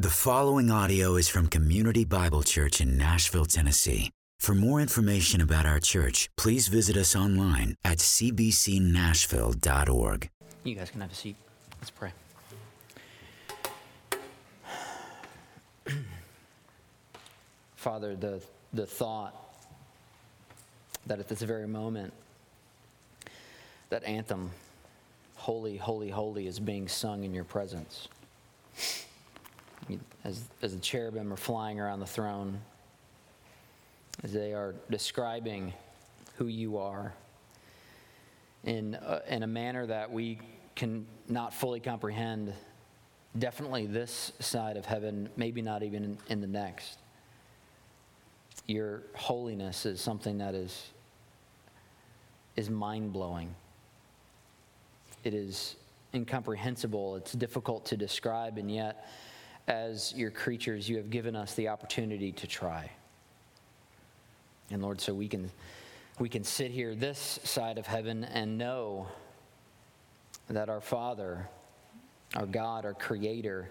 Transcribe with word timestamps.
The 0.00 0.10
following 0.10 0.70
audio 0.70 1.16
is 1.16 1.28
from 1.28 1.48
Community 1.48 2.04
Bible 2.04 2.44
Church 2.44 2.80
in 2.80 2.96
Nashville, 2.96 3.46
Tennessee. 3.46 4.12
For 4.38 4.54
more 4.54 4.80
information 4.80 5.40
about 5.40 5.66
our 5.66 5.80
church, 5.80 6.28
please 6.36 6.68
visit 6.68 6.96
us 6.96 7.16
online 7.16 7.74
at 7.84 7.98
cbcnashville.org. 7.98 10.30
You 10.62 10.76
guys 10.76 10.90
can 10.90 11.00
have 11.00 11.10
a 11.10 11.14
seat. 11.16 11.34
Let's 11.80 11.90
pray. 11.90 12.12
Father, 17.74 18.14
the, 18.14 18.40
the 18.72 18.86
thought 18.86 19.34
that 21.08 21.18
at 21.18 21.26
this 21.26 21.42
very 21.42 21.66
moment, 21.66 22.12
that 23.90 24.04
anthem, 24.04 24.52
Holy, 25.34 25.76
Holy, 25.76 26.10
Holy, 26.10 26.46
is 26.46 26.60
being 26.60 26.86
sung 26.86 27.24
in 27.24 27.34
your 27.34 27.42
presence. 27.42 28.06
As, 30.24 30.44
as 30.62 30.74
the 30.74 30.80
cherubim 30.80 31.32
are 31.32 31.36
flying 31.36 31.80
around 31.80 32.00
the 32.00 32.06
throne, 32.06 32.60
as 34.22 34.32
they 34.32 34.52
are 34.52 34.74
describing 34.90 35.72
who 36.36 36.46
you 36.46 36.78
are 36.78 37.14
in 38.64 38.94
a, 39.00 39.22
in 39.28 39.42
a 39.42 39.46
manner 39.46 39.86
that 39.86 40.10
we 40.10 40.38
can 40.74 41.06
not 41.28 41.54
fully 41.54 41.80
comprehend, 41.80 42.52
definitely 43.38 43.86
this 43.86 44.32
side 44.40 44.76
of 44.76 44.84
heaven, 44.84 45.28
maybe 45.36 45.62
not 45.62 45.82
even 45.82 46.04
in, 46.04 46.18
in 46.28 46.40
the 46.40 46.46
next. 46.46 46.98
Your 48.66 49.02
holiness 49.14 49.86
is 49.86 50.00
something 50.00 50.38
that 50.38 50.54
is, 50.54 50.90
is 52.56 52.68
mind 52.68 53.12
blowing. 53.12 53.54
It 55.24 55.34
is 55.34 55.76
incomprehensible. 56.14 57.16
It's 57.16 57.32
difficult 57.32 57.86
to 57.86 57.96
describe, 57.96 58.58
and 58.58 58.70
yet, 58.70 59.08
as 59.68 60.14
your 60.16 60.30
creatures, 60.30 60.88
you 60.88 60.96
have 60.96 61.10
given 61.10 61.36
us 61.36 61.54
the 61.54 61.68
opportunity 61.68 62.32
to 62.32 62.46
try. 62.46 62.90
And 64.70 64.82
Lord, 64.82 65.00
so 65.00 65.12
we 65.12 65.28
can, 65.28 65.50
we 66.18 66.28
can 66.30 66.42
sit 66.42 66.70
here 66.70 66.94
this 66.94 67.38
side 67.44 67.76
of 67.76 67.86
heaven 67.86 68.24
and 68.24 68.56
know 68.56 69.08
that 70.48 70.70
our 70.70 70.80
Father, 70.80 71.46
our 72.34 72.46
God, 72.46 72.86
our 72.86 72.94
Creator, 72.94 73.70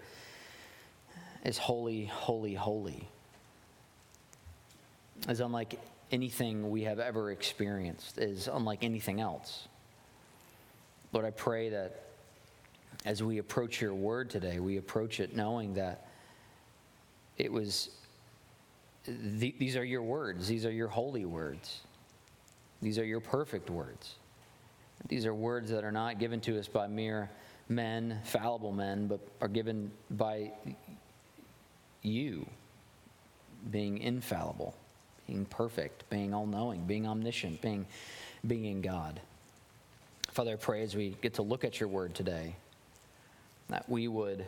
is 1.44 1.58
holy, 1.58 2.04
holy, 2.04 2.54
holy. 2.54 3.08
Is 5.28 5.40
unlike 5.40 5.80
anything 6.12 6.70
we 6.70 6.84
have 6.84 7.00
ever 7.00 7.32
experienced, 7.32 8.18
is 8.18 8.48
unlike 8.48 8.84
anything 8.84 9.20
else. 9.20 9.66
Lord, 11.12 11.26
I 11.26 11.30
pray 11.30 11.70
that 11.70 12.04
as 13.04 13.22
we 13.22 13.38
approach 13.38 13.80
your 13.80 13.94
word 13.94 14.30
today, 14.30 14.58
we 14.60 14.76
approach 14.76 15.20
it 15.20 15.34
knowing 15.34 15.74
that 15.74 16.06
it 17.36 17.52
was 17.52 17.90
these 19.06 19.76
are 19.76 19.84
your 19.84 20.02
words. 20.02 20.48
These 20.48 20.66
are 20.66 20.70
your 20.70 20.88
holy 20.88 21.24
words. 21.24 21.80
These 22.82 22.98
are 22.98 23.04
your 23.04 23.20
perfect 23.20 23.70
words. 23.70 24.16
These 25.08 25.24
are 25.24 25.34
words 25.34 25.70
that 25.70 25.84
are 25.84 25.92
not 25.92 26.18
given 26.18 26.40
to 26.42 26.58
us 26.58 26.68
by 26.68 26.88
mere 26.88 27.30
men, 27.68 28.20
fallible 28.24 28.72
men, 28.72 29.06
but 29.06 29.20
are 29.40 29.48
given 29.48 29.90
by 30.10 30.52
you, 32.02 32.46
being 33.70 33.98
infallible, 33.98 34.74
being 35.26 35.46
perfect, 35.46 36.08
being 36.10 36.34
all 36.34 36.46
knowing, 36.46 36.84
being 36.84 37.06
omniscient, 37.06 37.62
being, 37.62 37.86
being 38.46 38.82
God. 38.82 39.20
Father, 40.32 40.52
I 40.52 40.56
pray 40.56 40.82
as 40.82 40.94
we 40.94 41.16
get 41.22 41.34
to 41.34 41.42
look 41.42 41.64
at 41.64 41.80
your 41.80 41.88
word 41.88 42.14
today 42.14 42.56
that 43.68 43.88
we 43.88 44.08
would 44.08 44.44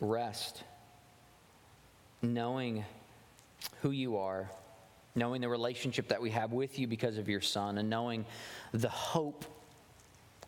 rest 0.00 0.64
knowing 2.22 2.84
who 3.82 3.90
you 3.90 4.16
are, 4.16 4.50
knowing 5.14 5.40
the 5.40 5.48
relationship 5.48 6.08
that 6.08 6.20
we 6.20 6.30
have 6.30 6.52
with 6.52 6.78
you 6.78 6.86
because 6.86 7.18
of 7.18 7.28
your 7.28 7.40
Son, 7.40 7.78
and 7.78 7.88
knowing 7.88 8.24
the 8.72 8.88
hope 8.88 9.44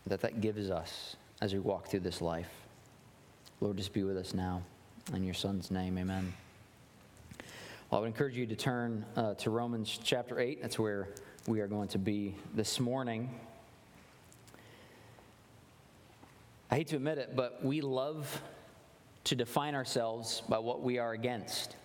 that 0.07 0.21
that 0.21 0.41
gives 0.41 0.69
us 0.69 1.15
as 1.41 1.53
we 1.53 1.59
walk 1.59 1.87
through 1.87 2.01
this 2.01 2.21
life. 2.21 2.49
Lord, 3.61 3.77
just 3.77 3.93
be 3.93 4.03
with 4.03 4.17
us 4.17 4.33
now. 4.33 4.61
In 5.13 5.23
your 5.23 5.33
Son's 5.33 5.71
name, 5.71 5.97
amen. 5.97 6.33
Well, 7.89 7.99
I 7.99 8.01
would 8.01 8.07
encourage 8.07 8.35
you 8.35 8.45
to 8.45 8.55
turn 8.55 9.05
uh, 9.15 9.33
to 9.35 9.49
Romans 9.49 9.99
chapter 10.03 10.39
8. 10.39 10.61
That's 10.61 10.77
where 10.77 11.09
we 11.47 11.59
are 11.61 11.67
going 11.67 11.87
to 11.89 11.97
be 11.97 12.35
this 12.53 12.79
morning. 12.79 13.29
I 16.71 16.75
hate 16.75 16.87
to 16.89 16.95
admit 16.95 17.17
it, 17.17 17.35
but 17.35 17.63
we 17.65 17.81
love 17.81 18.41
to 19.25 19.35
define 19.35 19.73
ourselves 19.73 20.43
by 20.47 20.59
what 20.59 20.83
we 20.83 20.99
are 20.99 21.13
against. 21.13 21.75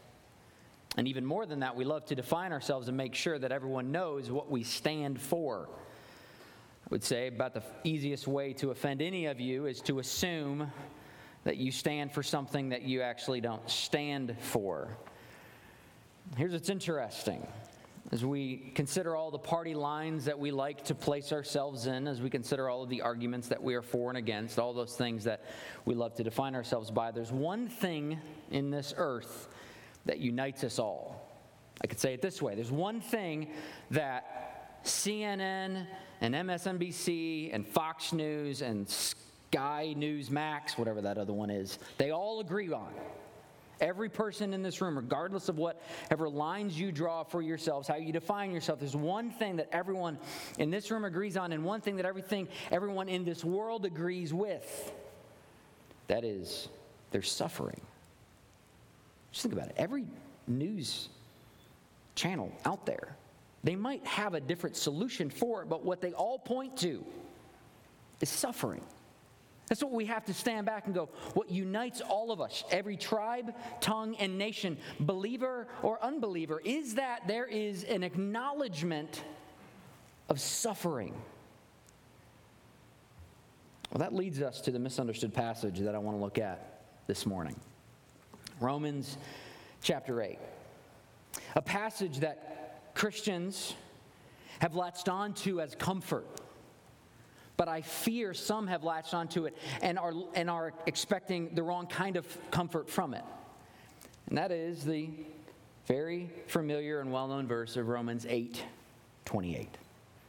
And 0.96 1.08
even 1.08 1.24
more 1.24 1.46
than 1.46 1.60
that, 1.60 1.74
we 1.74 1.84
love 1.84 2.04
to 2.06 2.14
define 2.14 2.52
ourselves 2.52 2.88
and 2.88 2.96
make 2.96 3.14
sure 3.14 3.38
that 3.38 3.50
everyone 3.50 3.92
knows 3.92 4.30
what 4.30 4.50
we 4.50 4.62
stand 4.62 5.20
for. 5.20 5.68
I 5.70 6.88
would 6.90 7.02
say 7.02 7.28
about 7.28 7.54
the 7.54 7.62
easiest 7.82 8.28
way 8.28 8.52
to 8.54 8.70
offend 8.70 9.00
any 9.00 9.26
of 9.26 9.40
you 9.40 9.66
is 9.66 9.80
to 9.82 10.00
assume 10.00 10.70
that 11.44 11.56
you 11.56 11.72
stand 11.72 12.12
for 12.12 12.22
something 12.22 12.68
that 12.68 12.82
you 12.82 13.00
actually 13.00 13.40
don't 13.40 13.68
stand 13.68 14.36
for. 14.38 14.96
Here's 16.36 16.52
what's 16.52 16.68
interesting 16.68 17.46
as 18.12 18.24
we 18.24 18.72
consider 18.74 19.16
all 19.16 19.30
the 19.30 19.38
party 19.38 19.74
lines 19.74 20.26
that 20.26 20.38
we 20.38 20.50
like 20.50 20.84
to 20.84 20.94
place 20.94 21.32
ourselves 21.32 21.86
in, 21.86 22.06
as 22.06 22.20
we 22.20 22.28
consider 22.28 22.68
all 22.68 22.82
of 22.82 22.88
the 22.88 23.00
arguments 23.00 23.48
that 23.48 23.62
we 23.62 23.74
are 23.74 23.82
for 23.82 24.10
and 24.10 24.18
against, 24.18 24.58
all 24.58 24.74
those 24.74 24.94
things 24.94 25.24
that 25.24 25.44
we 25.84 25.94
love 25.94 26.14
to 26.14 26.22
define 26.22 26.54
ourselves 26.54 26.90
by, 26.90 27.10
there's 27.10 27.32
one 27.32 27.68
thing 27.68 28.18
in 28.50 28.70
this 28.70 28.92
earth 28.96 29.48
that 30.04 30.18
unites 30.18 30.64
us 30.64 30.78
all. 30.78 31.30
I 31.82 31.86
could 31.86 31.98
say 31.98 32.14
it 32.14 32.22
this 32.22 32.40
way 32.40 32.54
there's 32.54 32.70
one 32.70 33.00
thing 33.00 33.48
that 33.90 34.84
CNN 34.84 35.86
and 36.20 36.34
MSNBC 36.34 37.54
and 37.54 37.66
Fox 37.66 38.12
News 38.12 38.62
and 38.62 38.88
Sky 38.88 39.94
Newsmax, 39.96 40.76
whatever 40.76 41.00
that 41.00 41.18
other 41.18 41.32
one 41.32 41.50
is, 41.50 41.78
they 41.98 42.10
all 42.10 42.40
agree 42.40 42.70
on. 42.70 42.92
Every 43.80 44.08
person 44.08 44.54
in 44.54 44.62
this 44.62 44.80
room, 44.80 44.96
regardless 44.96 45.48
of 45.48 45.58
whatever 45.58 46.28
lines 46.28 46.78
you 46.78 46.92
draw 46.92 47.24
for 47.24 47.42
yourselves, 47.42 47.88
how 47.88 47.96
you 47.96 48.12
define 48.12 48.50
yourself, 48.52 48.78
there's 48.80 48.96
one 48.96 49.30
thing 49.30 49.56
that 49.56 49.68
everyone 49.72 50.18
in 50.58 50.70
this 50.70 50.90
room 50.90 51.04
agrees 51.04 51.36
on, 51.36 51.52
and 51.52 51.64
one 51.64 51.80
thing 51.80 51.96
that 51.96 52.06
everything 52.06 52.48
everyone 52.70 53.08
in 53.08 53.24
this 53.24 53.44
world 53.44 53.84
agrees 53.84 54.32
with. 54.32 54.92
That 56.06 56.24
is, 56.24 56.68
there's 57.10 57.30
suffering. 57.30 57.80
Just 59.32 59.42
think 59.42 59.54
about 59.54 59.68
it. 59.68 59.74
Every 59.76 60.04
news 60.46 61.08
channel 62.14 62.52
out 62.64 62.86
there, 62.86 63.16
they 63.64 63.74
might 63.74 64.06
have 64.06 64.34
a 64.34 64.40
different 64.40 64.76
solution 64.76 65.30
for 65.30 65.62
it, 65.62 65.68
but 65.68 65.84
what 65.84 66.00
they 66.00 66.12
all 66.12 66.38
point 66.38 66.76
to 66.78 67.04
is 68.20 68.28
suffering. 68.28 68.82
That's 69.68 69.82
what 69.82 69.92
we 69.92 70.04
have 70.06 70.24
to 70.26 70.34
stand 70.34 70.66
back 70.66 70.86
and 70.86 70.94
go. 70.94 71.08
What 71.32 71.50
unites 71.50 72.00
all 72.02 72.30
of 72.30 72.40
us, 72.40 72.64
every 72.70 72.96
tribe, 72.96 73.54
tongue, 73.80 74.14
and 74.16 74.36
nation, 74.36 74.76
believer 75.00 75.68
or 75.82 76.02
unbeliever, 76.02 76.60
is 76.64 76.96
that 76.96 77.26
there 77.26 77.46
is 77.46 77.84
an 77.84 78.02
acknowledgement 78.02 79.22
of 80.28 80.40
suffering. 80.40 81.14
Well, 83.90 84.00
that 84.00 84.14
leads 84.14 84.42
us 84.42 84.60
to 84.62 84.70
the 84.70 84.78
misunderstood 84.78 85.32
passage 85.32 85.78
that 85.80 85.94
I 85.94 85.98
want 85.98 86.16
to 86.18 86.22
look 86.22 86.38
at 86.38 86.82
this 87.06 87.24
morning. 87.24 87.58
Romans 88.60 89.16
chapter 89.82 90.20
8. 90.20 90.38
A 91.56 91.62
passage 91.62 92.18
that 92.18 92.92
Christians 92.94 93.74
have 94.60 94.74
latched 94.74 95.08
onto 95.08 95.60
as 95.60 95.74
comfort. 95.74 96.26
But 97.56 97.68
I 97.68 97.82
fear 97.82 98.34
some 98.34 98.66
have 98.66 98.82
latched 98.82 99.14
onto 99.14 99.46
it 99.46 99.56
and 99.80 99.98
are, 99.98 100.12
and 100.34 100.50
are 100.50 100.72
expecting 100.86 101.54
the 101.54 101.62
wrong 101.62 101.86
kind 101.86 102.16
of 102.16 102.26
comfort 102.50 102.88
from 102.88 103.14
it. 103.14 103.24
And 104.28 104.38
that 104.38 104.50
is 104.50 104.84
the 104.84 105.10
very 105.86 106.30
familiar 106.46 107.00
and 107.00 107.12
well 107.12 107.28
known 107.28 107.46
verse 107.46 107.76
of 107.76 107.88
Romans 107.88 108.26
8 108.28 108.62
28. 109.24 109.68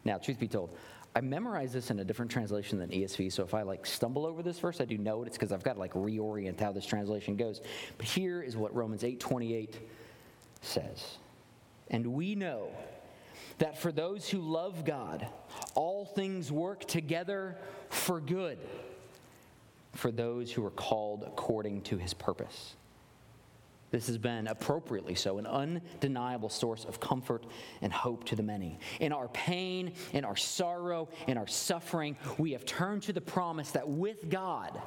Now, 0.05 0.17
truth 0.17 0.39
be 0.39 0.47
told, 0.47 0.69
I 1.15 1.21
memorized 1.21 1.73
this 1.73 1.91
in 1.91 1.99
a 1.99 2.03
different 2.03 2.29
translation 2.29 2.77
than 2.77 2.89
ESV, 2.89 3.31
so 3.31 3.43
if 3.43 3.53
I 3.53 3.61
like 3.61 3.85
stumble 3.85 4.25
over 4.25 4.43
this 4.43 4.59
verse, 4.59 4.81
I 4.81 4.85
do 4.85 4.97
know 4.97 5.23
it. 5.23 5.27
It's 5.27 5.37
because 5.37 5.51
I've 5.51 5.63
got 5.63 5.73
to 5.73 5.79
like 5.79 5.93
reorient 5.93 6.59
how 6.59 6.73
this 6.73 6.85
translation 6.85 7.37
goes. 7.37 7.61
But 7.97 8.05
here 8.05 8.41
is 8.41 8.57
what 8.57 8.75
Romans 8.75 9.03
8:28 9.03 9.75
says. 10.61 11.17
And 11.89 12.07
we 12.07 12.35
know 12.35 12.69
that 13.57 13.77
for 13.77 13.91
those 13.91 14.29
who 14.29 14.39
love 14.39 14.85
God, 14.85 15.27
all 15.73 16.05
things 16.05 16.51
work 16.51 16.85
together 16.85 17.57
for 17.89 18.19
good 18.19 18.57
for 19.93 20.11
those 20.11 20.51
who 20.51 20.65
are 20.65 20.71
called 20.71 21.23
according 21.23 21.81
to 21.83 21.97
his 21.97 22.13
purpose. 22.13 22.75
This 23.91 24.07
has 24.07 24.17
been 24.17 24.47
appropriately 24.47 25.15
so 25.15 25.37
an 25.37 25.47
undeniable 25.47 26.49
source 26.49 26.83
of 26.83 26.99
comfort 26.99 27.45
and 27.81 27.93
hope 27.93 28.25
to 28.25 28.35
the 28.35 28.43
many. 28.43 28.77
In 28.99 29.13
our 29.13 29.29
pain, 29.29 29.93
in 30.11 30.25
our 30.25 30.35
sorrow, 30.35 31.07
in 31.27 31.37
our 31.37 31.47
suffering, 31.47 32.17
we 32.37 32.51
have 32.51 32.65
turned 32.65 33.03
to 33.03 33.13
the 33.13 33.21
promise 33.21 33.71
that 33.71 33.87
with 33.87 34.29
God, 34.29 34.81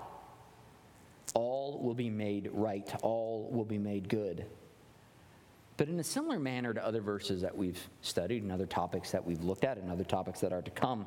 all 1.34 1.80
will 1.82 1.94
be 1.94 2.10
made 2.10 2.50
right, 2.52 2.92
all 3.02 3.48
will 3.50 3.64
be 3.64 3.78
made 3.78 4.08
good. 4.08 4.44
But 5.78 5.88
in 5.88 5.98
a 6.00 6.04
similar 6.04 6.40
manner 6.40 6.74
to 6.74 6.84
other 6.84 7.00
verses 7.00 7.40
that 7.42 7.56
we've 7.56 7.78
studied 8.02 8.42
and 8.42 8.52
other 8.52 8.66
topics 8.66 9.12
that 9.12 9.24
we've 9.24 9.42
looked 9.42 9.64
at 9.64 9.78
and 9.78 9.90
other 9.90 10.04
topics 10.04 10.40
that 10.40 10.52
are 10.52 10.60
to 10.60 10.70
come, 10.72 11.06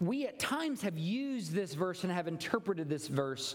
we 0.00 0.26
at 0.26 0.38
times 0.38 0.82
have 0.82 0.98
used 0.98 1.52
this 1.52 1.72
verse 1.72 2.02
and 2.02 2.12
have 2.12 2.26
interpreted 2.26 2.88
this 2.88 3.06
verse, 3.06 3.54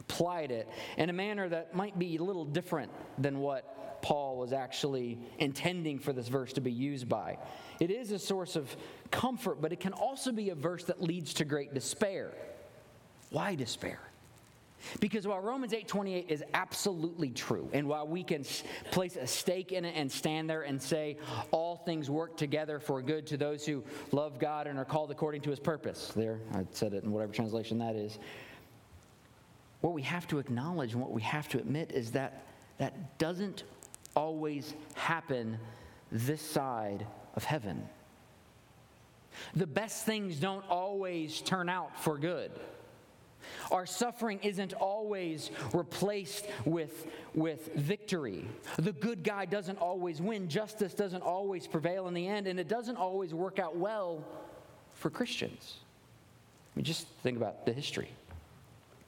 applied 0.00 0.50
it 0.50 0.66
in 0.96 1.10
a 1.10 1.12
manner 1.12 1.46
that 1.48 1.76
might 1.76 1.96
be 1.98 2.16
a 2.16 2.22
little 2.22 2.46
different 2.46 2.90
than 3.18 3.38
what 3.38 4.00
Paul 4.00 4.38
was 4.38 4.54
actually 4.54 5.18
intending 5.38 5.98
for 5.98 6.14
this 6.14 6.28
verse 6.28 6.54
to 6.54 6.62
be 6.62 6.72
used 6.72 7.06
by. 7.06 7.36
It 7.80 7.90
is 7.90 8.12
a 8.12 8.18
source 8.18 8.56
of 8.56 8.74
comfort, 9.10 9.60
but 9.60 9.72
it 9.72 9.78
can 9.78 9.92
also 9.92 10.32
be 10.32 10.48
a 10.48 10.54
verse 10.54 10.84
that 10.84 11.02
leads 11.02 11.34
to 11.34 11.44
great 11.44 11.74
despair. 11.74 12.32
Why 13.30 13.54
despair? 13.56 14.00
Because 15.00 15.26
while 15.26 15.40
Romans 15.40 15.72
8:28 15.72 16.28
is 16.28 16.42
absolutely 16.54 17.30
true, 17.30 17.68
and 17.72 17.86
while 17.86 18.06
we 18.06 18.22
can 18.22 18.44
place 18.90 19.16
a 19.16 19.26
stake 19.26 19.72
in 19.72 19.84
it 19.84 19.94
and 19.96 20.10
stand 20.10 20.48
there 20.48 20.62
and 20.62 20.80
say 20.80 21.16
all 21.50 21.76
things 21.76 22.10
work 22.10 22.36
together 22.36 22.78
for 22.78 23.02
good 23.02 23.26
to 23.28 23.36
those 23.36 23.64
who 23.64 23.84
love 24.10 24.38
God 24.38 24.66
and 24.66 24.78
are 24.78 24.84
called 24.84 25.10
according 25.10 25.42
to 25.42 25.50
his 25.50 25.60
purpose. 25.60 26.12
There, 26.14 26.40
I 26.54 26.66
said 26.72 26.94
it 26.94 27.04
in 27.04 27.12
whatever 27.12 27.32
translation 27.32 27.78
that 27.78 27.96
is. 27.96 28.18
What 29.80 29.92
we 29.92 30.02
have 30.02 30.28
to 30.28 30.38
acknowledge 30.38 30.92
and 30.92 31.00
what 31.00 31.10
we 31.10 31.22
have 31.22 31.48
to 31.50 31.58
admit 31.58 31.92
is 31.92 32.12
that 32.12 32.44
that 32.78 33.18
doesn't 33.18 33.64
always 34.14 34.74
happen 34.94 35.58
this 36.10 36.42
side 36.42 37.06
of 37.34 37.44
heaven. 37.44 37.88
The 39.54 39.66
best 39.66 40.04
things 40.04 40.36
don't 40.36 40.64
always 40.68 41.40
turn 41.40 41.68
out 41.68 41.98
for 42.02 42.18
good. 42.18 42.52
Our 43.70 43.86
suffering 43.86 44.38
isn't 44.42 44.72
always 44.74 45.50
replaced 45.72 46.46
with, 46.64 47.06
with 47.34 47.74
victory. 47.74 48.46
The 48.78 48.92
good 48.92 49.22
guy 49.22 49.44
doesn't 49.44 49.78
always 49.78 50.20
win. 50.20 50.48
Justice 50.48 50.94
doesn't 50.94 51.22
always 51.22 51.66
prevail 51.66 52.08
in 52.08 52.14
the 52.14 52.26
end, 52.26 52.46
and 52.46 52.58
it 52.58 52.68
doesn't 52.68 52.96
always 52.96 53.34
work 53.34 53.58
out 53.58 53.76
well 53.76 54.24
for 54.94 55.10
Christians. 55.10 55.78
I 56.74 56.78
mean, 56.78 56.84
just 56.84 57.06
think 57.22 57.36
about 57.36 57.66
the 57.66 57.72
history. 57.72 58.10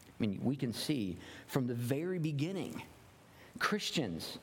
I 0.09 0.17
mean, 0.19 0.41
we 0.43 0.57
can 0.57 0.73
see 0.73 1.17
from 1.47 1.67
the 1.67 1.75
very 1.75 2.19
beginning 2.19 2.83
Christians 3.59 4.39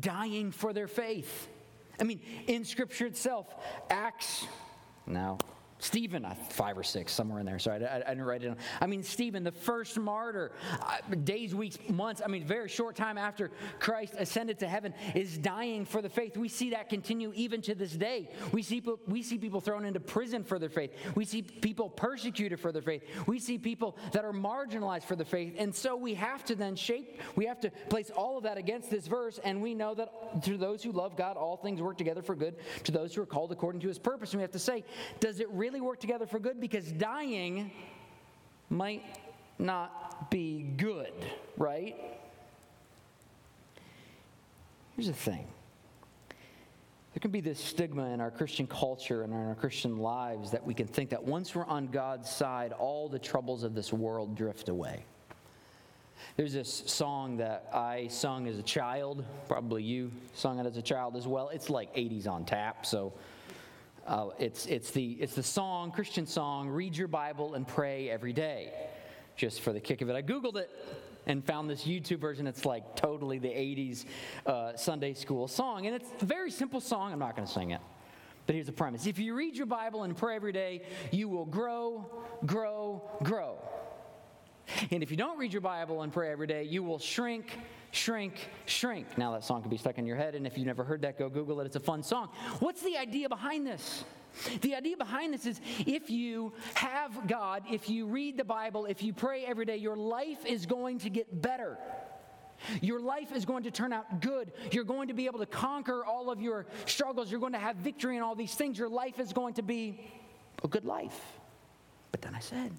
dying 0.00 0.50
for 0.50 0.72
their 0.72 0.88
faith. 0.88 1.48
I 1.98 2.04
mean, 2.04 2.20
in 2.46 2.64
Scripture 2.64 3.06
itself, 3.06 3.46
Acts, 3.90 4.46
now 5.06 5.38
Stephen, 5.80 6.24
uh, 6.24 6.34
five 6.50 6.76
or 6.76 6.82
six, 6.82 7.12
somewhere 7.12 7.40
in 7.40 7.46
there. 7.46 7.58
Sorry, 7.58 7.84
I, 7.84 7.96
I, 7.96 7.98
didn't 8.00 8.22
write 8.22 8.42
it 8.42 8.48
down. 8.48 8.58
I 8.80 8.86
mean, 8.86 9.02
Stephen, 9.02 9.42
the 9.42 9.52
first 9.52 9.98
martyr, 9.98 10.52
uh, 10.82 11.14
days, 11.24 11.54
weeks, 11.54 11.78
months, 11.88 12.20
I 12.24 12.28
mean, 12.28 12.44
very 12.44 12.68
short 12.68 12.96
time 12.96 13.16
after 13.16 13.50
Christ 13.78 14.14
ascended 14.18 14.58
to 14.60 14.68
heaven, 14.68 14.94
is 15.14 15.38
dying 15.38 15.86
for 15.86 16.02
the 16.02 16.08
faith. 16.08 16.36
We 16.36 16.48
see 16.48 16.70
that 16.70 16.88
continue 16.88 17.32
even 17.34 17.62
to 17.62 17.74
this 17.74 17.92
day. 17.92 18.30
We 18.52 18.62
see, 18.62 18.82
we 19.06 19.22
see 19.22 19.38
people 19.38 19.60
thrown 19.60 19.84
into 19.84 20.00
prison 20.00 20.44
for 20.44 20.58
their 20.58 20.68
faith. 20.68 20.92
We 21.14 21.24
see 21.24 21.42
people 21.42 21.88
persecuted 21.88 22.60
for 22.60 22.72
their 22.72 22.82
faith. 22.82 23.02
We 23.26 23.38
see 23.38 23.56
people 23.56 23.96
that 24.12 24.24
are 24.24 24.32
marginalized 24.32 25.04
for 25.04 25.16
the 25.16 25.24
faith. 25.24 25.54
And 25.58 25.74
so 25.74 25.96
we 25.96 26.14
have 26.14 26.44
to 26.46 26.54
then 26.54 26.76
shape, 26.76 27.20
we 27.36 27.46
have 27.46 27.60
to 27.60 27.70
place 27.88 28.10
all 28.10 28.36
of 28.36 28.44
that 28.44 28.58
against 28.58 28.90
this 28.90 29.06
verse, 29.06 29.38
and 29.42 29.62
we 29.62 29.74
know 29.74 29.94
that 29.94 30.42
to 30.44 30.56
those 30.56 30.82
who 30.82 30.92
love 30.92 31.16
God, 31.16 31.36
all 31.36 31.56
things 31.56 31.80
work 31.80 31.96
together 31.96 32.22
for 32.22 32.34
good, 32.34 32.56
to 32.84 32.92
those 32.92 33.14
who 33.14 33.22
are 33.22 33.26
called 33.26 33.50
according 33.52 33.80
to 33.80 33.88
his 33.88 33.98
purpose. 33.98 34.32
And 34.32 34.38
we 34.38 34.42
have 34.42 34.50
to 34.52 34.58
say, 34.58 34.84
does 35.20 35.40
it 35.40 35.48
really 35.50 35.69
really 35.70 35.80
work 35.80 36.00
together 36.00 36.26
for 36.26 36.40
good 36.40 36.60
because 36.60 36.90
dying 36.90 37.70
might 38.70 39.04
not 39.56 40.28
be 40.28 40.66
good, 40.76 41.12
right? 41.56 41.94
Here's 44.96 45.06
the 45.06 45.12
thing 45.12 45.46
there 47.14 47.20
can 47.20 47.30
be 47.30 47.40
this 47.40 47.60
stigma 47.60 48.06
in 48.06 48.20
our 48.20 48.32
Christian 48.32 48.66
culture 48.66 49.22
and 49.22 49.32
in 49.32 49.38
our 49.38 49.54
Christian 49.54 49.98
lives 49.98 50.50
that 50.50 50.64
we 50.64 50.74
can 50.74 50.88
think 50.88 51.10
that 51.10 51.22
once 51.22 51.54
we're 51.54 51.66
on 51.66 51.86
God's 51.86 52.28
side, 52.28 52.72
all 52.72 53.08
the 53.08 53.18
troubles 53.20 53.62
of 53.62 53.72
this 53.72 53.92
world 53.92 54.36
drift 54.36 54.68
away. 54.68 55.04
There's 56.36 56.52
this 56.52 56.82
song 56.86 57.36
that 57.36 57.70
I 57.72 58.08
sung 58.08 58.48
as 58.48 58.58
a 58.58 58.62
child. 58.62 59.24
Probably 59.46 59.84
you 59.84 60.10
sung 60.34 60.58
it 60.58 60.66
as 60.66 60.76
a 60.76 60.82
child 60.82 61.16
as 61.16 61.28
well. 61.28 61.48
It's 61.50 61.70
like 61.70 61.94
80s 61.94 62.26
on 62.26 62.44
tap, 62.44 62.86
so 62.86 63.12
uh, 64.10 64.30
it's, 64.40 64.66
it's, 64.66 64.90
the, 64.90 65.12
it's 65.20 65.36
the 65.36 65.42
song, 65.42 65.92
Christian 65.92 66.26
song, 66.26 66.68
read 66.68 66.96
your 66.96 67.06
Bible 67.06 67.54
and 67.54 67.66
pray 67.66 68.10
every 68.10 68.32
day. 68.32 68.72
Just 69.36 69.60
for 69.60 69.72
the 69.72 69.78
kick 69.78 70.02
of 70.02 70.08
it, 70.08 70.16
I 70.16 70.22
Googled 70.22 70.56
it 70.56 70.68
and 71.26 71.44
found 71.44 71.70
this 71.70 71.84
YouTube 71.84 72.18
version. 72.18 72.48
It's 72.48 72.64
like 72.64 72.96
totally 72.96 73.38
the 73.38 73.48
80s 73.48 74.06
uh, 74.46 74.76
Sunday 74.76 75.14
school 75.14 75.46
song. 75.46 75.86
And 75.86 75.94
it's 75.94 76.08
a 76.20 76.24
very 76.24 76.50
simple 76.50 76.80
song. 76.80 77.12
I'm 77.12 77.20
not 77.20 77.36
going 77.36 77.46
to 77.46 77.54
sing 77.54 77.70
it. 77.70 77.80
But 78.46 78.56
here's 78.56 78.66
the 78.66 78.72
premise 78.72 79.06
if 79.06 79.20
you 79.20 79.32
read 79.32 79.56
your 79.56 79.66
Bible 79.66 80.02
and 80.02 80.16
pray 80.16 80.34
every 80.34 80.52
day, 80.52 80.82
you 81.12 81.28
will 81.28 81.46
grow, 81.46 82.04
grow, 82.44 83.08
grow. 83.22 83.58
And 84.90 85.04
if 85.04 85.12
you 85.12 85.16
don't 85.16 85.38
read 85.38 85.52
your 85.52 85.62
Bible 85.62 86.02
and 86.02 86.12
pray 86.12 86.32
every 86.32 86.48
day, 86.48 86.64
you 86.64 86.82
will 86.82 86.98
shrink, 86.98 87.56
shrink, 87.90 88.34
shrink. 88.66 89.18
Now, 89.18 89.32
that 89.32 89.44
song 89.44 89.62
could 89.62 89.70
be 89.70 89.76
stuck 89.76 89.98
in 89.98 90.06
your 90.06 90.16
head, 90.16 90.34
and 90.34 90.46
if 90.46 90.56
you've 90.56 90.66
never 90.66 90.84
heard 90.84 91.02
that, 91.02 91.18
go 91.18 91.28
Google 91.28 91.60
it. 91.60 91.66
It's 91.66 91.76
a 91.76 91.80
fun 91.80 92.02
song. 92.02 92.28
What's 92.60 92.82
the 92.82 92.96
idea 92.96 93.28
behind 93.28 93.66
this? 93.66 94.04
The 94.60 94.76
idea 94.76 94.96
behind 94.96 95.34
this 95.34 95.44
is 95.44 95.60
if 95.86 96.08
you 96.08 96.52
have 96.74 97.26
God, 97.26 97.64
if 97.70 97.88
you 97.88 98.06
read 98.06 98.36
the 98.36 98.44
Bible, 98.44 98.86
if 98.86 99.02
you 99.02 99.12
pray 99.12 99.44
every 99.44 99.64
day, 99.64 99.76
your 99.76 99.96
life 99.96 100.46
is 100.46 100.66
going 100.66 100.98
to 101.00 101.10
get 101.10 101.42
better. 101.42 101.78
Your 102.80 103.00
life 103.00 103.32
is 103.32 103.44
going 103.44 103.64
to 103.64 103.70
turn 103.70 103.92
out 103.92 104.20
good. 104.20 104.52
You're 104.70 104.84
going 104.84 105.08
to 105.08 105.14
be 105.14 105.26
able 105.26 105.38
to 105.40 105.46
conquer 105.46 106.04
all 106.04 106.30
of 106.30 106.40
your 106.40 106.66
struggles. 106.84 107.30
You're 107.30 107.40
going 107.40 107.54
to 107.54 107.58
have 107.58 107.76
victory 107.76 108.16
in 108.16 108.22
all 108.22 108.34
these 108.34 108.54
things. 108.54 108.78
Your 108.78 108.88
life 108.88 109.18
is 109.18 109.32
going 109.32 109.54
to 109.54 109.62
be 109.62 110.00
a 110.62 110.68
good 110.68 110.84
life. 110.84 111.18
But 112.12 112.22
then 112.22 112.34
I 112.34 112.40
said, 112.40 112.70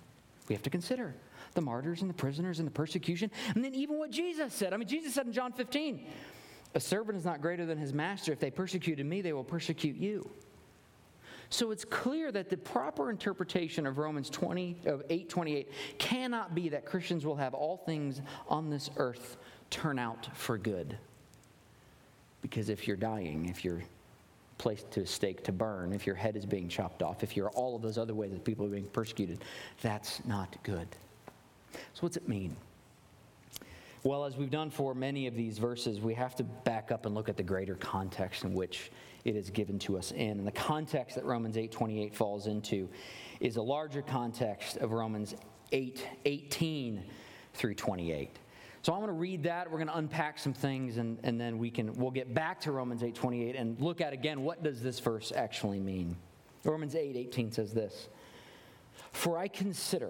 we 0.48 0.56
have 0.56 0.64
to 0.64 0.70
consider 0.70 1.16
the 1.54 1.62
martyrs 1.62 2.02
and 2.02 2.10
the 2.10 2.14
prisoners 2.14 2.60
and 2.60 2.68
the 2.68 2.72
persecution. 2.72 3.32
And 3.56 3.64
then 3.64 3.74
even 3.74 3.98
what 3.98 4.12
Jesus 4.12 4.54
said. 4.54 4.74
I 4.74 4.78
mean, 4.78 4.88
Jesus 4.88 5.14
said 5.14 5.26
in 5.26 5.34
John 5.34 5.52
15, 5.52 6.06
a 6.74 6.80
servant 6.80 7.18
is 7.18 7.26
not 7.26 7.42
greater 7.42 7.66
than 7.66 7.78
his 7.78 7.94
master. 7.94 8.32
If 8.32 8.40
they 8.40 8.52
persecuted 8.52 9.06
me, 9.06 9.22
they 9.22 9.34
will 9.34 9.44
persecute 9.44 9.98
you. 9.98 10.30
So 11.50 11.72
it's 11.72 11.84
clear 11.84 12.32
that 12.32 12.50
the 12.50 12.56
proper 12.56 13.10
interpretation 13.10 13.86
of 13.86 13.98
Romans 13.98 14.30
20 14.30 14.78
of 14.86 15.04
8:28 15.10 15.68
cannot 15.98 16.56
be 16.56 16.70
that 16.70 16.86
Christians 16.86 17.26
will 17.26 17.36
have 17.36 17.54
all 17.54 17.76
things 17.76 18.22
on 18.48 18.70
this 18.70 18.90
earth 18.96 19.36
turn 19.70 20.00
out 20.00 20.30
for 20.34 20.58
good. 20.58 20.98
Because 22.42 22.70
if 22.70 22.88
you're 22.88 22.96
dying, 22.96 23.48
if 23.48 23.66
you're 23.66 23.84
placed 24.60 24.90
to 24.92 25.02
a 25.02 25.06
stake 25.06 25.44
to 25.44 25.52
burn, 25.52 25.92
if 25.92 26.06
your 26.06 26.16
head 26.16 26.38
is 26.38 26.46
being 26.46 26.70
chopped 26.70 27.04
off, 27.04 27.22
if 27.22 27.36
you're 27.36 27.50
all 27.50 27.76
of 27.76 27.82
those 27.82 27.98
other 27.98 28.16
ways 28.16 28.32
that 28.32 28.46
people 28.46 28.66
are 28.66 28.70
being 28.70 28.88
persecuted, 28.88 29.44
that's 29.82 30.24
not 30.26 30.56
good. 30.64 30.88
So, 31.94 32.02
what's 32.02 32.18
it 32.18 32.28
mean? 32.28 32.56
Well, 34.04 34.26
as 34.26 34.36
we've 34.36 34.50
done 34.50 34.72
for 34.72 34.96
many 34.96 35.28
of 35.28 35.36
these 35.36 35.60
verses, 35.60 36.00
we 36.00 36.16
have 36.16 36.36
to 36.38 36.44
back 36.44 36.92
up 36.92 37.06
and 37.06 37.14
look 37.14 37.30
at 37.30 37.38
the 37.38 37.44
greater 37.44 37.76
context 37.76 38.44
in 38.44 38.54
which 38.56 38.92
it 39.26 39.36
is 39.36 39.52
given 39.52 39.78
to 39.80 39.98
us 39.98 40.12
in. 40.12 40.40
And 40.40 40.48
the 40.48 40.52
context 40.52 41.16
that 41.16 41.26
Romans 41.26 41.56
8:28 41.56 42.16
falls 42.16 42.48
into 42.48 42.90
is 43.40 43.58
a 43.58 43.62
larger 43.62 44.02
context 44.02 44.78
of 44.78 44.92
Romans 44.92 45.36
8, 45.72 46.08
18 46.26 47.04
through 47.54 47.76
28. 47.76 48.40
So 48.82 48.94
I'm 48.94 49.00
going 49.00 49.14
to 49.14 49.20
read 49.20 49.44
that. 49.44 49.70
We're 49.70 49.78
going 49.78 49.90
to 49.90 49.98
unpack 49.98 50.40
some 50.40 50.54
things, 50.54 50.98
and, 50.98 51.20
and 51.22 51.40
then 51.40 51.60
we 51.60 51.70
can 51.70 51.94
we'll 51.94 52.10
get 52.10 52.34
back 52.34 52.60
to 52.62 52.72
Romans 52.72 53.04
8:28 53.04 53.60
and 53.60 53.80
look 53.80 54.02
at 54.02 54.14
again 54.14 54.44
what 54.44 54.64
does 54.64 54.82
this 54.82 55.00
verse 55.00 55.32
actually 55.36 55.80
mean. 55.80 56.16
Romans 56.64 56.96
8:18 56.96 57.16
18 57.18 57.52
says 57.52 57.74
this: 57.74 58.10
For 59.12 59.38
I 59.38 59.48
consider 59.48 60.10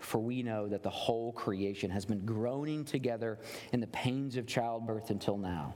For 0.00 0.18
we 0.18 0.42
know 0.42 0.66
that 0.68 0.82
the 0.82 0.90
whole 0.90 1.32
creation 1.32 1.90
has 1.90 2.04
been 2.04 2.24
groaning 2.24 2.84
together 2.84 3.38
in 3.72 3.80
the 3.80 3.86
pains 3.88 4.36
of 4.36 4.46
childbirth 4.46 5.10
until 5.10 5.36
now. 5.36 5.74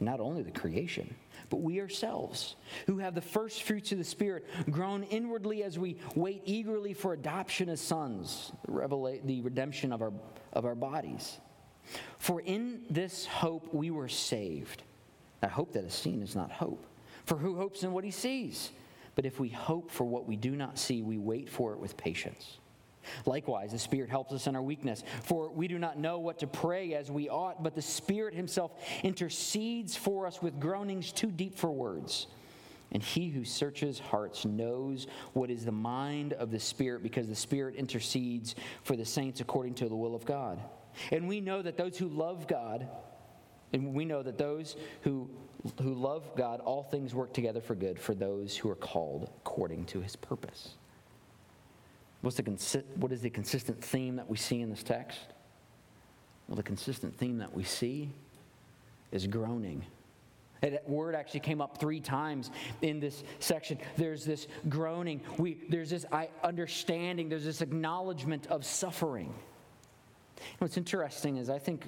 not 0.00 0.18
only 0.18 0.42
the 0.42 0.50
creation, 0.50 1.14
but 1.50 1.58
we 1.58 1.80
ourselves, 1.80 2.56
who 2.86 2.98
have 2.98 3.14
the 3.14 3.20
first 3.20 3.64
fruits 3.64 3.92
of 3.92 3.98
the 3.98 4.04
Spirit, 4.04 4.46
groan 4.70 5.02
inwardly 5.04 5.62
as 5.62 5.78
we 5.78 5.98
wait 6.14 6.42
eagerly 6.46 6.94
for 6.94 7.12
adoption 7.12 7.68
as 7.68 7.80
sons, 7.80 8.52
the, 8.66 9.20
the 9.24 9.40
redemption 9.42 9.92
of 9.92 10.00
our, 10.00 10.12
of 10.52 10.64
our 10.64 10.74
bodies. 10.74 11.38
For 12.18 12.40
in 12.40 12.82
this 12.88 13.26
hope 13.26 13.72
we 13.74 13.90
were 13.90 14.08
saved. 14.08 14.84
I 15.42 15.48
hope 15.48 15.72
that 15.72 15.84
is 15.84 15.94
seen 15.94 16.22
is 16.22 16.34
not 16.34 16.50
hope. 16.50 16.86
For 17.24 17.36
who 17.36 17.56
hopes 17.56 17.82
in 17.82 17.92
what 17.92 18.04
he 18.04 18.10
sees? 18.10 18.70
But 19.14 19.26
if 19.26 19.40
we 19.40 19.48
hope 19.48 19.90
for 19.90 20.04
what 20.04 20.26
we 20.26 20.36
do 20.36 20.56
not 20.56 20.78
see, 20.78 21.02
we 21.02 21.18
wait 21.18 21.48
for 21.48 21.72
it 21.72 21.78
with 21.78 21.96
patience. 21.96 22.58
Likewise, 23.26 23.72
the 23.72 23.78
Spirit 23.78 24.10
helps 24.10 24.32
us 24.32 24.46
in 24.46 24.56
our 24.56 24.62
weakness, 24.62 25.02
for 25.22 25.50
we 25.50 25.68
do 25.68 25.78
not 25.78 25.98
know 25.98 26.18
what 26.18 26.38
to 26.40 26.46
pray 26.46 26.94
as 26.94 27.10
we 27.10 27.28
ought, 27.28 27.62
but 27.62 27.74
the 27.74 27.82
Spirit 27.82 28.34
Himself 28.34 28.72
intercedes 29.02 29.96
for 29.96 30.26
us 30.26 30.42
with 30.42 30.60
groanings 30.60 31.12
too 31.12 31.30
deep 31.30 31.56
for 31.56 31.70
words. 31.70 32.26
And 32.92 33.02
He 33.02 33.28
who 33.28 33.44
searches 33.44 33.98
hearts 33.98 34.44
knows 34.44 35.06
what 35.32 35.50
is 35.50 35.64
the 35.64 35.72
mind 35.72 36.32
of 36.32 36.50
the 36.50 36.60
Spirit, 36.60 37.02
because 37.02 37.28
the 37.28 37.34
Spirit 37.34 37.76
intercedes 37.76 38.54
for 38.82 38.96
the 38.96 39.04
saints 39.04 39.40
according 39.40 39.74
to 39.74 39.88
the 39.88 39.96
will 39.96 40.14
of 40.14 40.24
God. 40.24 40.60
And 41.12 41.28
we 41.28 41.40
know 41.40 41.62
that 41.62 41.76
those 41.76 41.96
who 41.96 42.08
love 42.08 42.48
God, 42.48 42.88
and 43.72 43.94
we 43.94 44.04
know 44.04 44.22
that 44.22 44.38
those 44.38 44.74
who, 45.02 45.30
who 45.80 45.94
love 45.94 46.32
God, 46.36 46.60
all 46.60 46.82
things 46.82 47.14
work 47.14 47.32
together 47.32 47.60
for 47.60 47.76
good 47.76 47.98
for 47.98 48.14
those 48.14 48.56
who 48.56 48.68
are 48.68 48.76
called 48.76 49.30
according 49.38 49.84
to 49.86 50.00
his 50.00 50.16
purpose. 50.16 50.74
What's 52.22 52.36
the 52.36 52.42
consi- 52.42 52.84
what 52.96 53.12
is 53.12 53.22
the 53.22 53.30
consistent 53.30 53.82
theme 53.82 54.16
that 54.16 54.28
we 54.28 54.36
see 54.36 54.60
in 54.60 54.70
this 54.70 54.82
text? 54.82 55.18
Well, 56.48 56.56
the 56.56 56.62
consistent 56.62 57.16
theme 57.16 57.38
that 57.38 57.54
we 57.54 57.64
see 57.64 58.10
is 59.12 59.26
groaning. 59.26 59.84
That 60.60 60.86
word 60.88 61.14
actually 61.14 61.40
came 61.40 61.62
up 61.62 61.78
three 61.78 62.00
times 62.00 62.50
in 62.82 63.00
this 63.00 63.24
section. 63.38 63.78
There's 63.96 64.24
this 64.24 64.46
groaning. 64.68 65.22
We, 65.38 65.56
there's 65.70 65.90
this 65.90 66.04
understanding. 66.44 67.30
There's 67.30 67.44
this 67.44 67.62
acknowledgement 67.62 68.46
of 68.48 68.66
suffering. 68.66 69.32
What's 70.58 70.76
interesting 70.76 71.38
is 71.38 71.48
I 71.48 71.58
think 71.58 71.86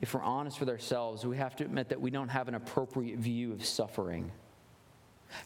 if 0.00 0.14
we're 0.14 0.22
honest 0.22 0.58
with 0.58 0.68
ourselves, 0.68 1.26
we 1.26 1.36
have 1.36 1.54
to 1.56 1.64
admit 1.64 1.90
that 1.90 2.00
we 2.00 2.10
don't 2.10 2.28
have 2.28 2.48
an 2.48 2.54
appropriate 2.54 3.18
view 3.18 3.52
of 3.52 3.64
suffering. 3.64 4.32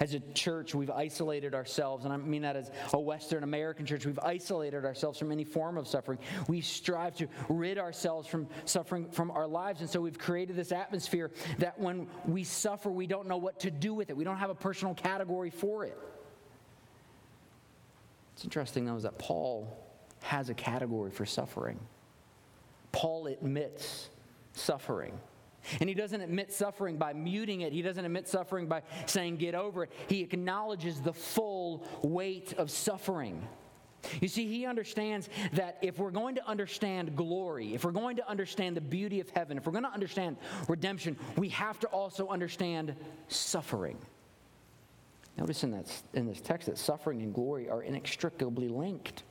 As 0.00 0.14
a 0.14 0.20
church, 0.20 0.74
we've 0.74 0.90
isolated 0.90 1.54
ourselves, 1.54 2.04
and 2.04 2.12
I 2.12 2.16
mean 2.16 2.42
that 2.42 2.56
as 2.56 2.70
a 2.92 3.00
Western 3.00 3.42
American 3.42 3.86
church, 3.86 4.06
we've 4.06 4.18
isolated 4.18 4.84
ourselves 4.84 5.18
from 5.18 5.32
any 5.32 5.44
form 5.44 5.76
of 5.78 5.88
suffering. 5.88 6.18
We 6.48 6.60
strive 6.60 7.16
to 7.16 7.28
rid 7.48 7.78
ourselves 7.78 8.28
from 8.28 8.48
suffering 8.64 9.10
from 9.10 9.30
our 9.30 9.46
lives, 9.46 9.80
and 9.80 9.90
so 9.90 10.00
we've 10.00 10.18
created 10.18 10.56
this 10.56 10.72
atmosphere 10.72 11.30
that 11.58 11.78
when 11.78 12.08
we 12.26 12.44
suffer, 12.44 12.90
we 12.90 13.06
don't 13.06 13.28
know 13.28 13.36
what 13.36 13.60
to 13.60 13.70
do 13.70 13.94
with 13.94 14.10
it. 14.10 14.16
We 14.16 14.24
don't 14.24 14.38
have 14.38 14.50
a 14.50 14.54
personal 14.54 14.94
category 14.94 15.50
for 15.50 15.84
it. 15.84 15.98
It's 18.34 18.44
interesting, 18.44 18.84
though, 18.84 18.96
is 18.96 19.04
that 19.04 19.18
Paul 19.18 19.82
has 20.22 20.50
a 20.50 20.54
category 20.54 21.10
for 21.10 21.24
suffering. 21.24 21.78
Paul 22.92 23.26
admits 23.28 24.10
suffering. 24.52 25.18
And 25.80 25.88
he 25.88 25.94
doesn't 25.94 26.20
admit 26.20 26.52
suffering 26.52 26.96
by 26.96 27.12
muting 27.12 27.62
it. 27.62 27.72
He 27.72 27.82
doesn't 27.82 28.04
admit 28.04 28.28
suffering 28.28 28.66
by 28.66 28.82
saying, 29.06 29.36
get 29.36 29.54
over 29.54 29.84
it. 29.84 29.92
He 30.08 30.20
acknowledges 30.22 31.00
the 31.00 31.12
full 31.12 31.86
weight 32.02 32.54
of 32.54 32.70
suffering. 32.70 33.46
You 34.20 34.28
see, 34.28 34.46
he 34.46 34.66
understands 34.66 35.28
that 35.54 35.78
if 35.82 35.98
we're 35.98 36.10
going 36.10 36.36
to 36.36 36.46
understand 36.46 37.16
glory, 37.16 37.74
if 37.74 37.84
we're 37.84 37.90
going 37.90 38.16
to 38.16 38.28
understand 38.28 38.76
the 38.76 38.80
beauty 38.80 39.20
of 39.20 39.28
heaven, 39.30 39.56
if 39.56 39.66
we're 39.66 39.72
going 39.72 39.84
to 39.84 39.92
understand 39.92 40.36
redemption, 40.68 41.16
we 41.36 41.48
have 41.50 41.80
to 41.80 41.86
also 41.88 42.28
understand 42.28 42.94
suffering. 43.28 43.98
Notice 45.36 45.64
in, 45.64 45.72
that, 45.72 46.02
in 46.14 46.26
this 46.26 46.40
text 46.40 46.66
that 46.66 46.78
suffering 46.78 47.22
and 47.22 47.34
glory 47.34 47.68
are 47.68 47.82
inextricably 47.82 48.68
linked. 48.68 49.24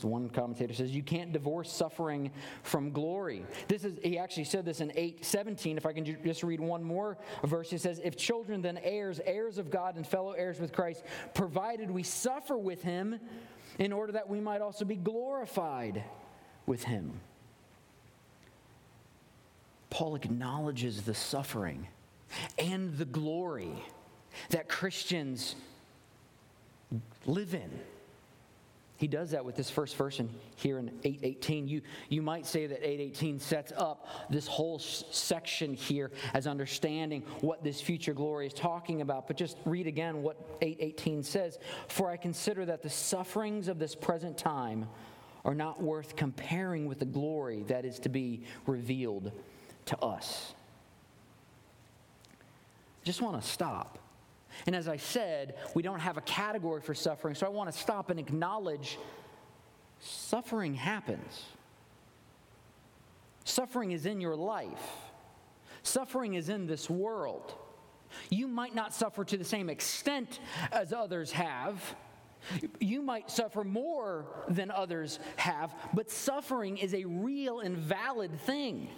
So 0.00 0.08
one 0.08 0.30
commentator 0.30 0.72
says 0.72 0.92
you 0.92 1.02
can't 1.02 1.30
divorce 1.30 1.70
suffering 1.70 2.30
from 2.62 2.90
glory. 2.90 3.44
This 3.68 3.84
is 3.84 3.98
he 4.02 4.16
actually 4.16 4.44
said 4.44 4.64
this 4.64 4.80
in 4.80 4.90
8:17. 4.92 5.76
If 5.76 5.84
I 5.84 5.92
can 5.92 6.06
just 6.24 6.42
read 6.42 6.58
one 6.58 6.82
more 6.82 7.18
verse, 7.44 7.68
he 7.68 7.76
says, 7.76 8.00
"If 8.02 8.16
children 8.16 8.62
then 8.62 8.78
heirs, 8.78 9.20
heirs 9.26 9.58
of 9.58 9.70
God 9.70 9.96
and 9.96 10.06
fellow 10.06 10.32
heirs 10.32 10.58
with 10.58 10.72
Christ, 10.72 11.04
provided 11.34 11.90
we 11.90 12.02
suffer 12.02 12.56
with 12.56 12.82
him 12.82 13.20
in 13.78 13.92
order 13.92 14.12
that 14.12 14.26
we 14.26 14.40
might 14.40 14.62
also 14.62 14.86
be 14.86 14.96
glorified 14.96 16.02
with 16.64 16.84
him." 16.84 17.20
Paul 19.90 20.14
acknowledges 20.14 21.02
the 21.02 21.14
suffering 21.14 21.88
and 22.58 22.96
the 22.96 23.04
glory 23.04 23.84
that 24.48 24.66
Christians 24.66 25.56
live 27.26 27.52
in 27.52 27.70
he 29.00 29.08
does 29.08 29.30
that 29.30 29.42
with 29.42 29.56
this 29.56 29.70
first 29.70 29.96
verse 29.96 30.20
in, 30.20 30.28
here 30.56 30.78
in 30.78 30.88
818. 31.02 31.66
You, 31.66 31.80
you 32.10 32.20
might 32.20 32.44
say 32.44 32.66
that 32.66 32.86
818 32.86 33.40
sets 33.40 33.72
up 33.74 34.06
this 34.28 34.46
whole 34.46 34.78
section 34.78 35.72
here 35.72 36.10
as 36.34 36.46
understanding 36.46 37.22
what 37.40 37.64
this 37.64 37.80
future 37.80 38.12
glory 38.12 38.46
is 38.46 38.52
talking 38.52 39.00
about. 39.00 39.26
But 39.26 39.38
just 39.38 39.56
read 39.64 39.86
again 39.86 40.22
what 40.22 40.36
818 40.60 41.22
says 41.22 41.58
For 41.88 42.10
I 42.10 42.18
consider 42.18 42.66
that 42.66 42.82
the 42.82 42.90
sufferings 42.90 43.68
of 43.68 43.78
this 43.78 43.94
present 43.94 44.36
time 44.36 44.86
are 45.46 45.54
not 45.54 45.82
worth 45.82 46.14
comparing 46.14 46.84
with 46.84 46.98
the 46.98 47.06
glory 47.06 47.62
that 47.68 47.86
is 47.86 48.00
to 48.00 48.10
be 48.10 48.42
revealed 48.66 49.32
to 49.86 49.98
us. 50.00 50.52
Just 53.02 53.22
want 53.22 53.40
to 53.40 53.48
stop 53.48 53.98
and 54.66 54.76
as 54.76 54.88
I 54.88 54.96
said, 54.96 55.56
we 55.74 55.82
don't 55.82 56.00
have 56.00 56.16
a 56.16 56.22
category 56.22 56.80
for 56.80 56.94
suffering, 56.94 57.34
so 57.34 57.46
I 57.46 57.50
want 57.50 57.72
to 57.72 57.78
stop 57.78 58.10
and 58.10 58.18
acknowledge 58.18 58.98
suffering 60.00 60.74
happens. 60.74 61.44
Suffering 63.44 63.92
is 63.92 64.06
in 64.06 64.20
your 64.20 64.36
life, 64.36 64.86
suffering 65.82 66.34
is 66.34 66.48
in 66.48 66.66
this 66.66 66.88
world. 66.88 67.54
You 68.28 68.48
might 68.48 68.74
not 68.74 68.92
suffer 68.92 69.24
to 69.24 69.36
the 69.36 69.44
same 69.44 69.70
extent 69.70 70.40
as 70.72 70.92
others 70.92 71.30
have. 71.32 71.82
You 72.80 73.02
might 73.02 73.30
suffer 73.30 73.64
more 73.64 74.24
than 74.48 74.70
others 74.70 75.20
have, 75.36 75.74
but 75.94 76.10
suffering 76.10 76.78
is 76.78 76.94
a 76.94 77.04
real 77.04 77.60
and 77.60 77.76
valid 77.76 78.40
thing. 78.40 78.88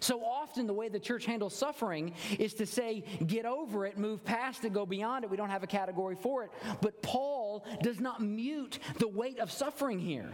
So 0.00 0.24
often, 0.24 0.66
the 0.66 0.72
way 0.72 0.88
the 0.88 1.00
church 1.00 1.26
handles 1.26 1.54
suffering 1.54 2.14
is 2.38 2.54
to 2.54 2.66
say, 2.66 3.04
get 3.26 3.44
over 3.44 3.86
it, 3.86 3.98
move 3.98 4.24
past 4.24 4.64
it, 4.64 4.72
go 4.72 4.86
beyond 4.86 5.24
it. 5.24 5.30
We 5.30 5.36
don't 5.36 5.50
have 5.50 5.62
a 5.62 5.66
category 5.68 6.16
for 6.16 6.44
it. 6.44 6.50
But 6.80 7.02
Paul 7.02 7.64
does 7.82 8.00
not 8.00 8.20
mute 8.20 8.78
the 8.98 9.08
weight 9.08 9.38
of 9.38 9.50
suffering 9.50 9.98
here. 9.98 10.30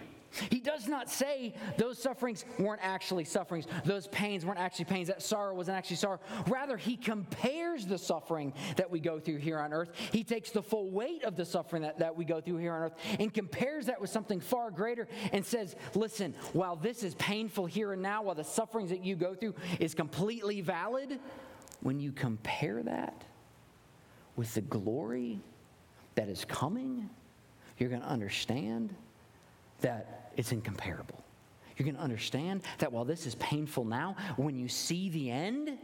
He 0.51 0.61
does 0.61 0.89
not 0.89 1.11
say 1.11 1.55
those 1.77 1.99
sufferings 1.99 2.45
weren't 2.59 2.81
actually 2.83 3.25
sufferings, 3.25 3.67
those 3.85 4.07
pains 4.09 4.45
weren't 4.45 4.59
actually 4.59 4.87
pains, 4.87 5.09
that 5.09 5.23
sorrow 5.23 5.55
wasn't 5.55 5.77
actually 5.77 5.97
sorrow. 5.97 6.21
Rather, 6.49 6.77
he 6.77 6.97
compares 6.97 7.87
the 7.87 7.99
suffering 7.99 8.53
that 8.77 8.91
we 8.91 9.01
go 9.01 9.19
through 9.19 9.37
here 9.37 9.59
on 9.59 9.73
earth. 9.73 9.91
He 10.13 10.25
takes 10.25 10.51
the 10.51 10.63
full 10.63 10.91
weight 10.91 11.25
of 11.25 11.37
the 11.37 11.45
suffering 11.45 11.83
that, 11.83 11.99
that 11.99 12.17
we 12.17 12.25
go 12.25 12.41
through 12.41 12.59
here 12.59 12.73
on 12.73 12.83
earth 12.83 12.95
and 13.19 13.33
compares 13.33 13.87
that 13.87 14.01
with 14.01 14.11
something 14.11 14.41
far 14.41 14.71
greater 14.71 15.09
and 15.33 15.45
says, 15.45 15.77
listen, 15.95 16.35
while 16.53 16.77
this 16.77 17.03
is 17.03 17.15
painful 17.17 17.67
here 17.67 17.93
and 17.93 18.03
now, 18.03 18.23
while 18.23 18.35
the 18.35 18.45
sufferings 18.45 18.91
that 18.91 19.05
you 19.05 19.17
go 19.17 19.35
through 19.35 19.55
is 19.81 19.95
completely 19.95 20.61
valid, 20.61 21.19
when 21.81 22.01
you 22.01 22.13
compare 22.13 22.83
that 22.83 23.25
with 24.37 24.55
the 24.55 24.61
glory 24.61 25.41
that 26.15 26.29
is 26.29 26.45
coming, 26.45 27.09
you're 27.79 27.89
going 27.89 28.03
to 28.03 28.09
understand 28.09 28.95
that 29.81 30.22
it's 30.37 30.53
incomparable. 30.53 31.23
You're 31.77 31.85
going 31.85 31.97
to 31.97 32.03
understand 32.03 32.63
that 32.79 32.93
while 32.93 33.05
this 33.05 33.27
is 33.27 33.35
painful 33.37 33.85
now, 33.85 34.17
when 34.37 34.57
you 34.57 34.69
see 34.69 35.09
the 35.09 35.31
end, 35.31 35.79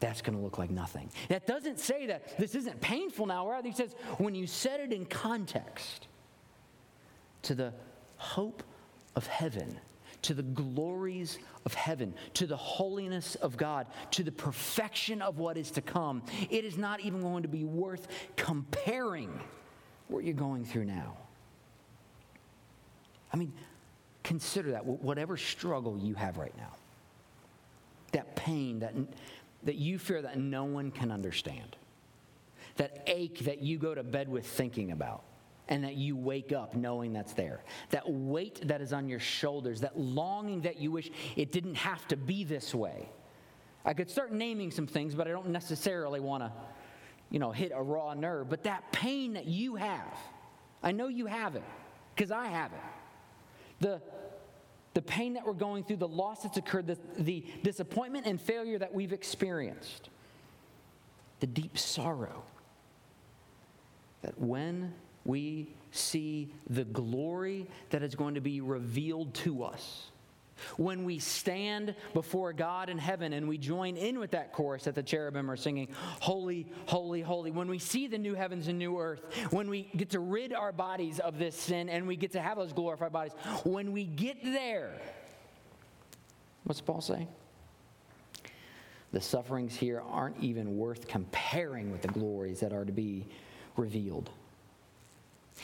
that's 0.00 0.22
going 0.22 0.36
to 0.36 0.42
look 0.42 0.58
like 0.58 0.70
nothing. 0.70 1.10
That 1.28 1.46
doesn't 1.46 1.80
say 1.80 2.06
that 2.06 2.38
this 2.38 2.54
isn't 2.54 2.80
painful 2.80 3.26
now. 3.26 3.48
Rather, 3.48 3.68
he 3.68 3.74
says 3.74 3.94
when 4.18 4.34
you 4.34 4.46
set 4.46 4.80
it 4.80 4.92
in 4.92 5.06
context 5.06 6.06
to 7.42 7.54
the 7.54 7.72
hope 8.16 8.62
of 9.16 9.26
heaven, 9.26 9.78
to 10.22 10.34
the 10.34 10.42
glories 10.42 11.38
of 11.64 11.74
heaven, 11.74 12.14
to 12.34 12.46
the 12.46 12.56
holiness 12.56 13.34
of 13.36 13.56
God, 13.56 13.86
to 14.12 14.22
the 14.22 14.32
perfection 14.32 15.22
of 15.22 15.38
what 15.38 15.56
is 15.56 15.70
to 15.72 15.80
come, 15.80 16.22
it 16.50 16.64
is 16.64 16.76
not 16.76 17.00
even 17.00 17.20
going 17.20 17.42
to 17.42 17.48
be 17.48 17.64
worth 17.64 18.08
comparing 18.36 19.40
what 20.08 20.24
you're 20.24 20.34
going 20.34 20.64
through 20.64 20.84
now. 20.84 21.16
I 23.32 23.36
mean, 23.36 23.52
consider 24.22 24.72
that, 24.72 24.84
whatever 24.84 25.36
struggle 25.36 25.98
you 25.98 26.14
have 26.14 26.38
right 26.38 26.56
now, 26.56 26.74
that 28.12 28.36
pain 28.36 28.80
that, 28.80 28.94
that 29.64 29.76
you 29.76 29.98
fear 29.98 30.22
that 30.22 30.38
no 30.38 30.64
one 30.64 30.90
can 30.90 31.10
understand, 31.10 31.76
that 32.76 33.02
ache 33.06 33.40
that 33.40 33.62
you 33.62 33.78
go 33.78 33.94
to 33.94 34.02
bed 34.02 34.28
with 34.28 34.46
thinking 34.46 34.92
about, 34.92 35.22
and 35.68 35.84
that 35.84 35.96
you 35.96 36.16
wake 36.16 36.52
up 36.52 36.74
knowing 36.74 37.12
that's 37.12 37.34
there, 37.34 37.62
that 37.90 38.10
weight 38.10 38.66
that 38.66 38.80
is 38.80 38.92
on 38.92 39.08
your 39.08 39.20
shoulders, 39.20 39.82
that 39.82 39.98
longing 39.98 40.62
that 40.62 40.78
you 40.78 40.90
wish 40.90 41.10
it 41.36 41.52
didn't 41.52 41.74
have 41.74 42.06
to 42.08 42.16
be 42.16 42.44
this 42.44 42.74
way. 42.74 43.08
I 43.84 43.92
could 43.92 44.10
start 44.10 44.32
naming 44.32 44.70
some 44.70 44.86
things, 44.86 45.14
but 45.14 45.26
I 45.26 45.30
don't 45.30 45.48
necessarily 45.48 46.20
want 46.20 46.42
to, 46.42 46.52
you 47.30 47.38
know, 47.38 47.52
hit 47.52 47.72
a 47.74 47.82
raw 47.82 48.14
nerve. 48.14 48.48
But 48.48 48.64
that 48.64 48.90
pain 48.92 49.34
that 49.34 49.46
you 49.46 49.76
have, 49.76 50.18
I 50.82 50.92
know 50.92 51.08
you 51.08 51.26
have 51.26 51.54
it, 51.54 51.64
because 52.14 52.30
I 52.30 52.46
have 52.46 52.72
it 52.72 52.80
the 53.80 54.00
the 54.94 55.02
pain 55.02 55.34
that 55.34 55.46
we're 55.46 55.52
going 55.52 55.84
through, 55.84 55.98
the 55.98 56.08
loss 56.08 56.42
that's 56.42 56.56
occurred, 56.56 56.88
the, 56.88 56.98
the 57.18 57.44
disappointment 57.62 58.26
and 58.26 58.40
failure 58.40 58.78
that 58.78 58.92
we've 58.92 59.12
experienced, 59.12 60.08
the 61.38 61.46
deep 61.46 61.78
sorrow 61.78 62.42
that 64.22 64.36
when 64.40 64.92
we 65.24 65.68
see 65.92 66.52
the 66.68 66.82
glory 66.84 67.68
that 67.90 68.02
is 68.02 68.16
going 68.16 68.34
to 68.34 68.40
be 68.40 68.60
revealed 68.60 69.32
to 69.34 69.62
us, 69.62 70.10
when 70.76 71.04
we 71.04 71.18
stand 71.18 71.94
before 72.14 72.52
God 72.52 72.88
in 72.88 72.98
heaven 72.98 73.32
and 73.32 73.48
we 73.48 73.58
join 73.58 73.96
in 73.96 74.18
with 74.18 74.32
that 74.32 74.52
chorus 74.52 74.84
that 74.84 74.94
the 74.94 75.02
cherubim 75.02 75.50
are 75.50 75.56
singing, 75.56 75.88
Holy, 76.20 76.66
Holy, 76.86 77.20
Holy, 77.20 77.50
when 77.50 77.68
we 77.68 77.78
see 77.78 78.06
the 78.06 78.18
new 78.18 78.34
heavens 78.34 78.68
and 78.68 78.78
new 78.78 78.98
earth, 78.98 79.22
when 79.50 79.68
we 79.68 79.88
get 79.96 80.10
to 80.10 80.20
rid 80.20 80.52
our 80.52 80.72
bodies 80.72 81.18
of 81.20 81.38
this 81.38 81.56
sin 81.56 81.88
and 81.88 82.06
we 82.06 82.16
get 82.16 82.32
to 82.32 82.40
have 82.40 82.56
those 82.58 82.72
glorified 82.72 83.12
bodies, 83.12 83.32
when 83.64 83.92
we 83.92 84.04
get 84.04 84.42
there, 84.42 85.00
what's 86.64 86.80
Paul 86.80 87.00
say? 87.00 87.26
The 89.12 89.20
sufferings 89.20 89.74
here 89.74 90.02
aren't 90.10 90.38
even 90.40 90.76
worth 90.76 91.08
comparing 91.08 91.90
with 91.90 92.02
the 92.02 92.08
glories 92.08 92.60
that 92.60 92.72
are 92.72 92.84
to 92.84 92.92
be 92.92 93.26
revealed. 93.76 94.30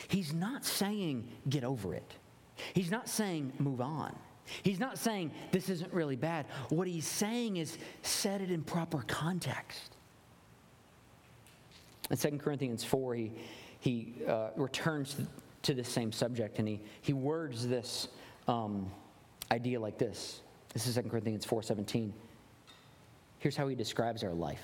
He's 0.08 0.32
not 0.32 0.64
saying 0.64 1.28
get 1.48 1.64
over 1.64 1.94
it. 1.94 2.10
He's 2.72 2.90
not 2.90 3.08
saying 3.08 3.52
move 3.58 3.80
on. 3.80 4.14
He's 4.62 4.78
not 4.78 4.98
saying 4.98 5.30
this 5.52 5.68
isn't 5.68 5.92
really 5.92 6.16
bad. 6.16 6.46
What 6.68 6.86
he's 6.86 7.06
saying 7.06 7.56
is 7.56 7.78
set 8.02 8.40
it 8.40 8.50
in 8.50 8.62
proper 8.62 9.02
context. 9.06 9.96
In 12.10 12.16
2 12.16 12.38
Corinthians 12.38 12.84
4, 12.84 13.14
he, 13.14 13.32
he 13.80 14.14
uh, 14.28 14.50
returns 14.56 15.16
to 15.62 15.74
the 15.74 15.84
same 15.84 16.12
subject 16.12 16.58
and 16.58 16.68
he, 16.68 16.80
he 17.00 17.12
words 17.12 17.66
this 17.66 18.08
um, 18.48 18.90
idea 19.50 19.80
like 19.80 19.98
this. 19.98 20.40
This 20.74 20.86
is 20.86 20.96
2 20.96 21.02
Corinthians 21.02 21.46
4:17. 21.46 22.12
Here's 23.38 23.56
how 23.56 23.68
he 23.68 23.74
describes 23.74 24.24
our 24.24 24.32
life. 24.32 24.62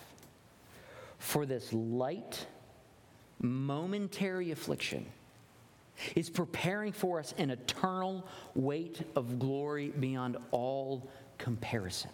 For 1.19 1.47
this 1.47 1.73
light, 1.73 2.47
momentary 3.41 4.51
affliction 4.51 5.07
is 6.17 6.31
preparing 6.31 6.93
for 6.93 7.19
us 7.19 7.35
an 7.39 7.51
eternal 7.51 8.27
weight 8.55 9.03
of 9.17 9.39
glory 9.39 9.89
beyond 9.89 10.37
all 10.51 11.09
comparison. 11.39 12.11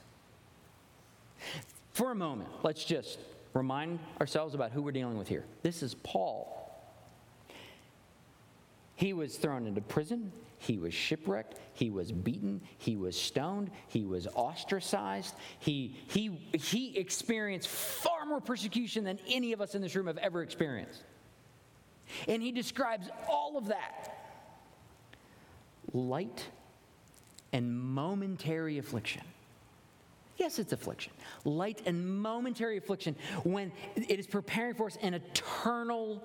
For 1.93 2.11
a 2.11 2.15
moment, 2.15 2.51
let's 2.63 2.85
just 2.85 3.19
remind 3.55 3.99
ourselves 4.21 4.55
about 4.55 4.71
who 4.71 4.83
we're 4.83 4.93
dealing 4.93 5.17
with 5.17 5.29
here. 5.29 5.45
This 5.63 5.83
is 5.83 5.95
Paul. 5.95 6.53
He 8.97 9.13
was 9.13 9.37
thrown 9.37 9.67
into 9.67 9.81
prison. 9.81 10.33
He 10.59 10.79
was 10.79 10.95
shipwrecked. 10.95 11.59
He 11.75 11.91
was 11.91 12.11
beaten. 12.11 12.63
He 12.79 12.97
was 12.97 13.19
stoned. 13.19 13.71
He 13.89 14.05
was 14.05 14.27
ostracized. 14.35 15.35
He, 15.59 15.97
he, 16.09 16.51
he 16.55 16.97
experienced 16.97 17.69
far 17.69 18.25
more 18.25 18.41
persecution 18.41 19.05
than 19.05 19.19
any 19.29 19.53
of 19.53 19.61
us 19.61 19.75
in 19.75 19.83
this 19.83 19.95
room 19.95 20.07
have 20.07 20.19
ever 20.19 20.43
experienced. 20.43 21.03
And 22.29 22.43
he 22.43 22.53
describes 22.53 23.09
all 23.29 23.57
of 23.57 23.69
that 23.69 24.17
light 25.93 26.47
and 27.53 27.79
momentary 27.79 28.79
affliction. 28.79 29.23
Yes, 30.37 30.59
it's 30.59 30.73
affliction. 30.73 31.13
Light 31.45 31.83
and 31.87 32.07
momentary 32.21 32.77
affliction 32.77 33.17
when 33.45 33.73
it 33.95 34.19
is 34.19 34.27
preparing 34.27 34.75
for 34.75 34.87
us 34.87 34.99
an 35.01 35.15
eternal 35.15 36.23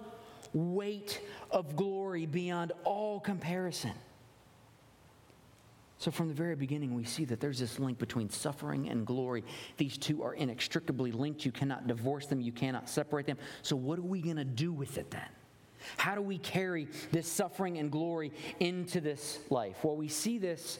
weight 0.54 1.22
of 1.50 1.76
glory 1.76 2.26
beyond 2.26 2.74
all 2.84 3.20
comparison. 3.20 3.94
So, 5.98 6.10
from 6.10 6.28
the 6.30 6.34
very 6.34 6.56
beginning, 6.56 6.96
we 6.96 7.04
see 7.04 7.26
that 7.26 7.40
there's 7.40 7.60
this 7.60 7.78
link 7.78 8.00
between 8.00 8.28
suffering 8.30 8.90
and 8.90 9.06
glory. 9.06 9.44
These 9.78 10.00
two 10.00 10.24
are 10.24 10.34
inextricably 10.34 11.12
linked. 11.12 11.46
You 11.46 11.52
cannot 11.52 11.86
divorce 11.86 12.26
them, 12.26 12.42
you 12.42 12.52
cannot 12.52 12.90
separate 12.90 13.28
them. 13.28 13.38
So, 13.62 13.76
what 13.76 14.00
are 14.00 14.04
we 14.04 14.20
going 14.20 14.38
to 14.38 14.44
do 14.44 14.74
with 14.74 14.98
it 14.98 15.12
then? 15.12 15.30
How 15.98 16.16
do 16.16 16.22
we 16.22 16.38
carry 16.38 16.88
this 17.12 17.28
suffering 17.28 17.78
and 17.78 17.92
glory 17.92 18.32
into 18.60 19.02
this 19.02 19.40
life? 19.50 19.78
Well, 19.84 19.96
we 19.96 20.08
see 20.08 20.38
this 20.38 20.80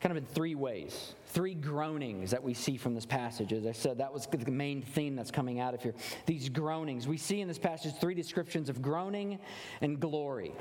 kind 0.00 0.12
of 0.12 0.16
in 0.16 0.26
three 0.26 0.54
ways, 0.54 1.14
three 1.26 1.54
groanings 1.54 2.30
that 2.30 2.42
we 2.42 2.54
see 2.54 2.76
from 2.76 2.94
this 2.94 3.06
passage. 3.06 3.52
As 3.52 3.66
I 3.66 3.72
said, 3.72 3.98
that 3.98 4.12
was 4.12 4.26
the 4.26 4.50
main 4.50 4.80
theme 4.82 5.16
that's 5.16 5.30
coming 5.30 5.58
out 5.58 5.74
of 5.74 5.82
here. 5.82 5.94
These 6.26 6.48
groanings. 6.48 7.08
We 7.08 7.16
see 7.16 7.40
in 7.40 7.48
this 7.48 7.58
passage 7.58 7.94
three 8.00 8.14
descriptions 8.14 8.68
of 8.68 8.80
groaning 8.80 9.38
and 9.80 9.98
glory. 9.98 10.52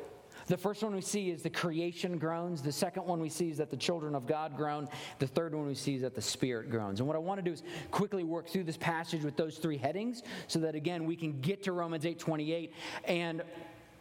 The 0.48 0.58
first 0.58 0.82
one 0.82 0.96
we 0.96 1.02
see 1.02 1.30
is 1.30 1.44
the 1.44 1.50
creation 1.50 2.18
groans. 2.18 2.62
The 2.62 2.72
second 2.72 3.06
one 3.06 3.20
we 3.20 3.28
see 3.28 3.50
is 3.50 3.58
that 3.58 3.70
the 3.70 3.78
children 3.78 4.16
of 4.16 4.26
God 4.26 4.56
groan. 4.56 4.88
The 5.20 5.28
third 5.28 5.54
one 5.54 5.68
we 5.68 5.76
see 5.76 5.96
is 5.96 6.02
that 6.02 6.16
the 6.16 6.22
Spirit 6.22 6.70
groans. 6.70 7.02
And 7.02 7.08
what 7.08 7.18
I 7.18 7.20
want 7.20 7.38
to 7.38 7.44
do 7.44 7.52
is 7.52 7.64
quickly 7.92 8.24
work 8.24 8.48
through 8.48 8.64
this 8.64 8.78
passage 8.78 9.24
with 9.24 9.36
those 9.36 9.58
three 9.58 9.78
headings 9.78 10.24
so 10.48 10.60
that, 10.60 10.74
again, 10.74 11.06
we 11.06 11.18
can 11.18 11.42
get 11.42 11.64
to 11.64 11.74
Romans 11.74 12.06
8 12.06 12.18
28 12.18 12.74
and 13.04 13.44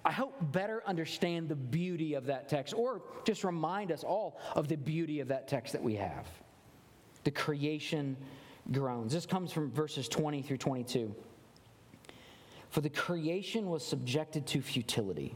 I 0.05 0.13
hope 0.13 0.37
better 0.53 0.85
understand 0.87 1.49
the 1.49 1.57
beauty 1.57 2.15
of 2.15 2.27
that 2.27 2.49
text 2.49 2.75
or 2.75 3.03
just 3.25 3.43
remind 3.43 3.91
us 3.91 4.05
all 4.05 4.39
of 4.55 4.69
the 4.69 4.77
beauty 4.77 5.19
of 5.19 5.27
that 5.29 5.49
text 5.49 5.73
that 5.73 5.83
we 5.83 5.97
have. 5.97 6.29
The 7.25 7.33
creation 7.33 8.17
groans. 8.71 9.13
This 9.13 9.27
comes 9.27 9.51
from 9.51 9.73
verses 9.73 10.07
20 10.07 10.43
through 10.43 10.59
22. 10.59 11.13
For 12.71 12.81
the 12.81 12.91
creation 12.91 13.69
was 13.69 13.85
subjected 13.85 14.47
to 14.47 14.63
futility 14.63 15.35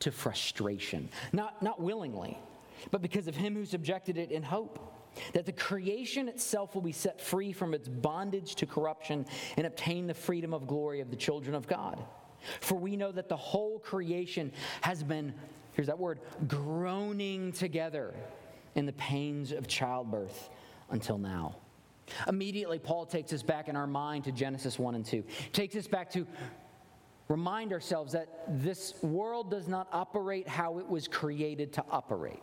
to 0.00 0.10
frustration, 0.10 1.08
not, 1.32 1.62
not 1.62 1.80
willingly, 1.80 2.38
but 2.90 3.02
because 3.02 3.28
of 3.28 3.34
him 3.34 3.54
who 3.54 3.64
subjected 3.64 4.16
it 4.16 4.30
in 4.30 4.42
hope. 4.42 4.94
That 5.32 5.46
the 5.46 5.52
creation 5.52 6.28
itself 6.28 6.74
will 6.76 6.82
be 6.82 6.92
set 6.92 7.20
free 7.20 7.52
from 7.52 7.74
its 7.74 7.88
bondage 7.88 8.54
to 8.56 8.66
corruption 8.66 9.26
and 9.56 9.66
obtain 9.66 10.06
the 10.06 10.14
freedom 10.14 10.54
of 10.54 10.68
glory 10.68 11.00
of 11.00 11.10
the 11.10 11.16
children 11.16 11.56
of 11.56 11.66
God. 11.66 11.98
For 12.60 12.76
we 12.76 12.96
know 12.96 13.10
that 13.10 13.28
the 13.28 13.36
whole 13.36 13.80
creation 13.80 14.52
has 14.82 15.02
been, 15.02 15.34
here's 15.72 15.88
that 15.88 15.98
word, 15.98 16.20
groaning 16.46 17.50
together 17.50 18.14
in 18.76 18.86
the 18.86 18.92
pains 18.92 19.50
of 19.50 19.66
childbirth 19.66 20.50
until 20.90 21.18
now. 21.18 21.56
Immediately, 22.26 22.78
Paul 22.78 23.06
takes 23.06 23.32
us 23.32 23.42
back 23.42 23.68
in 23.68 23.76
our 23.76 23.86
mind 23.86 24.24
to 24.24 24.32
Genesis 24.32 24.78
1 24.78 24.94
and 24.94 25.04
2. 25.04 25.24
Takes 25.52 25.76
us 25.76 25.86
back 25.86 26.10
to 26.12 26.26
remind 27.28 27.72
ourselves 27.72 28.12
that 28.12 28.28
this 28.48 28.94
world 29.02 29.50
does 29.50 29.68
not 29.68 29.88
operate 29.92 30.48
how 30.48 30.78
it 30.78 30.88
was 30.88 31.08
created 31.08 31.72
to 31.74 31.84
operate. 31.90 32.40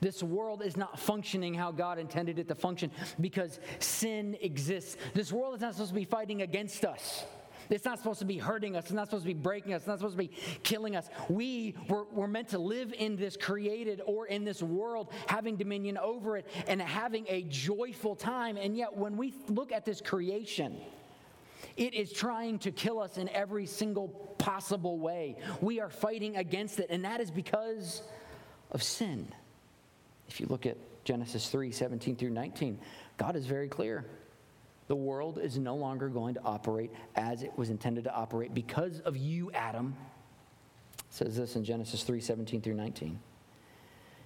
This 0.00 0.22
world 0.22 0.62
is 0.62 0.76
not 0.76 0.98
functioning 0.98 1.52
how 1.54 1.70
God 1.70 1.98
intended 1.98 2.38
it 2.38 2.48
to 2.48 2.54
function 2.54 2.90
because 3.20 3.60
sin 3.78 4.36
exists. 4.40 4.96
This 5.12 5.32
world 5.32 5.54
is 5.54 5.60
not 5.60 5.74
supposed 5.74 5.90
to 5.90 5.94
be 5.94 6.04
fighting 6.04 6.42
against 6.42 6.84
us. 6.84 7.24
It's 7.70 7.84
not 7.84 7.98
supposed 7.98 8.18
to 8.18 8.24
be 8.24 8.38
hurting 8.38 8.76
us. 8.76 8.84
It's 8.84 8.92
not 8.92 9.06
supposed 9.06 9.24
to 9.24 9.28
be 9.28 9.34
breaking 9.34 9.72
us. 9.72 9.82
It's 9.82 9.86
not 9.86 9.98
supposed 9.98 10.16
to 10.16 10.22
be 10.22 10.30
killing 10.62 10.96
us. 10.96 11.08
We 11.28 11.74
were, 11.88 12.04
were 12.04 12.28
meant 12.28 12.48
to 12.50 12.58
live 12.58 12.92
in 12.92 13.16
this 13.16 13.36
created 13.36 14.02
or 14.04 14.26
in 14.26 14.44
this 14.44 14.62
world, 14.62 15.12
having 15.28 15.56
dominion 15.56 15.96
over 15.98 16.36
it 16.36 16.46
and 16.66 16.80
having 16.80 17.24
a 17.28 17.42
joyful 17.44 18.16
time. 18.16 18.56
And 18.56 18.76
yet, 18.76 18.96
when 18.96 19.16
we 19.16 19.34
look 19.48 19.72
at 19.72 19.84
this 19.84 20.00
creation, 20.00 20.78
it 21.76 21.94
is 21.94 22.12
trying 22.12 22.58
to 22.60 22.70
kill 22.70 23.00
us 23.00 23.18
in 23.18 23.28
every 23.30 23.66
single 23.66 24.08
possible 24.38 24.98
way. 24.98 25.36
We 25.60 25.80
are 25.80 25.90
fighting 25.90 26.36
against 26.36 26.78
it, 26.80 26.86
and 26.90 27.04
that 27.04 27.20
is 27.20 27.30
because 27.30 28.02
of 28.70 28.82
sin. 28.82 29.28
If 30.28 30.40
you 30.40 30.46
look 30.46 30.66
at 30.66 30.76
Genesis 31.04 31.48
3 31.48 31.70
17 31.70 32.16
through 32.16 32.30
19, 32.30 32.78
God 33.16 33.36
is 33.36 33.46
very 33.46 33.68
clear. 33.68 34.04
The 34.86 34.96
world 34.96 35.38
is 35.38 35.58
no 35.58 35.76
longer 35.76 36.08
going 36.08 36.34
to 36.34 36.42
operate 36.42 36.90
as 37.16 37.42
it 37.42 37.52
was 37.56 37.70
intended 37.70 38.04
to 38.04 38.14
operate 38.14 38.52
because 38.52 39.00
of 39.00 39.16
you, 39.16 39.50
Adam. 39.52 39.96
It 40.98 41.04
says 41.08 41.36
this 41.36 41.56
in 41.56 41.64
Genesis 41.64 42.02
3 42.02 42.20
17 42.20 42.60
through 42.60 42.74
19. 42.74 43.18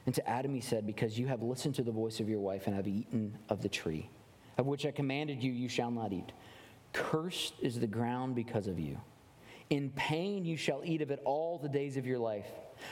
And 0.07 0.15
to 0.15 0.29
Adam 0.29 0.55
he 0.55 0.61
said, 0.61 0.87
Because 0.87 1.19
you 1.19 1.27
have 1.27 1.43
listened 1.43 1.75
to 1.77 1.83
the 1.83 1.93
voice 1.93 2.19
of 2.19 2.29
your 2.29 2.41
wife 2.41 2.67
and 2.67 2.75
have 2.75 2.89
eaten 2.89 3.37
of 3.49 3.63
the 3.63 3.69
tree, 3.69 4.09
of 4.57 4.67
which 4.67 4.87
I 4.87 4.91
commanded 4.91 5.43
you, 5.43 5.53
you 5.53 5.69
shall 5.69 5.91
not 5.91 6.13
eat. 6.13 6.33
Cursed 6.99 7.55
is 7.63 7.79
the 7.79 7.87
ground 7.87 8.35
because 8.35 8.67
of 8.67 8.79
you. 8.79 9.01
In 9.71 9.91
pain 9.91 10.45
you 10.45 10.57
shall 10.57 10.83
eat 10.85 11.01
of 11.01 11.13
it 11.13 11.21
all 11.25 11.59
the 11.59 11.69
days 11.69 11.97
of 11.97 12.07
your 12.07 12.19
life. 12.19 12.47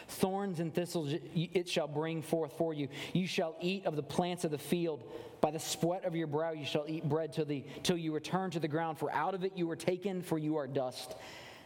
Thorns 0.09 0.61
and 0.61 0.73
thistles 0.73 1.13
it 1.35 1.69
shall 1.69 1.89
bring 1.89 2.23
forth 2.23 2.53
for 2.57 2.73
you. 2.73 2.89
You 3.13 3.27
shall 3.27 3.57
eat 3.61 3.85
of 3.85 3.97
the 3.97 4.03
plants 4.03 4.45
of 4.45 4.53
the 4.53 4.59
field. 4.59 5.03
By 5.41 5.51
the 5.51 5.59
sweat 5.59 6.05
of 6.05 6.15
your 6.15 6.29
brow 6.29 6.53
you 6.53 6.65
shall 6.65 6.85
eat 6.87 7.09
bread 7.09 7.33
till, 7.33 7.47
the, 7.47 7.65
till 7.83 7.97
you 7.97 8.13
return 8.13 8.51
to 8.53 8.61
the 8.61 8.69
ground, 8.69 8.97
for 8.97 9.11
out 9.13 9.35
of 9.35 9.45
it 9.45 9.53
you 9.57 9.67
were 9.67 9.77
taken, 9.77 10.23
for 10.23 10.39
you 10.39 10.57
are 10.57 10.69
dust, 10.69 11.17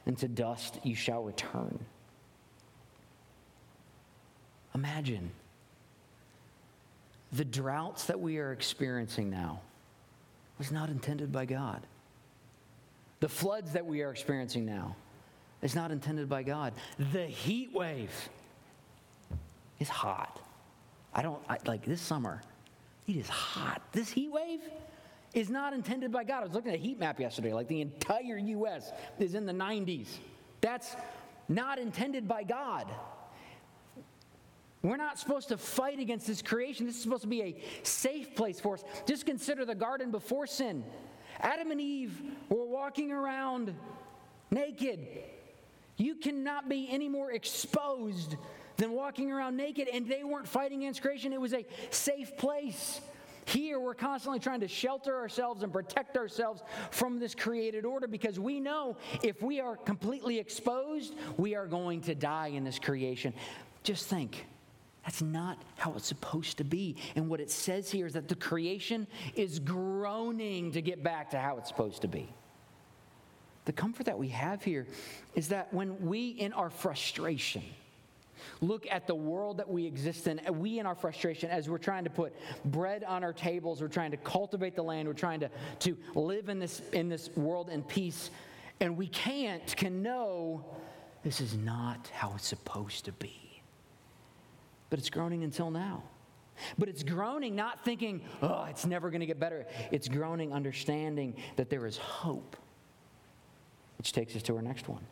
and 0.07 0.17
to 0.19 0.29
dust 0.29 0.79
you 0.83 0.95
shall 0.95 1.23
return. 1.23 1.79
Imagine 4.75 5.31
the 7.33 7.45
droughts 7.45 8.07
that 8.07 8.19
we 8.19 8.39
are 8.39 8.53
experiencing 8.53 9.29
now 9.29 9.61
was 10.57 10.73
not 10.73 10.89
intended 10.89 11.31
by 11.31 11.45
God. 11.45 11.87
The 13.21 13.29
floods 13.29 13.73
that 13.73 13.85
we 13.85 14.03
are 14.03 14.11
experiencing 14.11 14.65
now 14.65 14.97
is 15.63 15.75
not 15.75 15.91
intended 15.91 16.29
by 16.29 16.43
God. 16.43 16.73
The 17.13 17.27
heat 17.27 17.73
wave 17.73 18.11
is 19.79 19.89
hot. 19.89 20.41
I 21.15 21.23
don't, 21.23 21.41
I, 21.49 21.59
like 21.67 21.85
this 21.85 22.01
summer, 22.01 22.43
it 23.07 23.17
is 23.17 23.29
hot. 23.29 23.83
This 23.93 24.11
heat 24.11 24.33
wave 24.33 24.61
is 25.35 25.51
not 25.51 25.73
intended 25.73 26.11
by 26.11 26.25
God. 26.25 26.41
I 26.41 26.45
was 26.45 26.55
looking 26.55 26.71
at 26.71 26.79
a 26.79 26.83
heat 26.83 26.99
map 26.99 27.21
yesterday, 27.21 27.53
like 27.53 27.69
the 27.69 27.83
entire 27.83 28.39
US 28.39 28.91
is 29.19 29.35
in 29.35 29.45
the 29.45 29.53
90s. 29.53 30.07
That's 30.61 30.97
not 31.49 31.79
intended 31.79 32.27
by 32.27 32.45
God. 32.45 32.87
We're 34.83 34.97
not 34.97 35.19
supposed 35.19 35.49
to 35.49 35.59
fight 35.59 35.99
against 35.99 36.27
this 36.27 36.41
creation. 36.41 36.87
This 36.87 36.97
is 36.97 37.03
supposed 37.03 37.23
to 37.23 37.29
be 37.29 37.43
a 37.43 37.57
safe 37.83 38.35
place 38.35 38.59
for 38.59 38.75
us. 38.75 38.85
Just 39.07 39.27
consider 39.27 39.67
the 39.67 39.75
garden 39.75 40.11
before 40.11 40.47
sin. 40.47 40.85
Adam 41.41 41.71
and 41.71 41.81
Eve 41.81 42.21
were 42.49 42.67
walking 42.67 43.13
around 43.13 43.75
naked. 44.51 45.07
You 45.97 46.17
cannot 46.17 46.69
be 46.69 46.89
any 46.91 47.09
more 47.09 47.33
exposed 47.33 48.37
than 48.77 48.93
walking 48.93 49.31
around 49.31 49.57
naked, 49.57 49.89
and 49.89 50.09
they 50.09 50.25
weren't 50.25 50.49
fighting 50.49 50.83
against 50.83 51.03
creation. 51.03 51.33
It 51.33 51.41
was 51.41 51.53
a 51.53 51.67
safe 51.91 52.37
place. 52.37 53.01
Here, 53.45 53.81
we're 53.81 53.95
constantly 53.95 54.39
trying 54.39 54.61
to 54.61 54.69
shelter 54.69 55.17
ourselves 55.17 55.63
and 55.63 55.73
protect 55.73 56.17
ourselves 56.17 56.63
from 56.91 57.19
this 57.19 57.35
created 57.35 57.85
order 57.85 58.07
because 58.07 58.39
we 58.39 58.61
know 58.61 58.97
if 59.23 59.43
we 59.43 59.61
are 59.61 59.77
completely 59.77 60.39
exposed, 60.39 61.15
we 61.37 61.55
are 61.55 61.67
going 61.67 62.01
to 62.03 62.15
die 62.15 62.49
in 62.49 62.65
this 62.65 62.79
creation. 62.79 63.35
Just 63.83 64.07
think 64.07 64.47
that's 65.05 65.23
not 65.23 65.59
how 65.77 65.95
it's 65.95 66.07
supposed 66.07 66.59
to 66.59 66.65
be. 66.65 66.97
And 67.17 67.29
what 67.29 67.41
it 67.41 67.51
says 67.51 67.91
here 67.91 68.07
is 68.07 68.13
that 68.13 68.29
the 68.29 68.35
creation 68.35 69.07
is 69.35 69.59
groaning 69.59 70.73
to 70.73 70.83
get 70.83 71.03
back 71.03 71.31
to 71.31 71.39
how 71.39 71.57
it's 71.57 71.69
supposed 71.69 72.03
to 72.03 72.09
be. 72.09 72.29
The 73.65 73.73
comfort 73.73 74.07
that 74.07 74.19
we 74.19 74.29
have 74.29 74.63
here 74.63 74.87
is 75.35 75.49
that 75.49 75.73
when 75.73 76.07
we, 76.07 76.29
in 76.29 76.53
our 76.53 76.71
frustration, 76.71 77.63
look 78.61 78.87
at 78.91 79.07
the 79.07 79.15
world 79.15 79.59
that 79.59 79.69
we 79.69 79.87
exist 79.87 80.27
in, 80.27 80.41
we 80.59 80.79
in 80.79 80.87
our 80.87 80.95
frustration, 80.95 81.51
as 81.51 81.69
we're 81.69 81.79
trying 81.79 82.05
to 82.05 82.11
put 82.11 82.35
bread 82.67 83.05
on 83.05 83.23
our 83.23 83.33
tables, 83.33 83.81
we're 83.81 83.89
trying 83.89 84.11
to 84.11 84.17
cultivate 84.19 84.75
the 84.77 84.83
land, 84.83 85.07
we're 85.07 85.15
trying 85.15 85.41
to, 85.41 85.51
to 85.79 85.97
live 86.15 86.49
in 86.49 86.59
this, 86.59 86.83
in 86.93 87.09
this 87.09 87.31
world 87.37 87.71
in 87.71 87.83
peace, 87.83 88.31
and 88.81 88.97
we 88.97 89.07
can't, 89.09 89.77
can 89.77 90.03
know 90.03 90.65
this 91.23 91.41
is 91.41 91.55
not 91.55 92.09
how 92.13 92.33
it's 92.35 92.47
supposed 92.47 93.05
to 93.05 93.13
be 93.13 93.50
but 94.91 94.99
it's 94.99 95.11
groaning 95.11 95.45
until 95.45 95.71
now. 95.71 96.03
But 96.79 96.89
it's 96.89 97.03
groaning, 97.03 97.57
not 97.57 97.85
thinking, 97.85 98.21
oh, 98.43 98.67
it's 98.69 98.85
never 98.85 99.11
going 99.11 99.21
to 99.21 99.27
get 99.27 99.41
better. 99.41 99.67
It's 99.91 100.09
groaning, 100.09 100.53
understanding 100.53 101.37
that 101.57 101.71
there 101.71 101.87
is 101.87 101.97
hope. 101.97 102.57
Which 103.97 104.13
takes 104.13 104.37
us 104.37 104.43
to 104.45 104.57
our 104.57 104.63
next 104.63 104.89
one. 104.89 105.07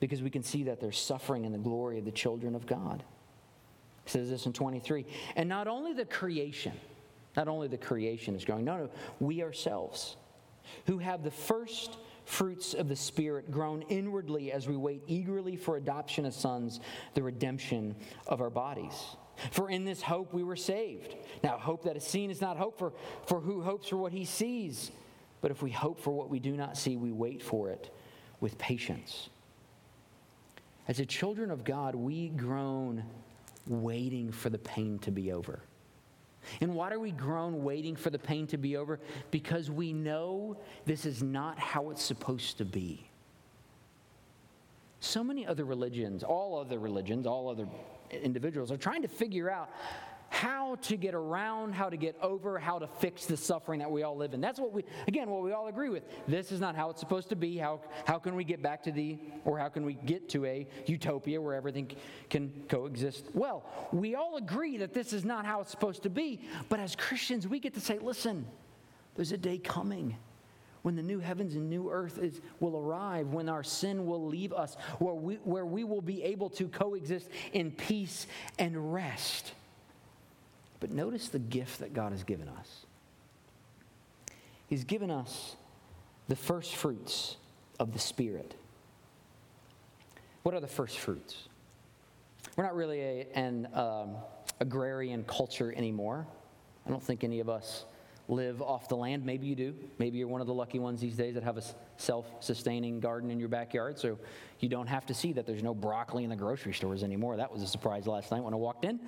Because 0.00 0.22
we 0.22 0.30
can 0.30 0.42
see 0.42 0.64
that 0.64 0.80
there's 0.80 0.98
suffering 0.98 1.44
in 1.44 1.52
the 1.52 1.58
glory 1.58 1.98
of 1.98 2.04
the 2.04 2.12
children 2.12 2.54
of 2.54 2.66
God. 2.66 3.02
It 4.06 4.10
says 4.10 4.30
this 4.30 4.46
in 4.46 4.52
23. 4.52 5.06
And 5.36 5.48
not 5.48 5.68
only 5.68 5.92
the 5.92 6.04
creation, 6.04 6.72
not 7.36 7.48
only 7.48 7.68
the 7.68 7.78
creation 7.78 8.34
is 8.34 8.44
growing, 8.44 8.64
no, 8.64 8.76
no, 8.76 8.90
we 9.18 9.42
ourselves, 9.42 10.16
who 10.86 10.98
have 10.98 11.22
the 11.22 11.30
first 11.30 11.96
fruits 12.30 12.74
of 12.74 12.88
the 12.88 12.96
Spirit 12.96 13.50
groan 13.50 13.82
inwardly 13.88 14.52
as 14.52 14.68
we 14.68 14.76
wait 14.76 15.02
eagerly 15.06 15.56
for 15.56 15.76
adoption 15.76 16.24
as 16.24 16.36
sons, 16.36 16.80
the 17.14 17.22
redemption 17.22 17.94
of 18.26 18.40
our 18.40 18.50
bodies. 18.50 18.94
For 19.50 19.70
in 19.70 19.84
this 19.84 20.00
hope 20.00 20.32
we 20.32 20.44
were 20.44 20.56
saved. 20.56 21.16
Now, 21.42 21.58
hope 21.58 21.84
that 21.84 21.96
is 21.96 22.04
seen 22.04 22.30
is 22.30 22.40
not 22.40 22.56
hope 22.56 22.78
for, 22.78 22.92
for 23.26 23.40
who 23.40 23.62
hopes 23.62 23.88
for 23.88 23.96
what 23.96 24.12
he 24.12 24.24
sees. 24.24 24.92
But 25.40 25.50
if 25.50 25.62
we 25.62 25.70
hope 25.70 25.98
for 25.98 26.12
what 26.12 26.28
we 26.28 26.38
do 26.38 26.56
not 26.56 26.76
see, 26.76 26.96
we 26.96 27.10
wait 27.10 27.42
for 27.42 27.70
it 27.70 27.90
with 28.40 28.56
patience. 28.58 29.30
As 30.86 31.00
a 31.00 31.06
children 31.06 31.50
of 31.50 31.64
God, 31.64 31.94
we 31.94 32.28
groan 32.28 33.04
waiting 33.66 34.30
for 34.30 34.50
the 34.50 34.58
pain 34.58 34.98
to 35.00 35.10
be 35.10 35.32
over. 35.32 35.60
And 36.60 36.74
why 36.74 36.90
do 36.90 37.00
we 37.00 37.10
groan 37.10 37.62
waiting 37.62 37.96
for 37.96 38.10
the 38.10 38.18
pain 38.18 38.46
to 38.48 38.58
be 38.58 38.76
over? 38.76 39.00
Because 39.30 39.70
we 39.70 39.92
know 39.92 40.56
this 40.84 41.06
is 41.06 41.22
not 41.22 41.58
how 41.58 41.90
it's 41.90 42.02
supposed 42.02 42.58
to 42.58 42.64
be. 42.64 43.06
So 45.00 45.24
many 45.24 45.46
other 45.46 45.64
religions, 45.64 46.22
all 46.22 46.58
other 46.58 46.78
religions, 46.78 47.26
all 47.26 47.48
other 47.48 47.66
individuals 48.10 48.70
are 48.70 48.76
trying 48.76 49.02
to 49.02 49.08
figure 49.08 49.50
out 49.50 49.70
how 50.30 50.76
to 50.76 50.96
get 50.96 51.12
around, 51.12 51.72
how 51.72 51.90
to 51.90 51.96
get 51.96 52.16
over, 52.22 52.58
how 52.58 52.78
to 52.78 52.86
fix 52.86 53.26
the 53.26 53.36
suffering 53.36 53.80
that 53.80 53.90
we 53.90 54.04
all 54.04 54.16
live 54.16 54.32
in. 54.32 54.40
That's 54.40 54.60
what 54.60 54.72
we, 54.72 54.84
again, 55.08 55.28
what 55.28 55.42
we 55.42 55.52
all 55.52 55.66
agree 55.66 55.90
with. 55.90 56.04
This 56.26 56.52
is 56.52 56.60
not 56.60 56.76
how 56.76 56.88
it's 56.88 57.00
supposed 57.00 57.28
to 57.30 57.36
be. 57.36 57.58
How, 57.58 57.80
how 58.06 58.18
can 58.18 58.36
we 58.36 58.44
get 58.44 58.62
back 58.62 58.82
to 58.84 58.92
the, 58.92 59.18
or 59.44 59.58
how 59.58 59.68
can 59.68 59.84
we 59.84 59.94
get 59.94 60.28
to 60.30 60.46
a 60.46 60.66
utopia 60.86 61.40
where 61.40 61.54
everything 61.54 61.90
can 62.30 62.52
coexist 62.68 63.26
well? 63.34 63.64
We 63.92 64.14
all 64.14 64.36
agree 64.36 64.78
that 64.78 64.94
this 64.94 65.12
is 65.12 65.24
not 65.24 65.44
how 65.44 65.60
it's 65.60 65.70
supposed 65.70 66.04
to 66.04 66.10
be, 66.10 66.40
but 66.68 66.78
as 66.78 66.94
Christians, 66.94 67.48
we 67.48 67.58
get 67.58 67.74
to 67.74 67.80
say, 67.80 67.98
listen, 67.98 68.46
there's 69.16 69.32
a 69.32 69.38
day 69.38 69.58
coming 69.58 70.16
when 70.82 70.94
the 70.96 71.02
new 71.02 71.18
heavens 71.18 71.56
and 71.56 71.68
new 71.68 71.90
earth 71.90 72.18
is, 72.18 72.40
will 72.60 72.76
arrive, 72.76 73.28
when 73.28 73.48
our 73.48 73.64
sin 73.64 74.06
will 74.06 74.26
leave 74.26 74.52
us, 74.52 74.76
where 75.00 75.12
we, 75.12 75.34
where 75.44 75.66
we 75.66 75.84
will 75.84 76.00
be 76.00 76.22
able 76.22 76.48
to 76.50 76.68
coexist 76.68 77.28
in 77.52 77.72
peace 77.72 78.26
and 78.58 78.92
rest. 78.94 79.52
But 80.80 80.90
notice 80.90 81.28
the 81.28 81.38
gift 81.38 81.80
that 81.80 81.92
God 81.92 82.12
has 82.12 82.24
given 82.24 82.48
us. 82.48 82.86
He's 84.66 84.84
given 84.84 85.10
us 85.10 85.56
the 86.28 86.36
first 86.36 86.74
fruits 86.74 87.36
of 87.78 87.92
the 87.92 87.98
Spirit. 87.98 88.54
What 90.42 90.54
are 90.54 90.60
the 90.60 90.66
first 90.66 90.98
fruits? 90.98 91.48
We're 92.56 92.64
not 92.64 92.74
really 92.74 93.00
a, 93.00 93.26
an 93.34 93.68
um, 93.74 94.16
agrarian 94.60 95.24
culture 95.24 95.74
anymore. 95.76 96.26
I 96.86 96.90
don't 96.90 97.02
think 97.02 97.24
any 97.24 97.40
of 97.40 97.48
us 97.48 97.84
live 98.28 98.62
off 98.62 98.88
the 98.88 98.96
land. 98.96 99.26
Maybe 99.26 99.46
you 99.48 99.56
do. 99.56 99.74
Maybe 99.98 100.18
you're 100.18 100.28
one 100.28 100.40
of 100.40 100.46
the 100.46 100.54
lucky 100.54 100.78
ones 100.78 101.00
these 101.00 101.16
days 101.16 101.34
that 101.34 101.42
have 101.42 101.58
a 101.58 101.62
self 101.96 102.26
sustaining 102.40 103.00
garden 103.00 103.30
in 103.30 103.38
your 103.38 103.48
backyard, 103.48 103.98
so 103.98 104.18
you 104.60 104.68
don't 104.68 104.86
have 104.86 105.04
to 105.06 105.14
see 105.14 105.32
that 105.32 105.46
there's 105.46 105.62
no 105.62 105.74
broccoli 105.74 106.24
in 106.24 106.30
the 106.30 106.36
grocery 106.36 106.72
stores 106.72 107.02
anymore. 107.02 107.36
That 107.36 107.52
was 107.52 107.62
a 107.62 107.66
surprise 107.66 108.06
last 108.06 108.30
night 108.30 108.42
when 108.42 108.54
I 108.54 108.56
walked 108.56 108.84
in 108.84 109.00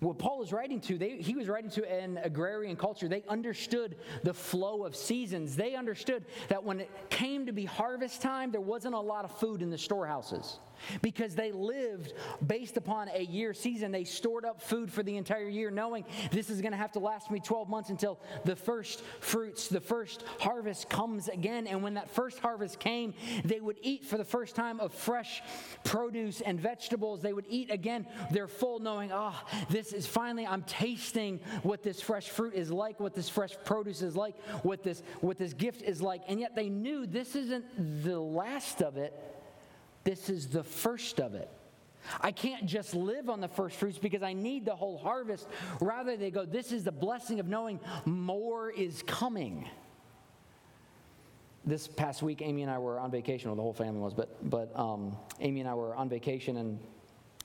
what 0.00 0.18
Paul 0.18 0.42
is 0.42 0.52
writing 0.52 0.80
to, 0.82 0.96
they, 0.96 1.16
he 1.16 1.34
was 1.34 1.48
writing 1.48 1.70
to 1.72 1.90
an 1.90 2.18
agrarian 2.22 2.76
culture. 2.76 3.06
They 3.06 3.22
understood 3.28 3.96
the 4.24 4.32
flow 4.32 4.84
of 4.84 4.96
seasons. 4.96 5.56
They 5.56 5.74
understood 5.74 6.24
that 6.48 6.64
when 6.64 6.80
it 6.80 6.90
came 7.10 7.46
to 7.46 7.52
be 7.52 7.66
harvest 7.66 8.22
time, 8.22 8.50
there 8.50 8.62
wasn't 8.62 8.94
a 8.94 9.00
lot 9.00 9.24
of 9.24 9.38
food 9.38 9.60
in 9.60 9.70
the 9.70 9.78
storehouses 9.78 10.58
because 11.02 11.34
they 11.34 11.52
lived 11.52 12.14
based 12.46 12.76
upon 12.76 13.08
a 13.08 13.22
year 13.22 13.54
season. 13.54 13.92
They 13.92 14.04
stored 14.04 14.44
up 14.44 14.60
food 14.60 14.92
for 14.92 15.02
the 15.02 15.16
entire 15.16 15.48
year, 15.48 15.70
knowing 15.70 16.04
this 16.30 16.50
is 16.50 16.60
going 16.60 16.72
to 16.72 16.78
have 16.78 16.92
to 16.92 16.98
last 16.98 17.30
me 17.30 17.40
12 17.40 17.68
months 17.68 17.90
until 17.90 18.20
the 18.44 18.56
first 18.56 19.02
fruits, 19.20 19.68
the 19.68 19.80
first 19.80 20.24
harvest 20.38 20.88
comes 20.88 21.28
again. 21.28 21.66
And 21.66 21.82
when 21.82 21.94
that 21.94 22.10
first 22.10 22.38
harvest 22.38 22.78
came, 22.78 23.14
they 23.44 23.60
would 23.60 23.78
eat 23.82 24.04
for 24.04 24.16
the 24.16 24.24
first 24.24 24.56
time 24.56 24.80
of 24.80 24.92
fresh 24.92 25.42
produce 25.84 26.40
and 26.40 26.60
vegetables. 26.60 27.22
They 27.22 27.32
would 27.32 27.46
eat 27.48 27.70
again. 27.70 28.06
They're 28.30 28.48
full, 28.48 28.78
knowing, 28.78 29.10
ah, 29.12 29.44
oh, 29.44 29.64
this 29.70 29.92
is 29.92 30.06
finally, 30.06 30.46
I'm 30.46 30.62
tasting 30.62 31.40
what 31.62 31.82
this 31.82 32.00
fresh 32.00 32.28
fruit 32.28 32.54
is 32.54 32.70
like, 32.70 33.00
what 33.00 33.14
this 33.14 33.28
fresh 33.28 33.56
produce 33.64 34.02
is 34.02 34.16
like, 34.16 34.36
what 34.64 34.82
this, 34.82 35.02
what 35.20 35.38
this 35.38 35.54
gift 35.54 35.82
is 35.82 36.02
like. 36.02 36.22
And 36.28 36.40
yet 36.40 36.54
they 36.54 36.68
knew 36.68 37.06
this 37.06 37.34
isn't 37.34 37.64
the 38.04 38.18
last 38.18 38.82
of 38.82 38.96
it 38.96 39.14
this 40.04 40.28
is 40.28 40.48
the 40.48 40.64
first 40.64 41.20
of 41.20 41.34
it. 41.34 41.50
I 42.20 42.32
can't 42.32 42.66
just 42.66 42.94
live 42.94 43.28
on 43.28 43.40
the 43.40 43.48
first 43.48 43.76
fruits 43.76 43.98
because 43.98 44.22
I 44.22 44.32
need 44.32 44.64
the 44.64 44.74
whole 44.74 44.98
harvest. 44.98 45.46
Rather, 45.80 46.16
they 46.16 46.30
go, 46.30 46.44
This 46.44 46.72
is 46.72 46.84
the 46.84 46.92
blessing 46.92 47.40
of 47.40 47.46
knowing 47.46 47.78
more 48.04 48.70
is 48.70 49.02
coming. 49.06 49.68
This 51.64 51.86
past 51.86 52.22
week, 52.22 52.40
Amy 52.40 52.62
and 52.62 52.70
I 52.70 52.78
were 52.78 52.98
on 52.98 53.10
vacation, 53.10 53.50
or 53.50 53.56
the 53.56 53.62
whole 53.62 53.74
family 53.74 54.00
was, 54.00 54.14
but, 54.14 54.48
but 54.48 54.72
um, 54.74 55.14
Amy 55.40 55.60
and 55.60 55.68
I 55.68 55.74
were 55.74 55.94
on 55.94 56.08
vacation, 56.08 56.56
and 56.56 56.78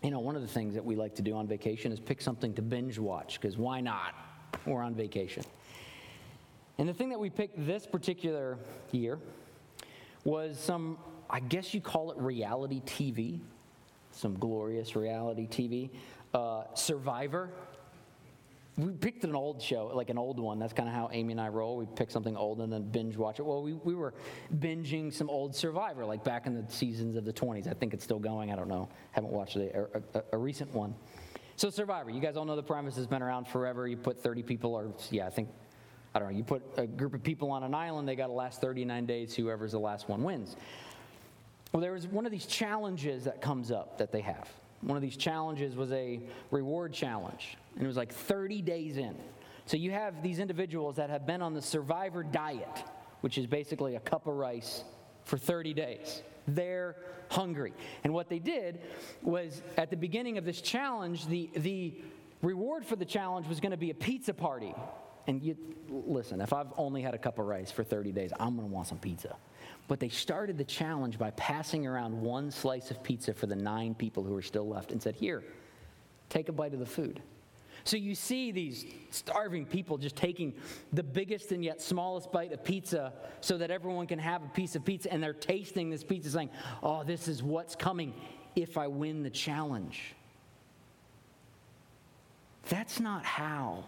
you 0.01 0.09
know, 0.09 0.19
one 0.19 0.37
of 0.37 0.41
the 0.41 0.47
things 0.47 0.73
that 0.75 0.85
we 0.85 0.95
like 0.95 1.15
to 1.15 1.21
do 1.21 1.35
on 1.35 1.47
vacation 1.47 1.91
is 1.91 1.99
pick 1.99 2.21
something 2.21 2.53
to 2.53 2.61
binge 2.61 2.97
watch, 2.97 3.39
because 3.41 3.57
why 3.57 3.81
not? 3.81 4.15
We're 4.65 4.81
on 4.81 4.95
vacation. 4.95 5.43
And 6.77 6.87
the 6.87 6.93
thing 6.93 7.09
that 7.09 7.19
we 7.19 7.29
picked 7.29 7.65
this 7.65 7.85
particular 7.85 8.57
year 8.91 9.19
was 10.23 10.59
some 10.59 10.97
I 11.29 11.39
guess 11.39 11.73
you 11.73 11.81
call 11.81 12.11
it 12.11 12.17
reality 12.17 12.81
TV, 12.85 13.39
some 14.11 14.37
glorious 14.37 14.95
reality 14.95 15.47
TV. 15.47 15.89
Uh, 16.33 16.63
Survivor. 16.73 17.49
We 18.77 18.91
picked 18.91 19.23
an 19.23 19.35
old 19.35 19.61
show, 19.61 19.89
like 19.93 20.09
an 20.09 20.17
old 20.17 20.37
one. 20.37 20.59
That's 20.59 20.73
kind 20.73 20.89
of 20.89 20.93
how 20.93 21.09
Amy 21.13 21.31
and 21.31 21.39
I 21.39 21.47
roll. 21.47 21.77
We 21.77 21.85
pick 21.85 22.11
something 22.11 22.35
old 22.35 22.59
and 22.59 22.71
then 22.71 22.83
binge 22.83 23.15
watch 23.15 23.39
it. 23.39 23.45
Well, 23.45 23.63
we, 23.63 23.71
we 23.71 23.95
were 23.95 24.13
binging 24.59 25.13
some 25.13 25.29
old 25.29 25.55
Survivor, 25.55 26.05
like 26.05 26.25
back 26.25 26.45
in 26.45 26.53
the 26.53 26.69
seasons 26.69 27.15
of 27.15 27.23
the 27.23 27.31
20s. 27.31 27.69
I 27.69 27.73
think 27.73 27.93
it's 27.93 28.03
still 28.03 28.19
going. 28.19 28.51
I 28.51 28.55
don't 28.57 28.67
know. 28.67 28.89
Haven't 29.11 29.31
watched 29.31 29.55
a, 29.55 29.87
a, 30.13 30.23
a 30.33 30.37
recent 30.37 30.73
one. 30.73 30.93
So, 31.57 31.69
Survivor, 31.69 32.09
you 32.09 32.19
guys 32.19 32.35
all 32.35 32.43
know 32.43 32.57
the 32.57 32.63
premise 32.63 32.97
has 32.97 33.07
been 33.07 33.21
around 33.21 33.47
forever. 33.47 33.87
You 33.87 33.95
put 33.95 34.21
30 34.21 34.43
people, 34.43 34.75
or 34.75 34.93
yeah, 35.09 35.25
I 35.25 35.29
think, 35.29 35.47
I 36.13 36.19
don't 36.19 36.31
know, 36.31 36.37
you 36.37 36.43
put 36.43 36.61
a 36.75 36.85
group 36.85 37.13
of 37.13 37.23
people 37.23 37.51
on 37.51 37.63
an 37.63 37.73
island, 37.73 38.09
they 38.09 38.15
got 38.17 38.27
to 38.27 38.33
last 38.33 38.59
39 38.59 39.05
days. 39.05 39.33
Whoever's 39.33 39.71
the 39.71 39.79
last 39.79 40.09
one 40.09 40.21
wins. 40.21 40.57
Well, 41.75 41.81
there 41.81 41.91
was 41.91 42.07
one 42.07 42.25
of 42.25 42.31
these 42.31 42.45
challenges 42.45 43.25
that 43.25 43.41
comes 43.41 43.69
up 43.69 43.97
that 43.97 44.09
they 44.09 44.21
have. 44.21 44.47
One 44.79 44.95
of 44.95 45.01
these 45.01 45.17
challenges 45.17 45.75
was 45.75 45.91
a 45.91 46.21
reward 46.49 46.93
challenge, 46.93 47.57
and 47.75 47.83
it 47.83 47.87
was 47.87 47.97
like 47.97 48.13
30 48.13 48.61
days 48.61 48.95
in. 48.95 49.13
So 49.65 49.75
you 49.75 49.91
have 49.91 50.23
these 50.23 50.39
individuals 50.39 50.95
that 50.95 51.09
have 51.09 51.27
been 51.27 51.41
on 51.41 51.53
the 51.53 51.61
survivor 51.61 52.23
diet, 52.23 52.81
which 53.19 53.37
is 53.37 53.45
basically 53.45 53.95
a 53.95 53.99
cup 53.99 54.25
of 54.25 54.35
rice 54.35 54.85
for 55.25 55.37
30 55.37 55.73
days. 55.73 56.21
They're 56.47 56.95
hungry. 57.29 57.73
And 58.05 58.13
what 58.13 58.29
they 58.29 58.39
did 58.39 58.79
was 59.21 59.61
at 59.75 59.89
the 59.89 59.97
beginning 59.97 60.37
of 60.37 60.45
this 60.45 60.61
challenge, 60.61 61.27
the, 61.27 61.49
the 61.57 61.93
reward 62.41 62.85
for 62.85 62.95
the 62.95 63.03
challenge 63.03 63.49
was 63.49 63.59
going 63.59 63.71
to 63.71 63.77
be 63.77 63.89
a 63.89 63.95
pizza 63.95 64.33
party. 64.33 64.73
And 65.27 65.43
you 65.43 65.57
listen, 65.89 66.39
if 66.39 66.53
I've 66.53 66.71
only 66.77 67.01
had 67.01 67.13
a 67.13 67.17
cup 67.17 67.37
of 67.37 67.45
rice 67.47 67.69
for 67.69 67.83
30 67.83 68.13
days, 68.13 68.31
I'm 68.39 68.55
going 68.55 68.69
to 68.69 68.73
want 68.73 68.87
some 68.87 68.97
pizza. 68.97 69.35
But 69.87 69.99
they 69.99 70.09
started 70.09 70.57
the 70.57 70.63
challenge 70.63 71.19
by 71.19 71.31
passing 71.31 71.85
around 71.85 72.19
one 72.19 72.49
slice 72.49 72.89
of 72.89 73.03
pizza 73.03 73.33
for 73.33 73.45
the 73.45 73.55
nine 73.55 73.93
people 73.93 74.23
who 74.23 74.33
were 74.33 74.41
still 74.41 74.67
left 74.67 74.91
and 74.91 75.01
said, 75.01 75.15
Here, 75.15 75.43
take 76.29 76.49
a 76.49 76.51
bite 76.51 76.73
of 76.73 76.79
the 76.79 76.85
food. 76.85 77.21
So 77.83 77.97
you 77.97 78.15
see 78.15 78.51
these 78.51 78.85
starving 79.11 79.65
people 79.65 79.99
just 79.99 80.15
taking 80.15 80.55
the 80.91 81.03
biggest 81.03 81.51
and 81.51 81.63
yet 81.63 81.79
smallest 81.79 82.31
bite 82.31 82.51
of 82.51 82.63
pizza 82.63 83.13
so 83.41 83.59
that 83.59 83.69
everyone 83.69 84.07
can 84.07 84.17
have 84.17 84.41
a 84.43 84.47
piece 84.47 84.75
of 84.75 84.83
pizza, 84.83 85.13
and 85.13 85.21
they're 85.21 85.33
tasting 85.33 85.91
this 85.91 86.03
pizza 86.03 86.31
saying, 86.31 86.49
Oh, 86.81 87.03
this 87.03 87.27
is 87.27 87.43
what's 87.43 87.75
coming 87.75 88.13
if 88.55 88.77
I 88.77 88.87
win 88.87 89.21
the 89.21 89.29
challenge. 89.29 90.15
That's 92.69 92.99
not 92.99 93.23
how 93.23 93.83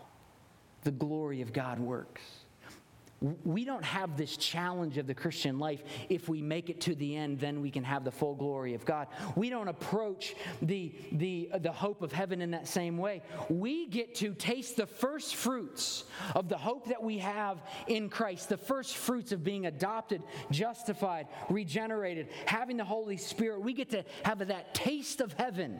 the 0.83 0.91
glory 0.91 1.41
of 1.41 1.51
God 1.51 1.79
works. 1.79 2.21
We 3.19 3.65
don't 3.65 3.83
have 3.83 4.15
this 4.15 4.37
challenge 4.37 4.99
of 4.99 5.07
the 5.07 5.15
Christian 5.15 5.57
life. 5.57 5.81
If 6.07 6.29
we 6.29 6.43
make 6.43 6.69
it 6.69 6.81
to 6.81 6.93
the 6.93 7.15
end, 7.15 7.39
then 7.39 7.61
we 7.61 7.71
can 7.71 7.83
have 7.83 8.03
the 8.03 8.11
full 8.11 8.35
glory 8.35 8.75
of 8.75 8.85
God. 8.85 9.07
We 9.35 9.49
don't 9.49 9.67
approach 9.67 10.35
the, 10.61 10.93
the, 11.11 11.49
uh, 11.51 11.57
the 11.57 11.71
hope 11.71 12.03
of 12.03 12.11
heaven 12.11 12.43
in 12.43 12.51
that 12.51 12.67
same 12.67 12.95
way. 12.95 13.23
We 13.49 13.87
get 13.87 14.13
to 14.15 14.35
taste 14.35 14.77
the 14.77 14.85
first 14.85 15.35
fruits 15.35 16.03
of 16.35 16.47
the 16.47 16.57
hope 16.57 16.89
that 16.89 17.01
we 17.01 17.17
have 17.17 17.57
in 17.87 18.09
Christ, 18.09 18.49
the 18.49 18.57
first 18.57 18.95
fruits 18.95 19.31
of 19.31 19.43
being 19.43 19.65
adopted, 19.65 20.21
justified, 20.51 21.27
regenerated, 21.49 22.27
having 22.45 22.77
the 22.77 22.85
Holy 22.85 23.17
Spirit. 23.17 23.61
We 23.61 23.73
get 23.73 23.89
to 23.91 24.05
have 24.25 24.47
that 24.47 24.75
taste 24.75 25.21
of 25.21 25.33
heaven 25.33 25.79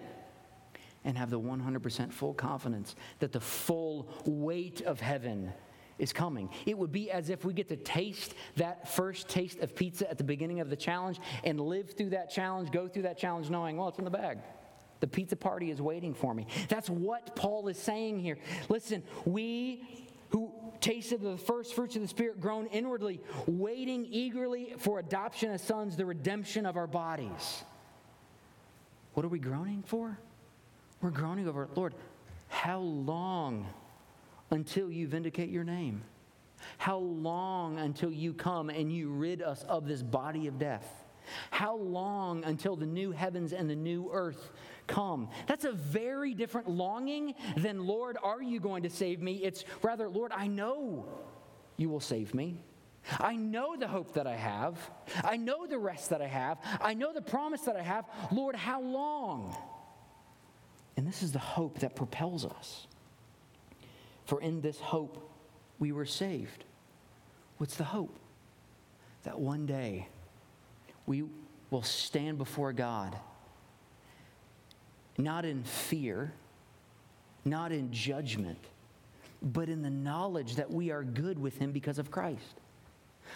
and 1.05 1.15
have 1.15 1.29
the 1.29 1.39
100% 1.39 2.11
full 2.11 2.33
confidence 2.33 2.95
that 3.19 3.31
the 3.31 3.39
full 3.39 4.09
weight 4.25 4.81
of 4.81 4.99
heaven 4.99 5.53
is 5.99 6.13
coming. 6.13 6.49
It 6.65 6.77
would 6.77 6.91
be 6.91 7.11
as 7.11 7.29
if 7.29 7.45
we 7.45 7.53
get 7.53 7.69
to 7.69 7.75
taste 7.75 8.33
that 8.55 8.87
first 8.89 9.27
taste 9.27 9.59
of 9.59 9.75
pizza 9.75 10.09
at 10.09 10.17
the 10.17 10.23
beginning 10.23 10.59
of 10.59 10.69
the 10.69 10.75
challenge 10.75 11.19
and 11.43 11.59
live 11.59 11.91
through 11.91 12.11
that 12.11 12.29
challenge, 12.29 12.71
go 12.71 12.87
through 12.87 13.03
that 13.03 13.17
challenge 13.17 13.49
knowing, 13.49 13.77
well, 13.77 13.87
it's 13.89 13.97
in 13.97 14.05
the 14.05 14.11
bag. 14.11 14.39
The 14.99 15.07
pizza 15.07 15.35
party 15.35 15.69
is 15.69 15.81
waiting 15.81 16.13
for 16.13 16.33
me. 16.33 16.47
That's 16.69 16.89
what 16.89 17.35
Paul 17.35 17.67
is 17.67 17.77
saying 17.77 18.19
here. 18.19 18.37
Listen, 18.69 19.03
we 19.25 19.83
who 20.29 20.51
tasted 20.81 21.21
the 21.21 21.37
first 21.37 21.73
fruits 21.73 21.95
of 21.95 22.01
the 22.01 22.07
Spirit 22.07 22.41
groan 22.41 22.67
inwardly, 22.67 23.21
waiting 23.45 24.05
eagerly 24.09 24.73
for 24.77 24.99
adoption 24.99 25.51
as 25.51 25.61
sons, 25.61 25.95
the 25.95 26.05
redemption 26.05 26.65
of 26.65 26.75
our 26.75 26.87
bodies. 26.87 27.63
What 29.13 29.25
are 29.25 29.29
we 29.29 29.39
groaning 29.39 29.83
for? 29.85 30.17
We're 31.01 31.11
groaning 31.11 31.47
over, 31.47 31.69
Lord, 31.75 31.93
how 32.49 32.79
long? 32.79 33.67
Until 34.49 34.91
you 34.91 35.07
vindicate 35.07 35.49
your 35.49 35.63
name? 35.63 36.03
How 36.77 36.97
long 36.97 37.77
until 37.79 38.11
you 38.11 38.33
come 38.33 38.69
and 38.69 38.91
you 38.91 39.09
rid 39.09 39.41
us 39.41 39.63
of 39.63 39.87
this 39.87 40.01
body 40.01 40.47
of 40.47 40.57
death? 40.57 41.05
How 41.51 41.75
long 41.75 42.43
until 42.45 42.75
the 42.75 42.85
new 42.85 43.11
heavens 43.11 43.53
and 43.53 43.69
the 43.69 43.75
new 43.75 44.09
earth 44.11 44.51
come? 44.87 45.29
That's 45.47 45.65
a 45.65 45.73
very 45.73 46.33
different 46.33 46.69
longing 46.69 47.35
than, 47.57 47.85
Lord, 47.85 48.17
are 48.21 48.41
you 48.41 48.59
going 48.59 48.83
to 48.83 48.89
save 48.89 49.21
me? 49.21 49.43
It's 49.43 49.65
rather, 49.81 50.07
Lord, 50.09 50.31
I 50.33 50.47
know 50.47 51.05
you 51.75 51.89
will 51.89 51.99
save 51.99 52.33
me. 52.33 52.63
I 53.19 53.35
know 53.35 53.77
the 53.77 53.87
hope 53.87 54.13
that 54.13 54.27
I 54.27 54.35
have. 54.35 54.77
I 55.23 55.37
know 55.37 55.65
the 55.65 55.77
rest 55.77 56.09
that 56.09 56.21
I 56.21 56.27
have. 56.27 56.57
I 56.81 56.93
know 56.93 57.13
the 57.13 57.21
promise 57.21 57.61
that 57.61 57.77
I 57.77 57.81
have. 57.81 58.05
Lord, 58.31 58.55
how 58.55 58.81
long? 58.81 59.55
And 60.97 61.07
this 61.07 61.23
is 61.23 61.31
the 61.31 61.39
hope 61.39 61.79
that 61.79 61.95
propels 61.95 62.45
us. 62.45 62.87
For 64.27 64.41
in 64.41 64.61
this 64.61 64.79
hope 64.79 65.31
we 65.79 65.91
were 65.91 66.05
saved. 66.05 66.65
What's 67.57 67.75
the 67.75 67.85
hope? 67.85 68.15
That 69.23 69.39
one 69.39 69.65
day 69.65 70.07
we 71.05 71.23
will 71.71 71.81
stand 71.81 72.37
before 72.37 72.73
God, 72.73 73.17
not 75.17 75.45
in 75.45 75.63
fear, 75.63 76.33
not 77.45 77.71
in 77.71 77.91
judgment, 77.91 78.59
but 79.41 79.69
in 79.69 79.81
the 79.81 79.89
knowledge 79.89 80.57
that 80.57 80.69
we 80.69 80.91
are 80.91 81.03
good 81.03 81.39
with 81.39 81.57
Him 81.57 81.71
because 81.71 81.97
of 81.97 82.11
Christ 82.11 82.55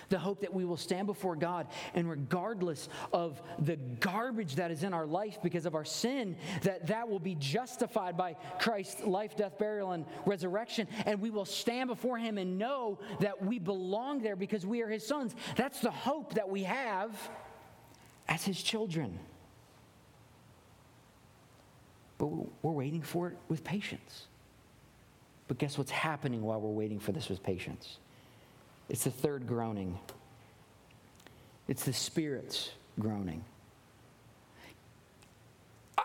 the 0.10 0.20
hope 0.20 0.42
that 0.42 0.54
we 0.54 0.66
will 0.66 0.78
stand 0.78 1.08
before 1.08 1.36
God 1.36 1.68
and 1.94 2.10
regardless 2.10 2.90
of 3.14 3.42
the 3.60 3.76
garbage 3.76 4.56
that 4.56 4.72
is 4.72 4.84
in 4.84 4.94
our 4.94 5.06
life 5.06 5.40
because 5.42 5.66
of 5.66 5.76
our 5.76 5.86
sin, 5.86 6.36
that 6.64 6.88
that 6.88 7.10
will 7.10 7.20
be 7.20 7.36
justified 7.36 8.18
by 8.18 8.36
Christ's 8.60 9.04
life, 9.04 9.36
death, 9.36 9.58
burial, 9.58 9.92
and 9.92 10.06
resurrection, 10.26 10.88
and 11.06 11.22
we 11.22 11.30
will 11.30 11.46
stand 11.46 11.90
before 11.90 12.18
Him 12.18 12.38
and 12.38 12.58
know 12.58 13.00
that 13.20 13.44
we 13.44 13.60
belong 13.60 14.22
there 14.22 14.36
because 14.36 14.66
we 14.66 14.82
are 14.82 14.90
His 14.90 15.06
sons. 15.06 15.36
That's 15.56 15.80
the 15.80 15.92
hope 15.92 16.34
that 16.36 16.50
we 16.50 16.64
have 16.64 17.12
as 18.28 18.44
His 18.44 18.62
children. 18.62 19.20
But 22.18 22.28
we're 22.62 22.72
waiting 22.72 23.02
for 23.02 23.30
it 23.30 23.38
with 23.50 23.64
patience. 23.64 24.28
But 25.48 25.58
guess 25.58 25.78
what's 25.78 25.92
happening 25.92 26.44
while 26.44 26.62
we're 26.62 26.70
waiting 26.70 27.00
for 27.00 27.12
this 27.12 27.30
with 27.30 27.42
patience? 27.42 27.98
It's 28.92 29.06
the 29.06 29.10
third 29.10 29.48
groaning. 29.48 29.98
It's 31.70 31.86
the 31.86 31.94
Spirit's 31.94 32.72
groaning. 33.00 33.42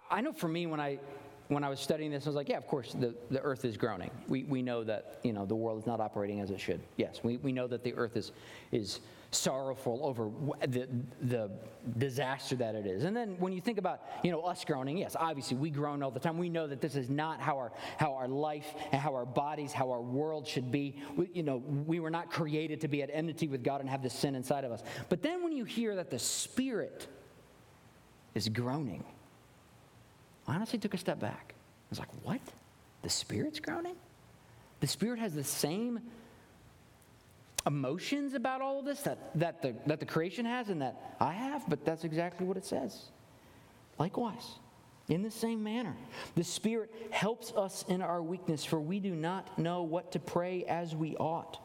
I 0.09 0.20
know 0.20 0.33
for 0.33 0.46
me, 0.46 0.66
when 0.66 0.79
I 0.79 1.01
when 1.49 1.64
I 1.64 1.68
was 1.68 1.81
studying 1.81 2.12
this, 2.12 2.27
I 2.27 2.29
was 2.29 2.37
like, 2.37 2.49
yeah, 2.49 2.59
of 2.59 2.68
course, 2.68 2.92
the, 2.92 3.12
the 3.29 3.40
earth 3.40 3.64
is 3.64 3.77
groaning. 3.77 4.12
We, 4.29 4.44
we 4.44 4.62
know 4.62 4.85
that, 4.85 5.18
you 5.25 5.33
know, 5.33 5.46
the 5.46 5.55
world 5.55 5.81
is 5.81 5.87
not 5.87 6.01
operating 6.01 6.40
as 6.40 6.51
it 6.51 6.61
should. 6.61 6.81
Yes, 6.96 7.20
we, 7.22 7.37
we 7.38 7.53
know 7.53 7.66
that 7.68 7.83
the 7.85 7.94
earth 7.94 8.16
is, 8.16 8.33
is 8.72 9.01
sorrowful 9.37 10.01
over 10.03 10.31
the, 10.66 10.88
the 11.22 11.51
disaster 11.99 12.57
that 12.57 12.75
it 12.75 12.87
is. 12.87 13.05
And 13.05 13.16
then 13.16 13.37
when 13.38 13.53
you 13.53 13.61
think 13.61 13.79
about, 13.79 14.03
you 14.22 14.31
know, 14.31 14.40
us 14.40 14.64
groaning, 14.64 14.99
yes, 14.99 15.16
obviously 15.18 15.57
we 15.57 15.70
groan 15.70 16.03
all 16.03 16.11
the 16.11 16.20
time. 16.20 16.38
We 16.38 16.49
know 16.49 16.66
that 16.66 16.81
this 16.81 16.96
is 16.96 17.09
not 17.11 17.40
how 17.40 17.57
our, 17.57 17.72
how 17.99 18.14
our 18.14 18.29
life 18.29 18.66
and 18.92 19.01
how 19.01 19.14
our 19.14 19.27
bodies, 19.27 19.72
how 19.72 19.90
our 19.90 20.01
world 20.01 20.46
should 20.46 20.72
be. 20.72 20.96
We, 21.16 21.29
you 21.33 21.42
know, 21.42 21.59
we 21.87 22.01
were 22.01 22.11
not 22.11 22.31
created 22.31 22.81
to 22.83 22.88
be 22.88 23.03
at 23.03 23.11
enmity 23.12 23.49
with 23.49 23.62
God 23.62 23.81
and 23.81 23.88
have 23.88 24.03
this 24.03 24.14
sin 24.14 24.35
inside 24.35 24.64
of 24.64 24.72
us. 24.72 24.83
But 25.09 25.22
then 25.22 25.42
when 25.42 25.53
you 25.53 25.64
hear 25.64 25.94
that 25.96 26.11
the 26.11 26.18
Spirit 26.18 27.07
is 28.35 28.49
groaning, 28.49 29.05
I 30.49 30.55
honestly 30.55 30.79
took 30.79 30.94
a 30.94 30.99
step 30.99 31.20
back. 31.20 31.55
I 31.57 31.88
was 31.90 31.99
like, 31.99 32.09
what? 32.22 32.40
The 33.03 33.11
Spirit's 33.11 33.61
groaning? 33.61 33.96
The 34.81 34.87
Spirit 34.87 35.18
has 35.20 35.35
the 35.35 35.44
same 35.44 36.01
emotions 37.66 38.35
about 38.35 38.61
all 38.61 38.79
of 38.79 38.85
this 38.85 39.00
that, 39.00 39.18
that, 39.35 39.62
the, 39.62 39.74
that 39.87 40.00
the 40.00 40.07
creation 40.07 40.44
has 40.44 40.68
and 40.68 40.81
that 40.83 41.16
I 41.20 41.33
have, 41.33 41.68
but 41.68 41.85
that's 41.85 42.05
exactly 42.05 42.46
what 42.46 42.57
it 42.57 42.64
says. 42.64 43.07
Likewise, 43.98 44.59
in 45.09 45.22
the 45.22 45.31
same 45.31 45.62
manner, 45.62 45.96
the 46.35 46.44
Spirit 46.44 46.92
helps 47.11 47.52
us 47.52 47.85
in 47.88 48.02
our 48.02 48.22
weakness, 48.22 48.64
for 48.64 48.81
we 48.81 49.00
do 49.00 49.14
not 49.14 49.59
know 49.59 49.83
what 49.83 50.12
to 50.12 50.18
pray 50.18 50.64
as 50.64 50.94
we 50.94 51.16
ought. 51.16 51.59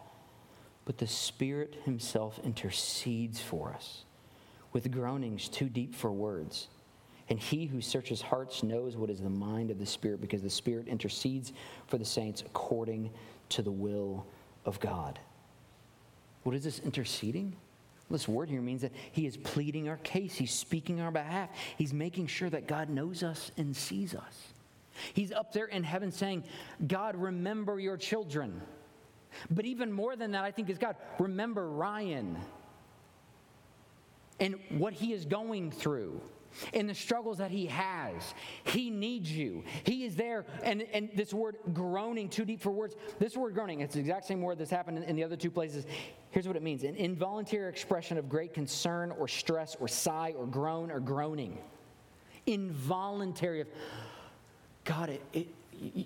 But 0.86 0.98
the 0.98 1.08
Spirit 1.08 1.78
Himself 1.86 2.40
intercedes 2.44 3.40
for 3.40 3.74
us 3.74 4.04
with 4.74 4.92
groanings 4.92 5.50
too 5.50 5.70
deep 5.70 5.94
for 5.94 6.12
words. 6.12 6.68
And 7.30 7.40
he 7.40 7.66
who 7.66 7.82
searches 7.82 8.22
hearts 8.22 8.64
knows 8.64 8.98
what 8.98 9.10
is 9.10 9.22
the 9.22 9.30
mind 9.30 9.72
of 9.72 9.80
the 9.80 9.86
Spirit, 9.86 10.22
because 10.22 10.42
the 10.42 10.50
Spirit 10.50 10.88
intercedes 10.88 11.54
for 11.88 11.98
the 11.98 12.06
saints 12.06 12.42
according 12.42 13.12
to 13.50 13.62
the 13.62 13.72
will 13.72 14.26
of 14.66 14.80
God. 14.80 15.20
What 16.44 16.56
is 16.56 16.64
this 16.64 16.80
interceding? 16.80 17.56
This 18.10 18.28
word 18.28 18.50
here 18.50 18.62
means 18.62 18.82
that 18.82 18.92
he 19.12 19.26
is 19.26 19.38
pleading 19.38 19.88
our 19.88 19.98
case. 19.98 20.36
He's 20.36 20.54
speaking 20.54 21.00
our 21.00 21.12
behalf. 21.12 21.50
He's 21.78 21.94
making 21.94 22.28
sure 22.28 22.50
that 22.50 22.68
God 22.68 22.90
knows 22.90 23.24
us 23.24 23.52
and 23.58 23.76
sees 23.76 24.14
us. 24.14 24.54
He's 25.14 25.32
up 25.32 25.54
there 25.54 25.66
in 25.66 25.84
heaven 25.84 26.12
saying, 26.12 26.44
God, 26.86 27.16
remember 27.16 27.80
your 27.80 27.98
children. 27.98 28.62
But 29.50 29.66
even 29.66 29.92
more 29.92 30.16
than 30.16 30.32
that, 30.32 30.44
I 30.44 30.52
think 30.52 30.70
is 30.70 30.78
God, 30.78 30.98
remember 31.20 31.70
Ryan 31.70 32.38
and 34.40 34.56
what 34.70 34.94
he 34.94 35.14
is 35.14 35.24
going 35.26 35.72
through 35.72 36.20
in 36.74 36.88
the 36.88 36.94
struggles 36.94 37.38
that 37.38 37.52
he 37.52 37.66
has. 37.68 38.34
He 38.64 38.90
needs 38.90 39.32
you. 39.32 39.64
He 39.86 40.06
is 40.06 40.16
there. 40.16 40.46
And, 40.64 40.84
and 40.94 41.10
this 41.16 41.34
word 41.34 41.58
groaning, 41.74 42.30
too 42.30 42.46
deep 42.46 42.62
for 42.62 42.72
words, 42.72 42.96
this 43.20 43.36
word 43.38 43.54
groaning, 43.54 43.82
it's 43.82 43.94
the 43.94 44.00
exact 44.00 44.26
same 44.26 44.42
word 44.42 44.58
that's 44.58 44.72
happened 44.72 44.98
in, 44.98 45.04
in 45.04 45.16
the 45.16 45.24
other 45.24 45.36
two 45.36 45.52
places. 45.52 45.86
Here's 46.32 46.48
what 46.48 46.56
it 46.56 46.64
means 46.64 46.84
an 46.84 46.96
involuntary 46.96 47.70
expression 47.70 48.18
of 48.18 48.30
great 48.30 48.54
concern 48.54 49.12
or 49.12 49.28
stress 49.28 49.76
or 49.80 49.88
sigh 49.88 50.34
or 50.38 50.46
groan 50.46 50.92
or 50.92 51.00
groaning. 51.00 51.58
involuntary 52.46 53.62
of 53.62 53.68
God, 54.84 55.10
it, 55.10 55.22
it, 55.34 55.48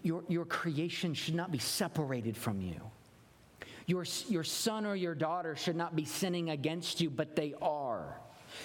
your, 0.03 0.23
your 0.27 0.45
creation 0.45 1.13
should 1.13 1.35
not 1.35 1.51
be 1.51 1.59
separated 1.59 2.35
from 2.35 2.61
you. 2.61 2.79
Your, 3.87 4.05
your 4.27 4.43
son 4.43 4.85
or 4.85 4.95
your 4.95 5.15
daughter 5.15 5.55
should 5.55 5.75
not 5.75 5.95
be 5.95 6.05
sinning 6.05 6.49
against 6.49 7.01
you, 7.01 7.09
but 7.09 7.35
they 7.35 7.53
are. 7.61 8.19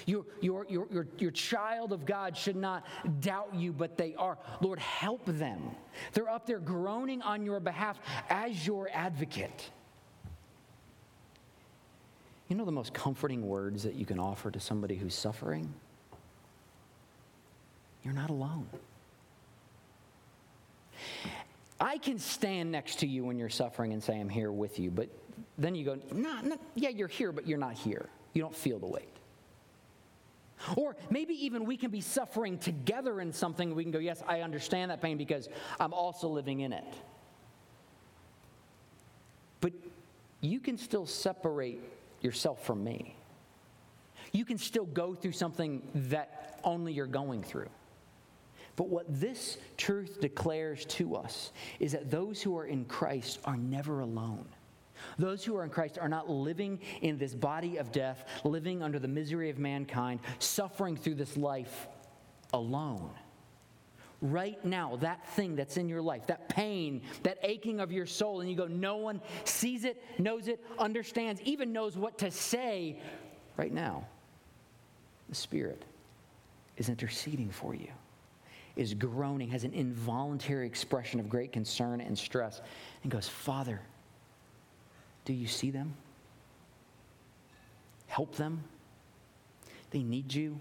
Your, 0.06 0.24
your, 0.40 0.66
your, 0.68 0.86
your, 0.90 1.06
your 1.18 1.30
child 1.30 1.92
of 1.92 2.06
God 2.06 2.36
should 2.36 2.56
not 2.56 2.86
doubt 3.20 3.54
you, 3.54 3.72
but 3.72 3.96
they 3.96 4.14
are. 4.14 4.38
Lord, 4.60 4.78
help 4.78 5.24
them. 5.26 5.62
They're 6.12 6.28
up 6.28 6.46
there 6.46 6.58
groaning 6.58 7.22
on 7.22 7.44
your 7.44 7.60
behalf 7.60 7.98
as 8.28 8.66
your 8.66 8.88
advocate. 8.92 9.70
You 12.48 12.56
know 12.56 12.64
the 12.64 12.72
most 12.72 12.92
comforting 12.92 13.46
words 13.46 13.84
that 13.84 13.94
you 13.94 14.04
can 14.04 14.18
offer 14.18 14.50
to 14.50 14.58
somebody 14.58 14.96
who's 14.96 15.14
suffering? 15.14 15.72
You're 18.02 18.14
not 18.14 18.30
alone. 18.30 18.66
I 21.80 21.96
can 21.96 22.18
stand 22.18 22.72
next 22.72 22.98
to 23.00 23.06
you 23.06 23.24
when 23.24 23.38
you're 23.38 23.48
suffering 23.48 23.92
and 23.92 24.02
say, 24.02 24.18
I'm 24.18 24.28
here 24.28 24.52
with 24.52 24.78
you, 24.78 24.90
but 24.90 25.08
then 25.56 25.74
you 25.74 25.84
go, 25.84 25.98
nah, 26.12 26.40
nah, 26.42 26.56
yeah, 26.74 26.90
you're 26.90 27.08
here, 27.08 27.32
but 27.32 27.46
you're 27.46 27.58
not 27.58 27.74
here. 27.74 28.08
You 28.34 28.42
don't 28.42 28.54
feel 28.54 28.78
the 28.78 28.86
weight. 28.86 29.16
Or 30.76 30.96
maybe 31.10 31.34
even 31.44 31.64
we 31.64 31.76
can 31.76 31.90
be 31.90 32.00
suffering 32.00 32.58
together 32.58 33.20
in 33.20 33.32
something. 33.32 33.74
We 33.74 33.82
can 33.82 33.92
go, 33.92 33.98
yes, 33.98 34.22
I 34.26 34.40
understand 34.40 34.90
that 34.90 35.00
pain 35.00 35.16
because 35.16 35.48
I'm 35.78 35.92
also 35.92 36.28
living 36.28 36.60
in 36.60 36.72
it. 36.72 36.84
But 39.60 39.72
you 40.40 40.60
can 40.60 40.78
still 40.78 41.06
separate 41.06 41.80
yourself 42.20 42.64
from 42.64 42.84
me. 42.84 43.16
You 44.32 44.44
can 44.44 44.58
still 44.58 44.86
go 44.86 45.14
through 45.14 45.32
something 45.32 45.82
that 45.94 46.60
only 46.62 46.92
you're 46.92 47.06
going 47.06 47.42
through. 47.42 47.70
But 48.76 48.88
what 48.88 49.04
this 49.08 49.58
truth 49.76 50.20
declares 50.20 50.84
to 50.86 51.16
us 51.16 51.52
is 51.80 51.92
that 51.92 52.10
those 52.10 52.40
who 52.40 52.56
are 52.56 52.66
in 52.66 52.84
Christ 52.84 53.40
are 53.44 53.56
never 53.56 54.00
alone. 54.00 54.46
Those 55.18 55.44
who 55.44 55.56
are 55.56 55.64
in 55.64 55.70
Christ 55.70 55.98
are 56.00 56.08
not 56.08 56.28
living 56.28 56.80
in 57.02 57.18
this 57.18 57.34
body 57.34 57.76
of 57.76 57.92
death, 57.92 58.24
living 58.44 58.82
under 58.82 58.98
the 58.98 59.08
misery 59.08 59.50
of 59.50 59.58
mankind, 59.58 60.20
suffering 60.38 60.96
through 60.96 61.16
this 61.16 61.36
life 61.36 61.88
alone. 62.52 63.10
Right 64.22 64.62
now, 64.64 64.96
that 64.96 65.26
thing 65.30 65.56
that's 65.56 65.78
in 65.78 65.88
your 65.88 66.02
life, 66.02 66.26
that 66.26 66.48
pain, 66.50 67.00
that 67.22 67.38
aching 67.42 67.80
of 67.80 67.90
your 67.90 68.04
soul, 68.04 68.40
and 68.40 68.50
you 68.50 68.56
go, 68.56 68.66
no 68.66 68.96
one 68.96 69.22
sees 69.44 69.84
it, 69.84 70.02
knows 70.18 70.46
it, 70.46 70.62
understands, 70.78 71.40
even 71.42 71.72
knows 71.72 71.96
what 71.96 72.18
to 72.18 72.30
say 72.30 73.00
right 73.56 73.72
now. 73.72 74.06
The 75.30 75.34
Spirit 75.34 75.84
is 76.76 76.90
interceding 76.90 77.50
for 77.50 77.74
you 77.74 77.88
is 78.76 78.94
groaning, 78.94 79.48
has 79.48 79.64
an 79.64 79.74
involuntary 79.74 80.66
expression 80.66 81.20
of 81.20 81.28
great 81.28 81.52
concern 81.52 82.00
and 82.00 82.18
stress, 82.18 82.60
and 83.02 83.12
goes, 83.12 83.28
Father, 83.28 83.80
do 85.24 85.32
you 85.32 85.46
see 85.46 85.70
them? 85.70 85.94
Help 88.06 88.34
them. 88.36 88.64
They 89.90 90.02
need 90.02 90.32
you. 90.32 90.58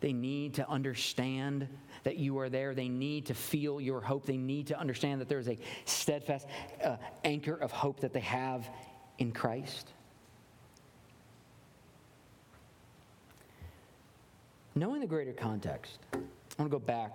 They 0.00 0.12
need 0.12 0.54
to 0.54 0.68
understand 0.68 1.68
that 2.02 2.16
you 2.16 2.38
are 2.38 2.48
there. 2.48 2.74
They 2.74 2.88
need 2.88 3.26
to 3.26 3.34
feel 3.34 3.80
your 3.80 4.00
hope. 4.00 4.26
They 4.26 4.36
need 4.36 4.66
to 4.68 4.78
understand 4.78 5.20
that 5.20 5.28
there 5.28 5.38
is 5.38 5.48
a 5.48 5.58
steadfast 5.86 6.46
uh, 6.84 6.96
anchor 7.24 7.54
of 7.54 7.72
hope 7.72 8.00
that 8.00 8.12
they 8.12 8.20
have 8.20 8.68
in 9.18 9.32
Christ. 9.32 9.92
Knowing 14.74 15.00
the 15.00 15.06
greater 15.06 15.32
context, 15.32 15.98
I 16.12 16.18
want 16.58 16.70
to 16.70 16.78
go 16.78 16.84
back 16.84 17.12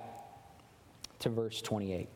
to 1.20 1.30
verse 1.30 1.62
28. 1.62 2.08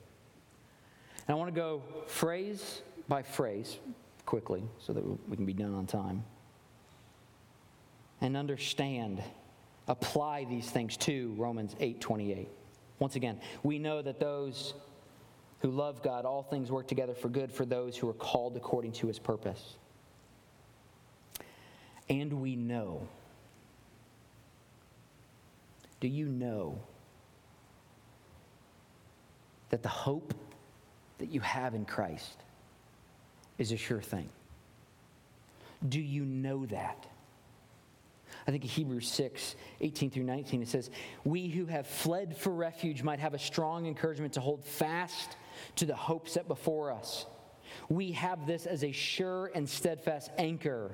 And 1.28 1.30
I 1.30 1.34
want 1.34 1.54
to 1.54 1.60
go 1.60 1.82
phrase 2.08 2.82
by 3.08 3.22
phrase 3.22 3.78
quickly 4.26 4.64
so 4.80 4.94
that 4.94 5.04
we 5.30 5.36
can 5.36 5.46
be 5.46 5.54
done 5.54 5.74
on 5.74 5.86
time 5.86 6.24
and 8.22 8.38
understand 8.38 9.22
apply 9.88 10.46
these 10.46 10.70
things 10.70 10.96
to 10.98 11.34
Romans 11.38 11.76
8:28. 11.80 12.48
Once 13.00 13.16
again, 13.16 13.40
we 13.64 13.80
know 13.80 14.02
that 14.02 14.20
those 14.20 14.74
who 15.60 15.70
love 15.70 16.02
God 16.02 16.26
all 16.26 16.44
things 16.44 16.72
work 16.72 16.88
together 16.88 17.14
for 17.14 17.30
good 17.30 17.52
for 17.52 17.66
those 17.66 17.98
who 17.98 18.10
are 18.10 18.14
called 18.14 18.56
according 18.56 18.94
to 18.94 19.08
his 19.08 19.20
purpose. 19.20 19.78
And 22.10 22.42
we 22.42 22.56
know 22.56 23.08
Do 26.04 26.10
you 26.10 26.26
know 26.26 26.82
that 29.70 29.84
the 29.84 29.88
hope 29.88 30.34
that 31.20 31.30
you 31.30 31.40
have 31.40 31.74
in 31.76 31.86
Christ 31.86 32.43
is 33.64 33.72
a 33.72 33.78
sure 33.78 34.02
thing. 34.02 34.30
Do 35.88 36.00
you 36.00 36.24
know 36.24 36.66
that? 36.68 37.08
I 38.46 38.52
think 38.52 38.64
in 38.64 38.70
Hebrews 38.70 39.08
6, 39.10 39.56
18 39.82 40.12
through 40.12 40.24
19, 40.24 40.62
it 40.62 40.68
says, 40.68 40.90
We 41.24 41.48
who 41.48 41.66
have 41.66 41.88
fled 41.88 42.36
for 42.38 42.52
refuge 42.52 43.04
might 43.04 43.20
have 43.20 43.34
a 43.34 43.40
strong 43.40 43.86
encouragement 43.86 44.34
to 44.34 44.42
hold 44.42 44.64
fast 44.64 45.38
to 45.78 45.86
the 45.86 45.96
hope 45.96 46.28
set 46.28 46.48
before 46.48 46.92
us. 46.92 47.26
We 47.90 48.12
have 48.12 48.46
this 48.46 48.66
as 48.66 48.84
a 48.84 48.92
sure 48.92 49.50
and 49.56 49.68
steadfast 49.68 50.30
anchor 50.38 50.92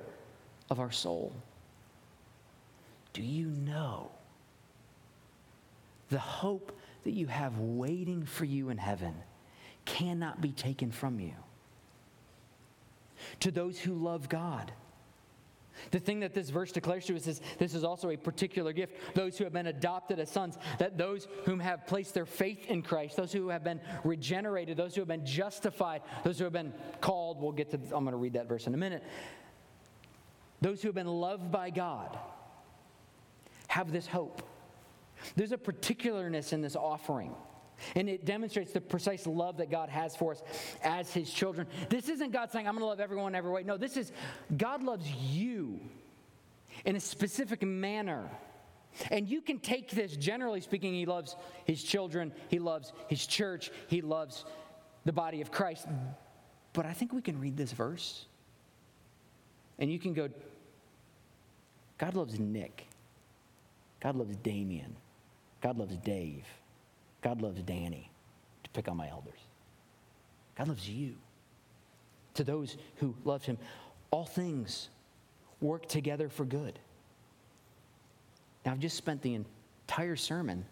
of 0.70 0.80
our 0.80 0.92
soul. 0.92 1.34
Do 3.14 3.24
you 3.24 3.48
know 3.48 4.12
the 6.10 6.20
hope 6.20 6.78
that 7.04 7.12
you 7.12 7.28
have 7.28 7.58
waiting 7.58 8.26
for 8.26 8.46
you 8.46 8.70
in 8.70 8.78
heaven 8.78 9.16
cannot 9.86 10.42
be 10.42 10.52
taken 10.52 10.92
from 10.92 11.20
you. 11.20 11.34
To 13.42 13.52
those 13.52 13.80
who 13.80 13.94
love 13.94 14.30
God, 14.30 14.72
the 15.92 16.00
thing 16.00 16.20
that 16.22 16.34
this 16.34 16.50
verse 16.50 16.72
declares 16.72 17.06
to 17.06 17.16
us 17.16 17.28
is 17.28 17.42
this 17.58 17.74
is 17.74 17.84
also 17.84 18.10
a 18.10 18.18
particular 18.18 18.74
gift. 18.74 18.96
Those 19.16 19.38
who 19.38 19.44
have 19.46 19.54
been 19.54 19.68
adopted 19.68 20.20
as 20.20 20.30
sons, 20.30 20.58
that 20.78 20.98
those 20.98 21.28
whom 21.46 21.60
have 21.60 21.88
placed 21.88 22.14
their 22.14 22.26
faith 22.26 22.66
in 22.68 22.82
Christ, 22.82 23.16
those 23.16 23.32
who 23.32 23.50
have 23.50 23.64
been 23.64 23.80
regenerated, 24.04 24.78
those 24.78 24.96
who 24.96 25.02
have 25.02 25.08
been 25.08 25.26
justified, 25.26 26.02
those 26.24 26.38
who 26.38 26.44
have 26.44 26.54
been 26.54 26.74
called, 27.02 27.42
we'll 27.42 27.52
get 27.52 27.72
to, 27.72 27.78
I'm 27.78 28.04
going 28.04 28.12
to 28.12 28.18
read 28.18 28.34
that 28.34 28.48
verse 28.48 28.68
in 28.68 28.74
a 28.74 28.78
minute. 28.78 29.04
Those 30.62 30.82
who 30.82 30.90
have 30.90 30.96
been 30.96 31.08
loved 31.08 31.52
by 31.52 31.70
God 31.70 32.18
have 33.68 33.92
this 33.92 34.08
hope. 34.08 34.44
There's 35.36 35.52
a 35.52 35.58
particularness 35.58 36.54
in 36.54 36.62
this 36.62 36.76
offering. 36.76 37.34
And 37.96 38.10
it 38.10 38.26
demonstrates 38.26 38.72
the 38.72 38.82
precise 38.82 39.26
love 39.26 39.58
that 39.58 39.70
God 39.70 39.90
has 39.90 40.16
for 40.16 40.32
us 40.32 40.42
as 40.84 41.12
His 41.14 41.32
children. 41.32 41.68
This 41.90 42.10
isn't 42.10 42.32
God 42.32 42.52
saying, 42.52 42.68
I'm 42.68 42.74
going 42.74 42.82
to 42.82 42.88
love 42.88 43.00
everyone 43.00 43.36
every 43.36 43.52
way. 43.52 43.64
No, 43.64 43.78
this 43.78 43.98
is 43.98 44.12
God 44.56 44.84
loves 44.84 45.10
you 45.10 45.80
in 46.86 46.96
a 46.96 47.00
specific 47.00 47.64
manner. 47.64 48.30
And 49.12 49.30
you 49.30 49.42
can 49.42 49.60
take 49.60 49.92
this, 49.92 50.18
generally 50.18 50.62
speaking, 50.62 50.94
He 50.94 51.06
loves 51.06 51.36
His 51.66 51.84
children, 51.84 52.34
He 52.48 52.60
loves 52.60 52.92
His 53.08 53.26
church, 53.26 53.72
He 53.88 54.02
loves 54.02 54.46
the 55.06 55.14
body 55.14 55.42
of 55.42 55.52
Christ. 55.52 55.88
But 56.74 56.86
I 56.86 56.94
think 56.94 57.14
we 57.14 57.22
can 57.22 57.40
read 57.40 57.58
this 57.58 57.72
verse 57.72 58.26
and 59.78 59.92
you 59.92 60.00
can 60.00 60.14
go, 60.14 60.30
God 61.98 62.16
loves 62.16 62.40
Nick, 62.40 62.88
God 64.02 64.16
loves 64.16 64.36
Damien. 64.38 64.96
God 65.62 65.78
loves 65.78 65.98
Dave. 65.98 66.46
God 67.22 67.42
loves 67.42 67.62
Danny, 67.64 68.10
to 68.64 68.70
pick 68.72 68.88
on 68.88 68.98
my 68.98 69.10
elders. 69.10 69.40
God 70.58 70.70
loves 70.70 70.88
you. 70.90 71.16
To 72.36 72.44
those 72.44 72.78
who 72.98 73.16
love 73.26 73.44
him, 73.44 73.58
all 74.12 74.26
things 74.26 74.90
work 75.62 75.88
together 75.88 76.30
for 76.30 76.46
good. 76.46 76.80
Now, 78.66 78.72
I've 78.72 78.80
just 78.80 78.98
spent 78.98 79.22
the 79.22 79.36
entire 79.36 80.16
sermon 80.16 80.66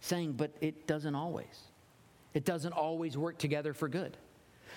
saying, 0.00 0.32
but 0.32 0.50
it 0.60 0.86
doesn't 0.86 1.14
always. 1.14 1.60
It 2.34 2.44
doesn't 2.44 2.72
always 2.72 3.16
work 3.16 3.38
together 3.38 3.72
for 3.72 3.88
good. 3.88 4.16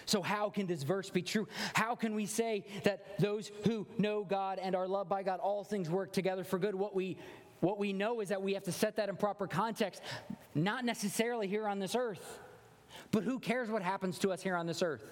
So, 0.05 0.21
how 0.21 0.49
can 0.49 0.67
this 0.67 0.83
verse 0.83 1.09
be 1.09 1.21
true? 1.21 1.47
How 1.73 1.95
can 1.95 2.13
we 2.13 2.25
say 2.25 2.65
that 2.83 3.19
those 3.19 3.51
who 3.65 3.87
know 3.97 4.23
God 4.23 4.59
and 4.59 4.75
are 4.75 4.87
loved 4.87 5.09
by 5.09 5.23
God, 5.23 5.39
all 5.39 5.63
things 5.63 5.89
work 5.89 6.13
together 6.13 6.43
for 6.43 6.59
good? 6.59 6.75
What 6.75 6.95
we 6.95 7.17
what 7.59 7.79
we 7.79 7.91
know 7.93 8.21
is 8.21 8.29
that 8.29 8.41
we 8.41 8.53
have 8.53 8.63
to 8.63 8.71
set 8.71 8.97
that 8.97 9.09
in 9.09 9.15
proper 9.15 9.47
context, 9.47 10.01
not 10.57 10.85
necessarily 10.85 11.47
here 11.47 11.67
on 11.67 11.79
this 11.79 11.95
earth, 11.95 12.39
but 13.11 13.23
who 13.23 13.39
cares 13.39 13.69
what 13.69 13.81
happens 13.81 14.19
to 14.19 14.31
us 14.31 14.41
here 14.41 14.55
on 14.55 14.65
this 14.65 14.81
earth? 14.81 15.03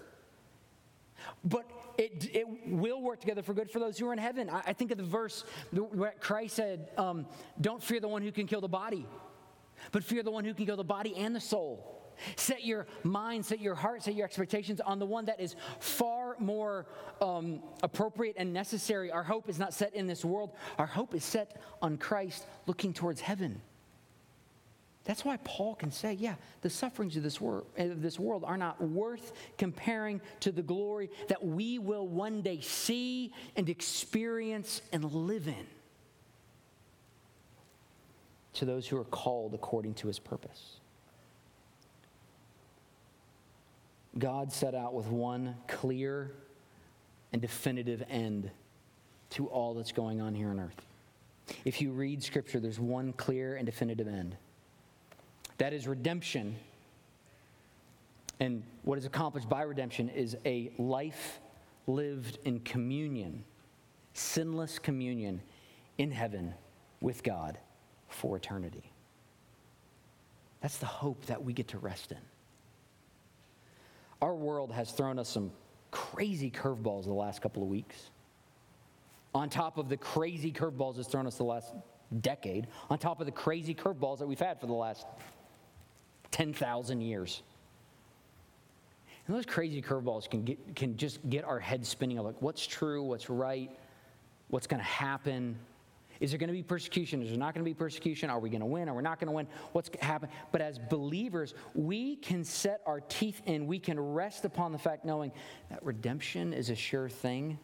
But 1.43 1.65
it, 1.97 2.29
it 2.33 2.47
will 2.67 3.01
work 3.01 3.21
together 3.21 3.41
for 3.41 3.53
good 3.53 3.69
for 3.69 3.79
those 3.79 3.97
who 3.97 4.07
are 4.07 4.13
in 4.13 4.19
heaven. 4.19 4.49
I, 4.49 4.63
I 4.67 4.73
think 4.73 4.91
of 4.91 4.97
the 4.97 5.03
verse 5.03 5.43
where 5.71 6.13
Christ 6.19 6.55
said, 6.55 6.89
um, 6.97 7.25
Don't 7.61 7.81
fear 7.81 7.99
the 7.99 8.07
one 8.07 8.21
who 8.21 8.31
can 8.31 8.47
kill 8.47 8.61
the 8.61 8.67
body, 8.67 9.05
but 9.91 10.03
fear 10.03 10.23
the 10.23 10.31
one 10.31 10.45
who 10.45 10.53
can 10.53 10.65
kill 10.65 10.77
the 10.77 10.83
body 10.83 11.15
and 11.15 11.35
the 11.35 11.39
soul. 11.39 11.91
Set 12.37 12.63
your 12.63 12.87
mind, 13.03 13.45
set 13.45 13.59
your 13.59 13.75
heart, 13.75 14.03
set 14.03 14.15
your 14.15 14.25
expectations 14.25 14.79
on 14.79 14.99
the 14.99 15.05
one 15.05 15.25
that 15.25 15.39
is 15.39 15.55
far 15.79 16.35
more 16.39 16.85
um, 17.21 17.61
appropriate 17.83 18.35
and 18.37 18.53
necessary. 18.53 19.11
Our 19.11 19.23
hope 19.23 19.49
is 19.49 19.59
not 19.59 19.73
set 19.73 19.93
in 19.93 20.07
this 20.07 20.23
world, 20.23 20.51
our 20.77 20.85
hope 20.85 21.13
is 21.13 21.23
set 21.23 21.61
on 21.81 21.97
Christ 21.97 22.45
looking 22.67 22.93
towards 22.93 23.21
heaven. 23.21 23.61
That's 25.05 25.23
why 25.23 25.37
Paul 25.43 25.75
can 25.75 25.91
say, 25.91 26.13
yeah, 26.13 26.33
the 26.61 26.69
sufferings 26.69 27.15
of 27.15 27.21
this, 27.21 27.39
wor- 27.39 27.63
eh, 27.77 27.85
of 27.85 28.01
this 28.01 28.19
world 28.19 28.43
are 28.43 28.57
not 28.57 28.81
worth 28.81 29.33
comparing 29.57 30.19
to 30.39 30.51
the 30.51 30.63
glory 30.63 31.11
that 31.27 31.45
we 31.45 31.77
will 31.77 32.07
one 32.07 32.41
day 32.41 32.59
see 32.59 33.31
and 33.55 33.69
experience 33.69 34.81
and 34.91 35.05
live 35.05 35.47
in. 35.47 35.67
To 38.53 38.65
those 38.65 38.87
who 38.87 38.97
are 38.97 39.05
called 39.05 39.53
according 39.53 39.93
to 39.95 40.07
his 40.07 40.17
purpose. 40.17 40.77
God 44.17 44.51
set 44.51 44.73
out 44.73 44.93
with 44.93 45.07
one 45.07 45.55
clear 45.67 46.31
and 47.31 47.41
definitive 47.41 48.01
end 48.09 48.49
to 49.31 49.47
all 49.47 49.75
that's 49.75 49.91
going 49.91 50.19
on 50.19 50.33
here 50.33 50.49
on 50.49 50.59
earth. 50.59 50.81
If 51.63 51.79
you 51.79 51.91
read 51.91 52.23
Scripture, 52.23 52.59
there's 52.59 52.79
one 52.79 53.13
clear 53.13 53.55
and 53.57 53.67
definitive 53.67 54.07
end 54.07 54.35
that 55.57 55.73
is 55.73 55.87
redemption. 55.87 56.55
And 58.39 58.63
what 58.83 58.97
is 58.97 59.05
accomplished 59.05 59.47
by 59.47 59.61
redemption 59.61 60.09
is 60.09 60.35
a 60.45 60.71
life 60.77 61.39
lived 61.87 62.39
in 62.43 62.59
communion, 62.61 63.43
sinless 64.13 64.79
communion 64.79 65.41
in 65.97 66.11
heaven 66.11 66.53
with 67.01 67.23
God 67.23 67.57
for 68.09 68.35
eternity. 68.35 68.91
That's 70.61 70.77
the 70.77 70.85
hope 70.85 71.25
that 71.27 71.43
we 71.43 71.53
get 71.53 71.67
to 71.69 71.77
rest 71.77 72.11
in. 72.11 72.17
Our 74.21 74.33
world 74.33 74.71
has 74.71 74.91
thrown 74.91 75.19
us 75.19 75.29
some 75.29 75.51
crazy 75.91 76.49
curveballs 76.49 77.05
the 77.05 77.13
last 77.13 77.41
couple 77.41 77.61
of 77.61 77.69
weeks. 77.69 78.09
On 79.33 79.49
top 79.49 79.77
of 79.77 79.89
the 79.89 79.97
crazy 79.97 80.51
curveballs 80.51 80.97
it's 80.97 81.07
thrown 81.07 81.27
us 81.27 81.37
the 81.37 81.43
last 81.43 81.73
decade, 82.21 82.67
on 82.89 82.97
top 82.97 83.19
of 83.19 83.25
the 83.25 83.31
crazy 83.31 83.75
curveballs 83.75 84.19
that 84.19 84.27
we've 84.27 84.39
had 84.39 84.59
for 84.59 84.65
the 84.65 84.73
last 84.73 85.05
10,000 86.35 86.99
years. 86.99 87.43
And 89.25 89.33
those 89.33 89.45
crazy 89.45 89.81
curveballs 89.81 90.29
can, 90.29 90.43
get, 90.43 90.75
can 90.75 90.97
just 90.97 91.27
get 91.29 91.45
our 91.45 91.61
heads 91.61 91.87
spinning 91.87 92.17
like 92.17 92.41
what's 92.41 92.67
true, 92.67 93.03
what's 93.03 93.29
right, 93.29 93.71
what's 94.49 94.67
going 94.67 94.81
to 94.81 94.85
happen. 94.85 95.57
Is 96.19 96.31
there 96.31 96.37
going 96.37 96.49
to 96.49 96.53
be 96.53 96.61
persecution? 96.61 97.23
Is 97.23 97.29
there 97.29 97.37
not 97.37 97.53
going 97.53 97.63
to 97.63 97.69
be 97.69 97.73
persecution? 97.73 98.29
Are 98.29 98.39
we 98.39 98.49
going 98.49 98.59
to 98.59 98.65
win? 98.65 98.89
Are 98.89 98.93
we 98.93 99.01
not 99.01 99.17
going 99.17 99.29
to 99.29 99.31
win? 99.31 99.47
What's 99.71 99.87
going 99.87 99.99
to 99.99 100.05
happen? 100.05 100.27
But 100.51 100.59
as 100.59 100.77
believers, 100.77 101.53
we 101.73 102.17
can 102.17 102.43
set 102.43 102.81
our 102.85 102.99
teeth 102.99 103.41
in. 103.45 103.65
We 103.65 103.79
can 103.79 103.97
rest 103.97 104.43
upon 104.43 104.73
the 104.73 104.77
fact 104.77 105.05
knowing 105.05 105.31
that 105.69 105.81
redemption 105.85 106.51
is 106.51 106.69
a 106.69 106.75
sure 106.75 107.07
thing. 107.07 107.57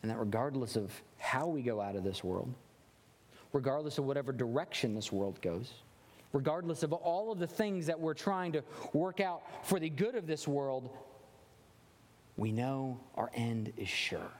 And 0.00 0.10
that 0.10 0.18
regardless 0.18 0.76
of 0.76 0.90
how 1.18 1.46
we 1.46 1.60
go 1.60 1.78
out 1.78 1.94
of 1.94 2.04
this 2.04 2.24
world, 2.24 2.54
regardless 3.52 3.98
of 3.98 4.06
whatever 4.06 4.32
direction 4.32 4.94
this 4.94 5.12
world 5.12 5.42
goes, 5.42 5.74
regardless 6.36 6.82
of 6.82 6.92
all 6.92 7.32
of 7.32 7.38
the 7.38 7.46
things 7.46 7.86
that 7.86 7.98
we're 7.98 8.12
trying 8.12 8.52
to 8.52 8.62
work 8.92 9.20
out 9.20 9.42
for 9.62 9.80
the 9.80 9.88
good 9.88 10.14
of 10.14 10.26
this 10.26 10.46
world, 10.46 10.90
we 12.36 12.52
know 12.52 13.00
our 13.14 13.30
end 13.34 13.72
is 13.78 13.88
sure. 13.88 14.30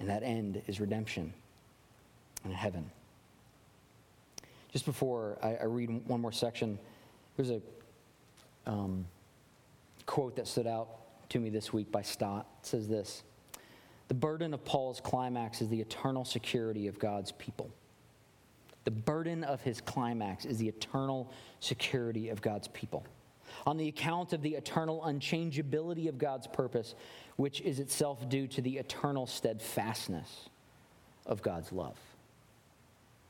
And 0.00 0.08
that 0.08 0.24
end 0.24 0.60
is 0.66 0.80
redemption 0.80 1.32
in 2.44 2.50
heaven. 2.50 2.90
Just 4.72 4.86
before 4.86 5.38
I, 5.40 5.54
I 5.54 5.64
read 5.64 5.88
one 6.08 6.20
more 6.20 6.32
section, 6.32 6.80
there's 7.36 7.50
a 7.50 7.60
um, 8.66 9.06
quote 10.04 10.34
that 10.34 10.48
stood 10.48 10.66
out 10.66 10.88
to 11.28 11.38
me 11.38 11.48
this 11.48 11.72
week 11.72 11.92
by 11.92 12.02
Stott. 12.02 12.48
It 12.60 12.66
says 12.66 12.88
this 12.88 13.22
The 14.08 14.14
burden 14.14 14.52
of 14.52 14.64
Paul's 14.64 15.00
climax 15.00 15.62
is 15.62 15.68
the 15.68 15.80
eternal 15.80 16.24
security 16.24 16.88
of 16.88 16.98
God's 16.98 17.30
people. 17.30 17.70
The 18.88 18.94
burden 18.94 19.44
of 19.44 19.60
his 19.60 19.82
climax 19.82 20.46
is 20.46 20.56
the 20.56 20.66
eternal 20.66 21.30
security 21.60 22.30
of 22.30 22.40
God's 22.40 22.68
people. 22.68 23.04
On 23.66 23.76
the 23.76 23.86
account 23.86 24.32
of 24.32 24.40
the 24.40 24.54
eternal 24.54 25.02
unchangeability 25.02 26.08
of 26.08 26.16
God's 26.16 26.46
purpose, 26.46 26.94
which 27.36 27.60
is 27.60 27.80
itself 27.80 28.26
due 28.30 28.46
to 28.46 28.62
the 28.62 28.78
eternal 28.78 29.26
steadfastness 29.26 30.48
of 31.26 31.42
God's 31.42 31.70
love. 31.70 31.98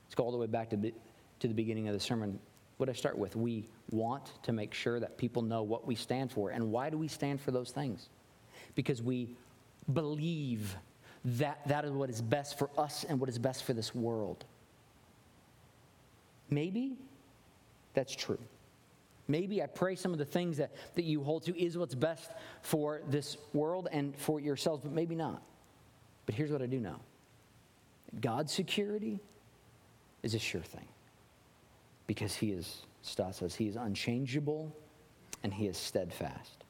Let's 0.07 0.15
go 0.15 0.23
all 0.23 0.31
the 0.31 0.39
way 0.39 0.47
back 0.47 0.71
to, 0.71 0.77
to 0.77 1.49
the 1.49 1.55
beginning 1.55 1.89
of 1.89 1.93
the 1.95 1.99
sermon. 1.99 2.39
What 2.77 2.89
I 2.89 2.93
start 2.93 3.19
with, 3.19 3.35
we 3.35 3.67
want 3.91 4.31
to 4.45 4.53
make 4.53 4.73
sure 4.73 5.01
that 5.01 5.19
people 5.19 5.43
know 5.43 5.65
what 5.65 5.89
we 5.89 5.97
stand 5.97 6.31
for. 6.31 6.51
And 6.51 6.71
why 6.71 6.89
do 6.89 6.97
we 6.97 7.09
stand 7.09 7.41
for 7.41 7.51
those 7.51 7.73
things? 7.73 8.11
Because 8.77 9.03
we 9.03 9.31
believe 9.93 10.77
that 11.25 11.67
that 11.67 11.85
is 11.85 11.91
what 11.91 12.11
is 12.11 12.23
best 12.23 12.61
for 12.61 12.71
us 12.79 13.03
and 13.03 13.19
what 13.19 13.29
is 13.29 13.41
best 13.41 13.65
for 13.65 13.73
this 13.73 13.93
world. 13.93 14.45
Maybe 16.51 16.97
that's 17.95 18.15
true. 18.15 18.39
Maybe 19.27 19.63
I 19.63 19.67
pray 19.67 19.95
some 19.95 20.13
of 20.13 20.19
the 20.19 20.25
things 20.25 20.57
that, 20.57 20.71
that 20.95 21.05
you 21.05 21.23
hold 21.23 21.43
to 21.45 21.61
is 21.61 21.77
what's 21.77 21.95
best 21.95 22.31
for 22.63 23.03
this 23.09 23.37
world 23.53 23.89
and 23.93 24.17
for 24.17 24.41
yourselves, 24.41 24.83
but 24.83 24.93
maybe 24.93 25.15
not. 25.15 25.43
But 26.25 26.35
here's 26.35 26.51
what 26.51 26.63
I 26.63 26.67
do 26.67 26.81
know 26.81 26.97
God's 28.21 28.53
security 28.53 29.21
is 30.23 30.35
a 30.35 30.39
sure 30.39 30.63
thing 30.63 30.89
because 32.07 32.35
He 32.35 32.53
is, 32.53 32.83
Stott 33.03 33.35
says, 33.35 33.55
He 33.55 33.69
is 33.69 33.77
unchangeable 33.77 34.75
and 35.43 35.53
He 35.53 35.67
is 35.67 35.77
steadfast. 35.77 36.65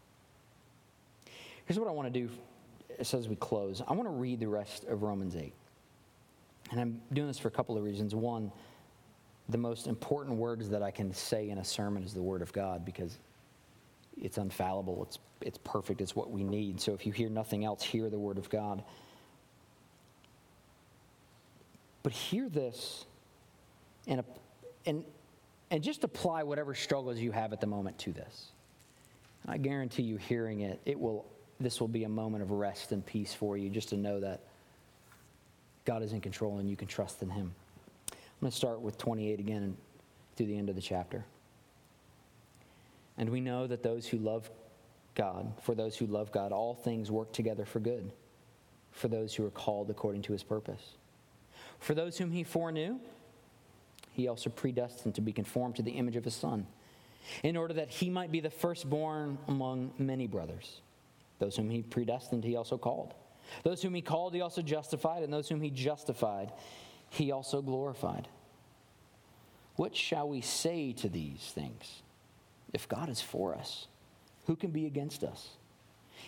Here's 1.67 1.79
what 1.79 1.89
I 1.89 1.93
want 1.93 2.13
to 2.13 2.21
do 2.21 2.29
as 2.99 3.29
we 3.29 3.37
close 3.37 3.83
I 3.87 3.93
want 3.93 4.09
to 4.09 4.15
read 4.15 4.41
the 4.41 4.49
rest 4.49 4.85
of 4.85 5.03
Romans 5.03 5.37
8. 5.37 5.53
And 6.71 6.81
I'm 6.81 7.01
doing 7.13 7.29
this 7.29 7.39
for 7.39 7.49
a 7.49 7.53
couple 7.53 7.77
of 7.77 7.85
reasons. 7.85 8.15
One, 8.15 8.53
the 9.49 9.59
most 9.59 9.87
important 9.87 10.37
words 10.37 10.69
that 10.71 10.83
I 10.83 10.91
can 10.91 11.13
say 11.13 11.49
in 11.49 11.59
a 11.59 11.65
sermon 11.65 12.03
is 12.03 12.13
the 12.13 12.23
Word 12.23 12.43
of 12.43 12.53
God 12.53 12.85
because 12.85 13.19
it's 14.21 14.37
infallible, 14.37 15.05
it's, 15.05 15.19
it's 15.41 15.59
perfect, 15.59 16.01
it's 16.01 16.15
what 16.15 16.31
we 16.31 16.45
need. 16.45 16.81
So 16.81 16.93
if 16.93 17.07
you 17.07 17.13
hear 17.13 17.31
nothing 17.31 17.65
else, 17.65 17.83
hear 17.83 18.11
the 18.11 18.19
Word 18.19 18.37
of 18.37 18.51
God. 18.51 18.83
But 22.03 22.13
hear 22.13 22.49
this 22.49 23.07
and, 24.07 24.23
and, 24.87 25.05
and 25.71 25.83
just 25.83 26.05
apply 26.05 26.43
whatever 26.43 26.75
struggles 26.75 27.19
you 27.19 27.33
have 27.33 27.53
at 27.53 27.61
the 27.61 27.67
moment 27.67 27.99
to 27.99 28.13
this. 28.13 28.53
I 29.47 29.57
guarantee 29.57 30.03
you, 30.03 30.17
hearing 30.17 30.61
it, 30.61 30.81
it 30.85 30.99
will, 30.99 31.25
this 31.59 31.81
will 31.81 31.89
be 31.89 32.05
a 32.05 32.09
moment 32.09 32.43
of 32.43 32.51
rest 32.51 32.93
and 32.93 33.05
peace 33.05 33.33
for 33.33 33.57
you 33.57 33.71
just 33.71 33.89
to 33.91 33.97
know 33.97 34.21
that 34.21 34.43
God 35.85 36.03
is 36.03 36.13
in 36.13 36.21
control 36.21 36.59
and 36.59 36.69
you 36.69 36.77
can 36.77 36.87
trust 36.87 37.23
in 37.23 37.31
Him. 37.31 37.55
I'm 38.39 38.45
going 38.47 38.53
to 38.53 38.57
start 38.57 38.81
with 38.81 38.97
28 38.99 39.41
again 39.41 39.77
through 40.37 40.47
the 40.47 40.57
end 40.57 40.69
of 40.69 40.77
the 40.77 40.81
chapter. 40.81 41.25
And 43.17 43.31
we 43.31 43.41
know 43.41 43.67
that 43.67 43.83
those 43.83 44.07
who 44.07 44.19
love 44.19 44.49
God, 45.17 45.53
for 45.63 45.75
those 45.75 45.97
who 45.97 46.07
love 46.07 46.31
God, 46.31 46.53
all 46.53 46.73
things 46.73 47.11
work 47.11 47.33
together 47.33 47.65
for 47.65 47.81
good, 47.81 48.13
for 48.93 49.09
those 49.09 49.35
who 49.35 49.45
are 49.45 49.51
called 49.51 49.91
according 49.91 50.23
to 50.23 50.33
his 50.33 50.45
purpose. 50.45 50.95
For 51.81 51.95
those 51.95 52.17
whom 52.17 52.31
he 52.31 52.45
foreknew, 52.45 53.01
he 54.13 54.29
also 54.29 54.51
predestined 54.51 55.17
to 55.17 55.21
be 55.21 55.33
conformed 55.33 55.75
to 55.75 55.83
the 55.83 55.91
image 55.91 56.15
of 56.15 56.25
his 56.25 56.35
Son, 56.35 56.65
in 57.43 57.57
order 57.57 57.75
that 57.75 57.91
he 57.91 58.09
might 58.09 58.31
be 58.31 58.39
the 58.39 58.51
firstborn 58.51 59.37
among 59.49 59.93
many 59.99 60.29
brothers. 60.29 60.81
Those 61.41 61.57
whom 61.57 61.71
he 61.71 61.83
predestined, 61.83 62.45
he 62.45 62.55
also 62.55 62.79
called. 62.79 63.15
Those 63.65 63.83
whom 63.83 63.95
he 63.95 64.03
called, 64.03 64.33
he 64.33 64.43
also 64.43 64.63
justified, 64.63 65.25
and 65.25 65.33
those 65.33 65.49
whom 65.49 65.61
he 65.61 65.71
justified, 65.71 66.53
he 67.11 67.33
also 67.33 67.63
glorified. 67.63 68.29
What 69.77 69.95
shall 69.95 70.29
we 70.29 70.41
say 70.41 70.93
to 70.95 71.09
these 71.09 71.53
things? 71.55 72.03
If 72.73 72.89
God 72.89 73.09
is 73.09 73.21
for 73.21 73.55
us, 73.55 73.87
who 74.47 74.57
can 74.57 74.71
be 74.71 74.87
against 74.87 75.23
us? 75.25 75.51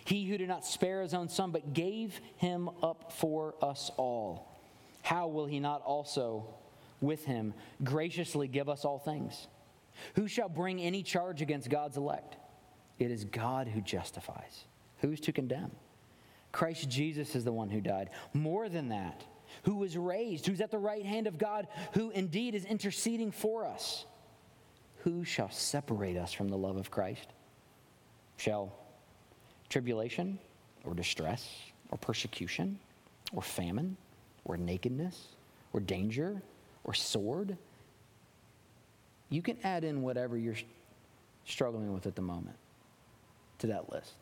He 0.05 0.25
who 0.25 0.37
did 0.37 0.47
not 0.47 0.65
spare 0.65 1.01
his 1.01 1.13
own 1.13 1.27
son, 1.27 1.51
but 1.51 1.73
gave 1.73 2.19
him 2.37 2.69
up 2.81 3.11
for 3.11 3.55
us 3.61 3.91
all, 3.97 4.47
how 5.03 5.27
will 5.27 5.45
he 5.45 5.59
not 5.59 5.81
also 5.83 6.45
with 7.01 7.25
him 7.25 7.53
graciously 7.83 8.47
give 8.47 8.69
us 8.69 8.85
all 8.85 8.99
things? 8.99 9.47
Who 10.15 10.27
shall 10.27 10.49
bring 10.49 10.79
any 10.79 11.03
charge 11.03 11.41
against 11.41 11.69
God's 11.69 11.97
elect? 11.97 12.37
It 12.99 13.11
is 13.11 13.25
God 13.25 13.67
who 13.67 13.81
justifies. 13.81 14.65
Who's 14.99 15.19
to 15.21 15.31
condemn? 15.31 15.71
Christ 16.51 16.89
Jesus 16.89 17.35
is 17.35 17.43
the 17.43 17.51
one 17.51 17.69
who 17.69 17.81
died. 17.81 18.09
More 18.33 18.69
than 18.69 18.89
that, 18.89 19.23
who 19.63 19.75
was 19.75 19.97
raised, 19.97 20.45
who's 20.45 20.61
at 20.61 20.71
the 20.71 20.77
right 20.77 21.05
hand 21.05 21.27
of 21.27 21.37
God, 21.37 21.67
who 21.93 22.09
indeed 22.11 22.55
is 22.55 22.65
interceding 22.65 23.31
for 23.31 23.65
us. 23.65 24.05
Who 25.03 25.23
shall 25.23 25.49
separate 25.49 26.17
us 26.17 26.31
from 26.31 26.49
the 26.49 26.57
love 26.57 26.77
of 26.77 26.91
Christ? 26.91 27.27
Shall 28.37 28.71
tribulation 29.69 30.37
or 30.83 30.93
distress 30.93 31.47
or 31.89 31.97
persecution 31.97 32.77
or 33.33 33.41
famine 33.41 33.97
or 34.45 34.57
nakedness 34.57 35.27
or 35.73 35.79
danger 35.79 36.41
or 36.83 36.93
sword? 36.93 37.57
You 39.29 39.41
can 39.41 39.57
add 39.63 39.83
in 39.83 40.01
whatever 40.01 40.37
you're 40.37 40.55
struggling 41.45 41.93
with 41.93 42.05
at 42.05 42.15
the 42.15 42.21
moment 42.21 42.57
to 43.59 43.67
that 43.67 43.91
list. 43.91 44.13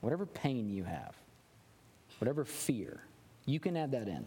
Whatever 0.00 0.26
pain 0.26 0.68
you 0.68 0.84
have, 0.84 1.14
whatever 2.18 2.44
fear, 2.44 3.00
you 3.46 3.58
can 3.58 3.76
add 3.76 3.92
that 3.92 4.08
in 4.08 4.26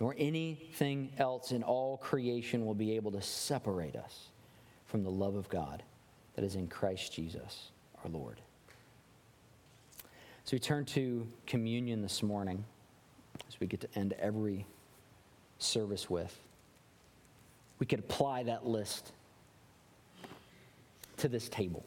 nor 0.00 0.14
anything 0.16 1.12
else 1.18 1.52
in 1.52 1.62
all 1.62 1.98
creation 1.98 2.64
will 2.64 2.74
be 2.74 2.96
able 2.96 3.12
to 3.12 3.20
separate 3.20 3.94
us 3.94 4.30
from 4.86 5.04
the 5.04 5.10
love 5.10 5.36
of 5.36 5.48
God 5.50 5.82
that 6.34 6.44
is 6.44 6.56
in 6.56 6.66
Christ 6.66 7.12
Jesus 7.12 7.70
our 8.02 8.10
Lord. 8.10 8.40
So 10.44 10.56
we 10.56 10.58
turn 10.58 10.86
to 10.86 11.28
communion 11.46 12.00
this 12.00 12.22
morning 12.22 12.64
as 13.46 13.60
we 13.60 13.66
get 13.66 13.80
to 13.82 13.88
end 13.94 14.14
every 14.18 14.66
service 15.58 16.08
with. 16.08 16.34
We 17.78 17.84
could 17.84 18.00
apply 18.00 18.44
that 18.44 18.66
list 18.66 19.12
to 21.18 21.28
this 21.28 21.48
table. 21.50 21.84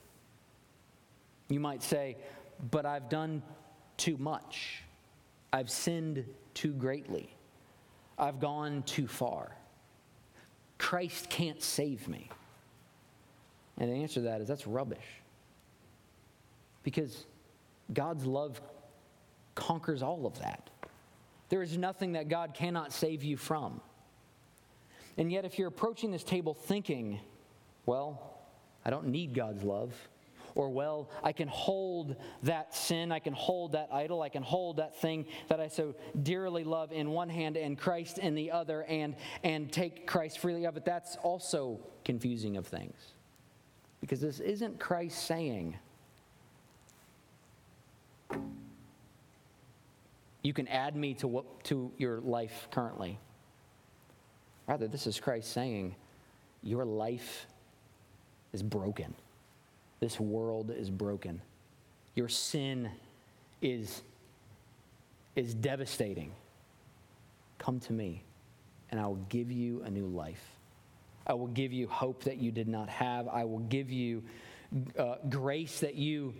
You 1.49 1.59
might 1.59 1.81
say, 1.81 2.17
but 2.71 2.85
I've 2.85 3.09
done 3.09 3.41
too 3.97 4.17
much. 4.17 4.83
I've 5.51 5.69
sinned 5.69 6.25
too 6.53 6.71
greatly. 6.73 7.35
I've 8.17 8.39
gone 8.39 8.83
too 8.83 9.07
far. 9.07 9.51
Christ 10.77 11.29
can't 11.29 11.61
save 11.61 12.07
me. 12.07 12.29
And 13.77 13.89
the 13.89 13.95
answer 13.95 14.15
to 14.15 14.21
that 14.21 14.41
is 14.41 14.47
that's 14.47 14.67
rubbish. 14.67 15.05
Because 16.83 17.25
God's 17.93 18.25
love 18.25 18.61
conquers 19.55 20.03
all 20.03 20.25
of 20.25 20.39
that. 20.39 20.69
There 21.49 21.61
is 21.61 21.77
nothing 21.77 22.13
that 22.13 22.29
God 22.29 22.53
cannot 22.53 22.91
save 22.91 23.23
you 23.23 23.37
from. 23.37 23.81
And 25.17 25.31
yet, 25.31 25.45
if 25.45 25.59
you're 25.59 25.67
approaching 25.67 26.11
this 26.11 26.23
table 26.23 26.53
thinking, 26.53 27.19
well, 27.85 28.37
I 28.83 28.89
don't 28.89 29.07
need 29.07 29.33
God's 29.33 29.63
love, 29.63 29.93
or 30.55 30.69
well, 30.69 31.09
I 31.23 31.31
can 31.31 31.47
hold 31.47 32.15
that 32.43 32.75
sin, 32.75 33.11
I 33.11 33.19
can 33.19 33.33
hold 33.33 33.71
that 33.73 33.89
idol, 33.91 34.21
I 34.21 34.29
can 34.29 34.43
hold 34.43 34.77
that 34.77 34.99
thing 34.99 35.25
that 35.49 35.59
I 35.59 35.67
so 35.67 35.95
dearly 36.21 36.63
love 36.63 36.91
in 36.91 37.09
one 37.11 37.29
hand 37.29 37.57
and 37.57 37.77
Christ 37.77 38.17
in 38.17 38.35
the 38.35 38.51
other 38.51 38.83
and, 38.83 39.15
and 39.43 39.71
take 39.71 40.05
Christ 40.05 40.39
freely 40.39 40.65
of 40.65 40.77
it, 40.77 40.85
that's 40.85 41.15
also 41.17 41.79
confusing 42.05 42.57
of 42.57 42.67
things. 42.67 42.95
Because 44.01 44.19
this 44.19 44.39
isn't 44.39 44.79
Christ 44.79 45.25
saying, 45.25 45.77
you 50.43 50.53
can 50.53 50.67
add 50.67 50.95
me 50.95 51.13
to, 51.15 51.27
what, 51.27 51.63
to 51.65 51.91
your 51.97 52.19
life 52.19 52.67
currently. 52.71 53.17
Rather, 54.67 54.87
this 54.87 55.07
is 55.07 55.19
Christ 55.19 55.51
saying, 55.51 55.95
your 56.61 56.85
life 56.85 57.47
is 58.51 58.61
broken. 58.61 59.15
This 60.03 60.19
world 60.19 60.69
is 60.69 60.89
broken. 60.89 61.41
Your 62.13 62.27
sin 62.27 62.91
is, 63.61 64.01
is 65.37 65.53
devastating. 65.53 66.33
Come 67.57 67.79
to 67.79 67.93
me, 67.93 68.21
and 68.91 68.99
I 68.99 69.07
will 69.07 69.25
give 69.29 69.49
you 69.49 69.81
a 69.83 69.89
new 69.89 70.07
life. 70.07 70.43
I 71.25 71.35
will 71.35 71.47
give 71.47 71.71
you 71.71 71.87
hope 71.87 72.21
that 72.25 72.35
you 72.35 72.51
did 72.51 72.67
not 72.67 72.89
have. 72.89 73.29
I 73.29 73.45
will 73.45 73.59
give 73.59 73.89
you 73.91 74.21
uh, 74.99 75.15
grace 75.29 75.79
that 75.79 75.95
you 75.95 76.33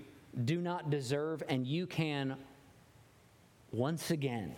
do 0.44 0.60
not 0.60 0.90
deserve, 0.90 1.42
and 1.48 1.66
you 1.66 1.88
can 1.88 2.36
once 3.72 4.12
again 4.12 4.58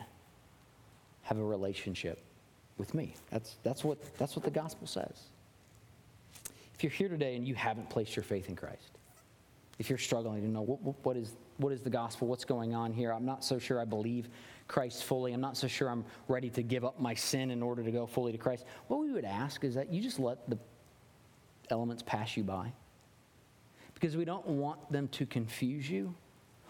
have 1.21 1.37
a 1.37 1.43
relationship 1.43 2.23
with 2.79 2.95
me. 2.95 3.13
That's, 3.29 3.57
that's, 3.61 3.83
what, 3.83 3.99
that's 4.17 4.35
what 4.35 4.43
the 4.43 4.49
gospel 4.49 4.87
says. 4.87 5.25
If 6.73 6.83
you're 6.83 6.91
here 6.91 7.07
today 7.07 7.35
and 7.35 7.47
you 7.47 7.53
haven't 7.53 7.89
placed 7.91 8.15
your 8.15 8.23
faith 8.23 8.49
in 8.49 8.55
Christ, 8.55 8.94
if 9.77 9.89
you're 9.89 9.99
struggling 9.99 10.41
to 10.41 10.47
know 10.47 10.61
what, 10.61 10.95
what, 11.05 11.17
is, 11.17 11.35
what 11.57 11.73
is 11.73 11.81
the 11.81 11.89
gospel, 11.89 12.27
what's 12.27 12.45
going 12.45 12.73
on 12.73 12.93
here, 12.93 13.11
I'm 13.11 13.25
not 13.25 13.43
so 13.43 13.59
sure 13.59 13.79
I 13.79 13.85
believe 13.85 14.29
Christ 14.67 15.03
fully. 15.03 15.33
I'm 15.33 15.41
not 15.41 15.57
so 15.57 15.67
sure 15.67 15.89
I'm 15.89 16.05
ready 16.27 16.49
to 16.51 16.63
give 16.63 16.85
up 16.85 16.99
my 16.99 17.13
sin 17.13 17.51
in 17.51 17.61
order 17.61 17.83
to 17.83 17.91
go 17.91 18.05
fully 18.05 18.31
to 18.31 18.37
Christ. 18.37 18.65
What 18.87 19.01
we 19.01 19.11
would 19.11 19.25
ask 19.25 19.63
is 19.63 19.75
that 19.75 19.91
you 19.91 20.01
just 20.01 20.19
let 20.19 20.49
the 20.49 20.57
elements 21.69 22.03
pass 22.03 22.37
you 22.37 22.43
by 22.43 22.71
because 23.93 24.15
we 24.15 24.25
don't 24.25 24.45
want 24.45 24.91
them 24.91 25.07
to 25.09 25.25
confuse 25.25 25.89
you. 25.89 26.15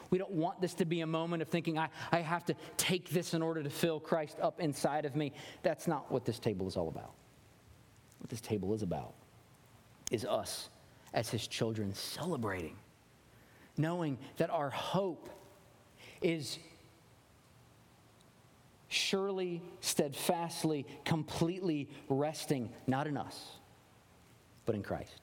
We 0.10 0.18
don't 0.18 0.32
want 0.32 0.62
this 0.62 0.74
to 0.76 0.86
be 0.86 1.02
a 1.02 1.08
moment 1.08 1.42
of 1.42 1.50
thinking, 1.50 1.78
I, 1.78 1.90
I 2.12 2.20
have 2.20 2.46
to 2.46 2.56
take 2.78 3.10
this 3.10 3.34
in 3.34 3.42
order 3.42 3.64
to 3.64 3.70
fill 3.70 4.00
Christ 4.00 4.38
up 4.42 4.62
inside 4.62 5.06
of 5.06 5.16
me. 5.16 5.34
That's 5.64 5.88
not 5.88 6.12
what 6.12 6.26
this 6.26 6.40
table 6.40 6.68
is 6.68 6.78
all 6.78 6.88
about. 6.88 7.14
What 8.20 8.30
this 8.30 8.42
table 8.42 8.74
is 8.74 8.82
about 8.82 9.14
is 10.12 10.24
us 10.24 10.70
as 11.14 11.30
his 11.30 11.48
children 11.48 11.94
celebrating, 11.94 12.76
knowing 13.78 14.18
that 14.38 14.50
our 14.50 14.70
hope 14.70 15.30
is 16.22 16.58
surely, 18.88 19.62
steadfastly, 19.82 20.86
completely 21.04 21.90
resting, 22.10 22.70
not 22.88 23.08
in 23.08 23.18
us, 23.18 23.58
but 24.66 24.76
in 24.76 24.82
Christ. 24.82 25.22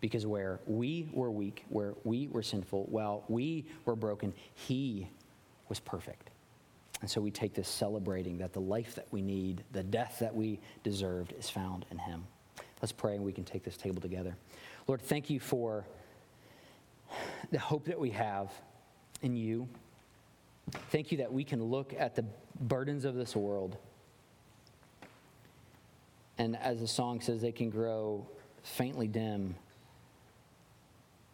Because 0.00 0.26
where 0.26 0.58
we 0.66 1.08
were 1.12 1.30
weak, 1.30 1.64
where 1.68 1.94
we 2.02 2.26
were 2.28 2.42
sinful, 2.42 2.86
while 2.90 3.24
we 3.28 3.64
were 3.84 3.94
broken, 3.94 4.34
He 4.54 5.08
was 5.68 5.78
perfect. 5.78 6.30
And 7.00 7.10
so 7.10 7.20
we 7.20 7.30
take 7.30 7.54
this 7.54 7.68
celebrating 7.68 8.38
that 8.38 8.52
the 8.52 8.60
life 8.60 8.94
that 8.96 9.06
we 9.10 9.22
need, 9.22 9.62
the 9.72 9.82
death 9.82 10.18
that 10.20 10.34
we 10.34 10.58
deserved, 10.82 11.34
is 11.38 11.48
found 11.48 11.84
in 11.90 11.98
Him. 11.98 12.24
Let's 12.80 12.92
pray 12.92 13.14
and 13.14 13.24
we 13.24 13.32
can 13.32 13.44
take 13.44 13.62
this 13.62 13.76
table 13.76 14.00
together. 14.00 14.36
Lord, 14.88 15.00
thank 15.00 15.30
you 15.30 15.38
for 15.38 15.86
the 17.50 17.58
hope 17.58 17.84
that 17.86 17.98
we 17.98 18.10
have 18.10 18.50
in 19.22 19.36
you. 19.36 19.68
Thank 20.90 21.12
you 21.12 21.18
that 21.18 21.32
we 21.32 21.44
can 21.44 21.62
look 21.62 21.94
at 21.98 22.14
the 22.14 22.24
burdens 22.60 23.04
of 23.04 23.14
this 23.14 23.34
world. 23.34 23.76
And 26.38 26.56
as 26.56 26.80
the 26.80 26.88
song 26.88 27.20
says, 27.20 27.40
they 27.40 27.52
can 27.52 27.70
grow 27.70 28.26
faintly 28.62 29.08
dim 29.08 29.54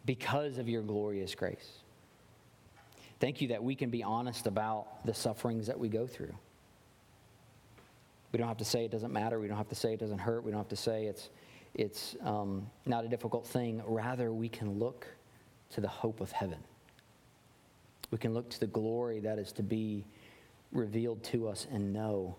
because 0.05 0.57
of 0.57 0.67
your 0.67 0.81
glorious 0.81 1.35
grace. 1.35 1.79
Thank 3.19 3.41
you 3.41 3.49
that 3.49 3.63
we 3.63 3.75
can 3.75 3.89
be 3.89 4.03
honest 4.03 4.47
about 4.47 5.05
the 5.05 5.13
sufferings 5.13 5.67
that 5.67 5.77
we 5.77 5.89
go 5.89 6.07
through. 6.07 6.33
We 8.31 8.37
don't 8.37 8.47
have 8.47 8.57
to 8.57 8.65
say 8.65 8.85
it 8.85 8.91
doesn't 8.91 9.11
matter. 9.11 9.39
We 9.39 9.47
don't 9.47 9.57
have 9.57 9.69
to 9.69 9.75
say 9.75 9.93
it 9.93 9.99
doesn't 9.99 10.19
hurt. 10.19 10.43
We 10.43 10.51
don't 10.51 10.59
have 10.59 10.69
to 10.69 10.75
say 10.75 11.05
it's, 11.05 11.29
it's 11.73 12.15
um, 12.23 12.69
not 12.85 13.03
a 13.03 13.07
difficult 13.07 13.45
thing. 13.45 13.81
Rather, 13.85 14.31
we 14.31 14.47
can 14.47 14.77
look 14.79 15.07
to 15.71 15.81
the 15.81 15.87
hope 15.87 16.21
of 16.21 16.31
heaven. 16.31 16.59
We 18.11 18.17
can 18.17 18.33
look 18.33 18.49
to 18.49 18.59
the 18.59 18.67
glory 18.67 19.19
that 19.19 19.37
is 19.37 19.51
to 19.53 19.63
be 19.63 20.05
revealed 20.71 21.23
to 21.25 21.47
us 21.47 21.67
and 21.71 21.93
know 21.93 22.35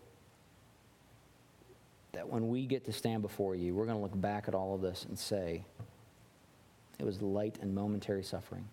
that 2.12 2.28
when 2.28 2.48
we 2.48 2.66
get 2.66 2.84
to 2.86 2.92
stand 2.92 3.22
before 3.22 3.54
you, 3.54 3.74
we're 3.74 3.86
going 3.86 3.96
to 3.96 4.02
look 4.02 4.20
back 4.20 4.48
at 4.48 4.54
all 4.54 4.74
of 4.74 4.80
this 4.80 5.04
and 5.08 5.18
say, 5.18 5.64
it 6.98 7.04
was 7.04 7.22
light 7.22 7.56
and 7.62 7.74
momentary 7.74 8.22
suffering. 8.22 8.66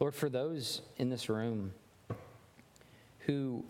Lord, 0.00 0.14
for 0.14 0.28
those 0.28 0.80
in 0.96 1.10
this 1.10 1.28
room 1.28 1.72
who 3.20 3.64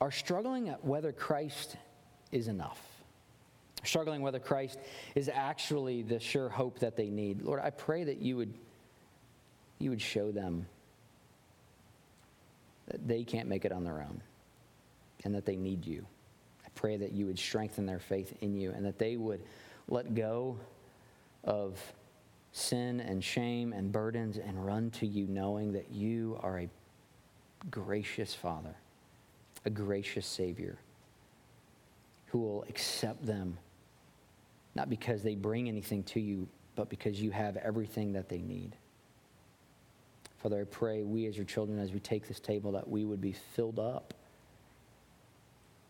are 0.00 0.10
struggling 0.10 0.68
at 0.68 0.84
whether 0.84 1.10
Christ 1.10 1.76
is 2.32 2.48
enough, 2.48 2.80
struggling 3.86 4.22
whether 4.22 4.38
Christ 4.38 4.78
is 5.14 5.28
actually 5.32 6.02
the 6.02 6.20
sure 6.20 6.48
hope 6.48 6.78
that 6.80 6.96
they 6.96 7.08
need, 7.08 7.42
Lord, 7.42 7.60
I 7.62 7.70
pray 7.70 8.04
that 8.04 8.18
you 8.18 8.36
would 8.36 8.52
you 9.78 9.90
would 9.90 10.00
show 10.00 10.32
them 10.32 10.66
that 12.88 13.06
they 13.06 13.24
can't 13.24 13.48
make 13.48 13.64
it 13.64 13.72
on 13.72 13.84
their 13.84 14.00
own 14.00 14.22
and 15.24 15.34
that 15.34 15.44
they 15.44 15.56
need 15.56 15.86
you. 15.86 16.06
I 16.64 16.68
pray 16.74 16.96
that 16.96 17.12
you 17.12 17.26
would 17.26 17.38
strengthen 17.38 17.84
their 17.84 17.98
faith 17.98 18.34
in 18.40 18.54
you 18.54 18.72
and 18.72 18.86
that 18.86 18.98
they 18.98 19.16
would 19.16 19.42
let 19.88 20.14
go 20.14 20.56
of 21.44 21.78
sin 22.52 23.00
and 23.00 23.22
shame 23.22 23.72
and 23.72 23.92
burdens 23.92 24.38
and 24.38 24.64
run 24.64 24.90
to 24.90 25.06
you 25.06 25.26
knowing 25.26 25.72
that 25.72 25.90
you 25.92 26.38
are 26.42 26.60
a 26.60 26.68
gracious 27.70 28.34
Father, 28.34 28.74
a 29.64 29.70
gracious 29.70 30.26
Savior 30.26 30.78
who 32.26 32.38
will 32.38 32.64
accept 32.68 33.24
them, 33.24 33.58
not 34.76 34.90
because 34.90 35.22
they 35.22 35.34
bring 35.34 35.68
anything 35.68 36.04
to 36.04 36.20
you, 36.20 36.46
but 36.76 36.88
because 36.90 37.20
you 37.20 37.30
have 37.30 37.56
everything 37.56 38.12
that 38.12 38.28
they 38.28 38.42
need. 38.42 38.76
Father, 40.42 40.60
I 40.60 40.64
pray 40.64 41.02
we 41.02 41.26
as 41.26 41.36
your 41.36 41.46
children, 41.46 41.78
as 41.80 41.92
we 41.92 41.98
take 41.98 42.28
this 42.28 42.38
table, 42.38 42.72
that 42.72 42.86
we 42.86 43.04
would 43.04 43.20
be 43.20 43.32
filled 43.32 43.78
up 43.78 44.14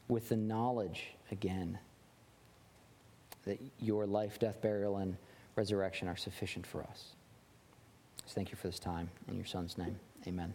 with 0.08 0.28
the 0.28 0.36
knowledge 0.36 1.08
again 1.32 1.78
that 3.44 3.60
your 3.80 4.06
life, 4.06 4.38
death, 4.38 4.60
burial, 4.62 4.98
and 4.98 5.16
resurrection 5.56 6.06
are 6.08 6.16
sufficient 6.16 6.66
for 6.66 6.82
us. 6.84 7.14
So 8.24 8.34
thank 8.34 8.50
you 8.50 8.56
for 8.56 8.68
this 8.68 8.78
time. 8.78 9.10
In 9.28 9.36
your 9.36 9.46
Son's 9.46 9.76
name, 9.76 9.98
amen. 10.26 10.54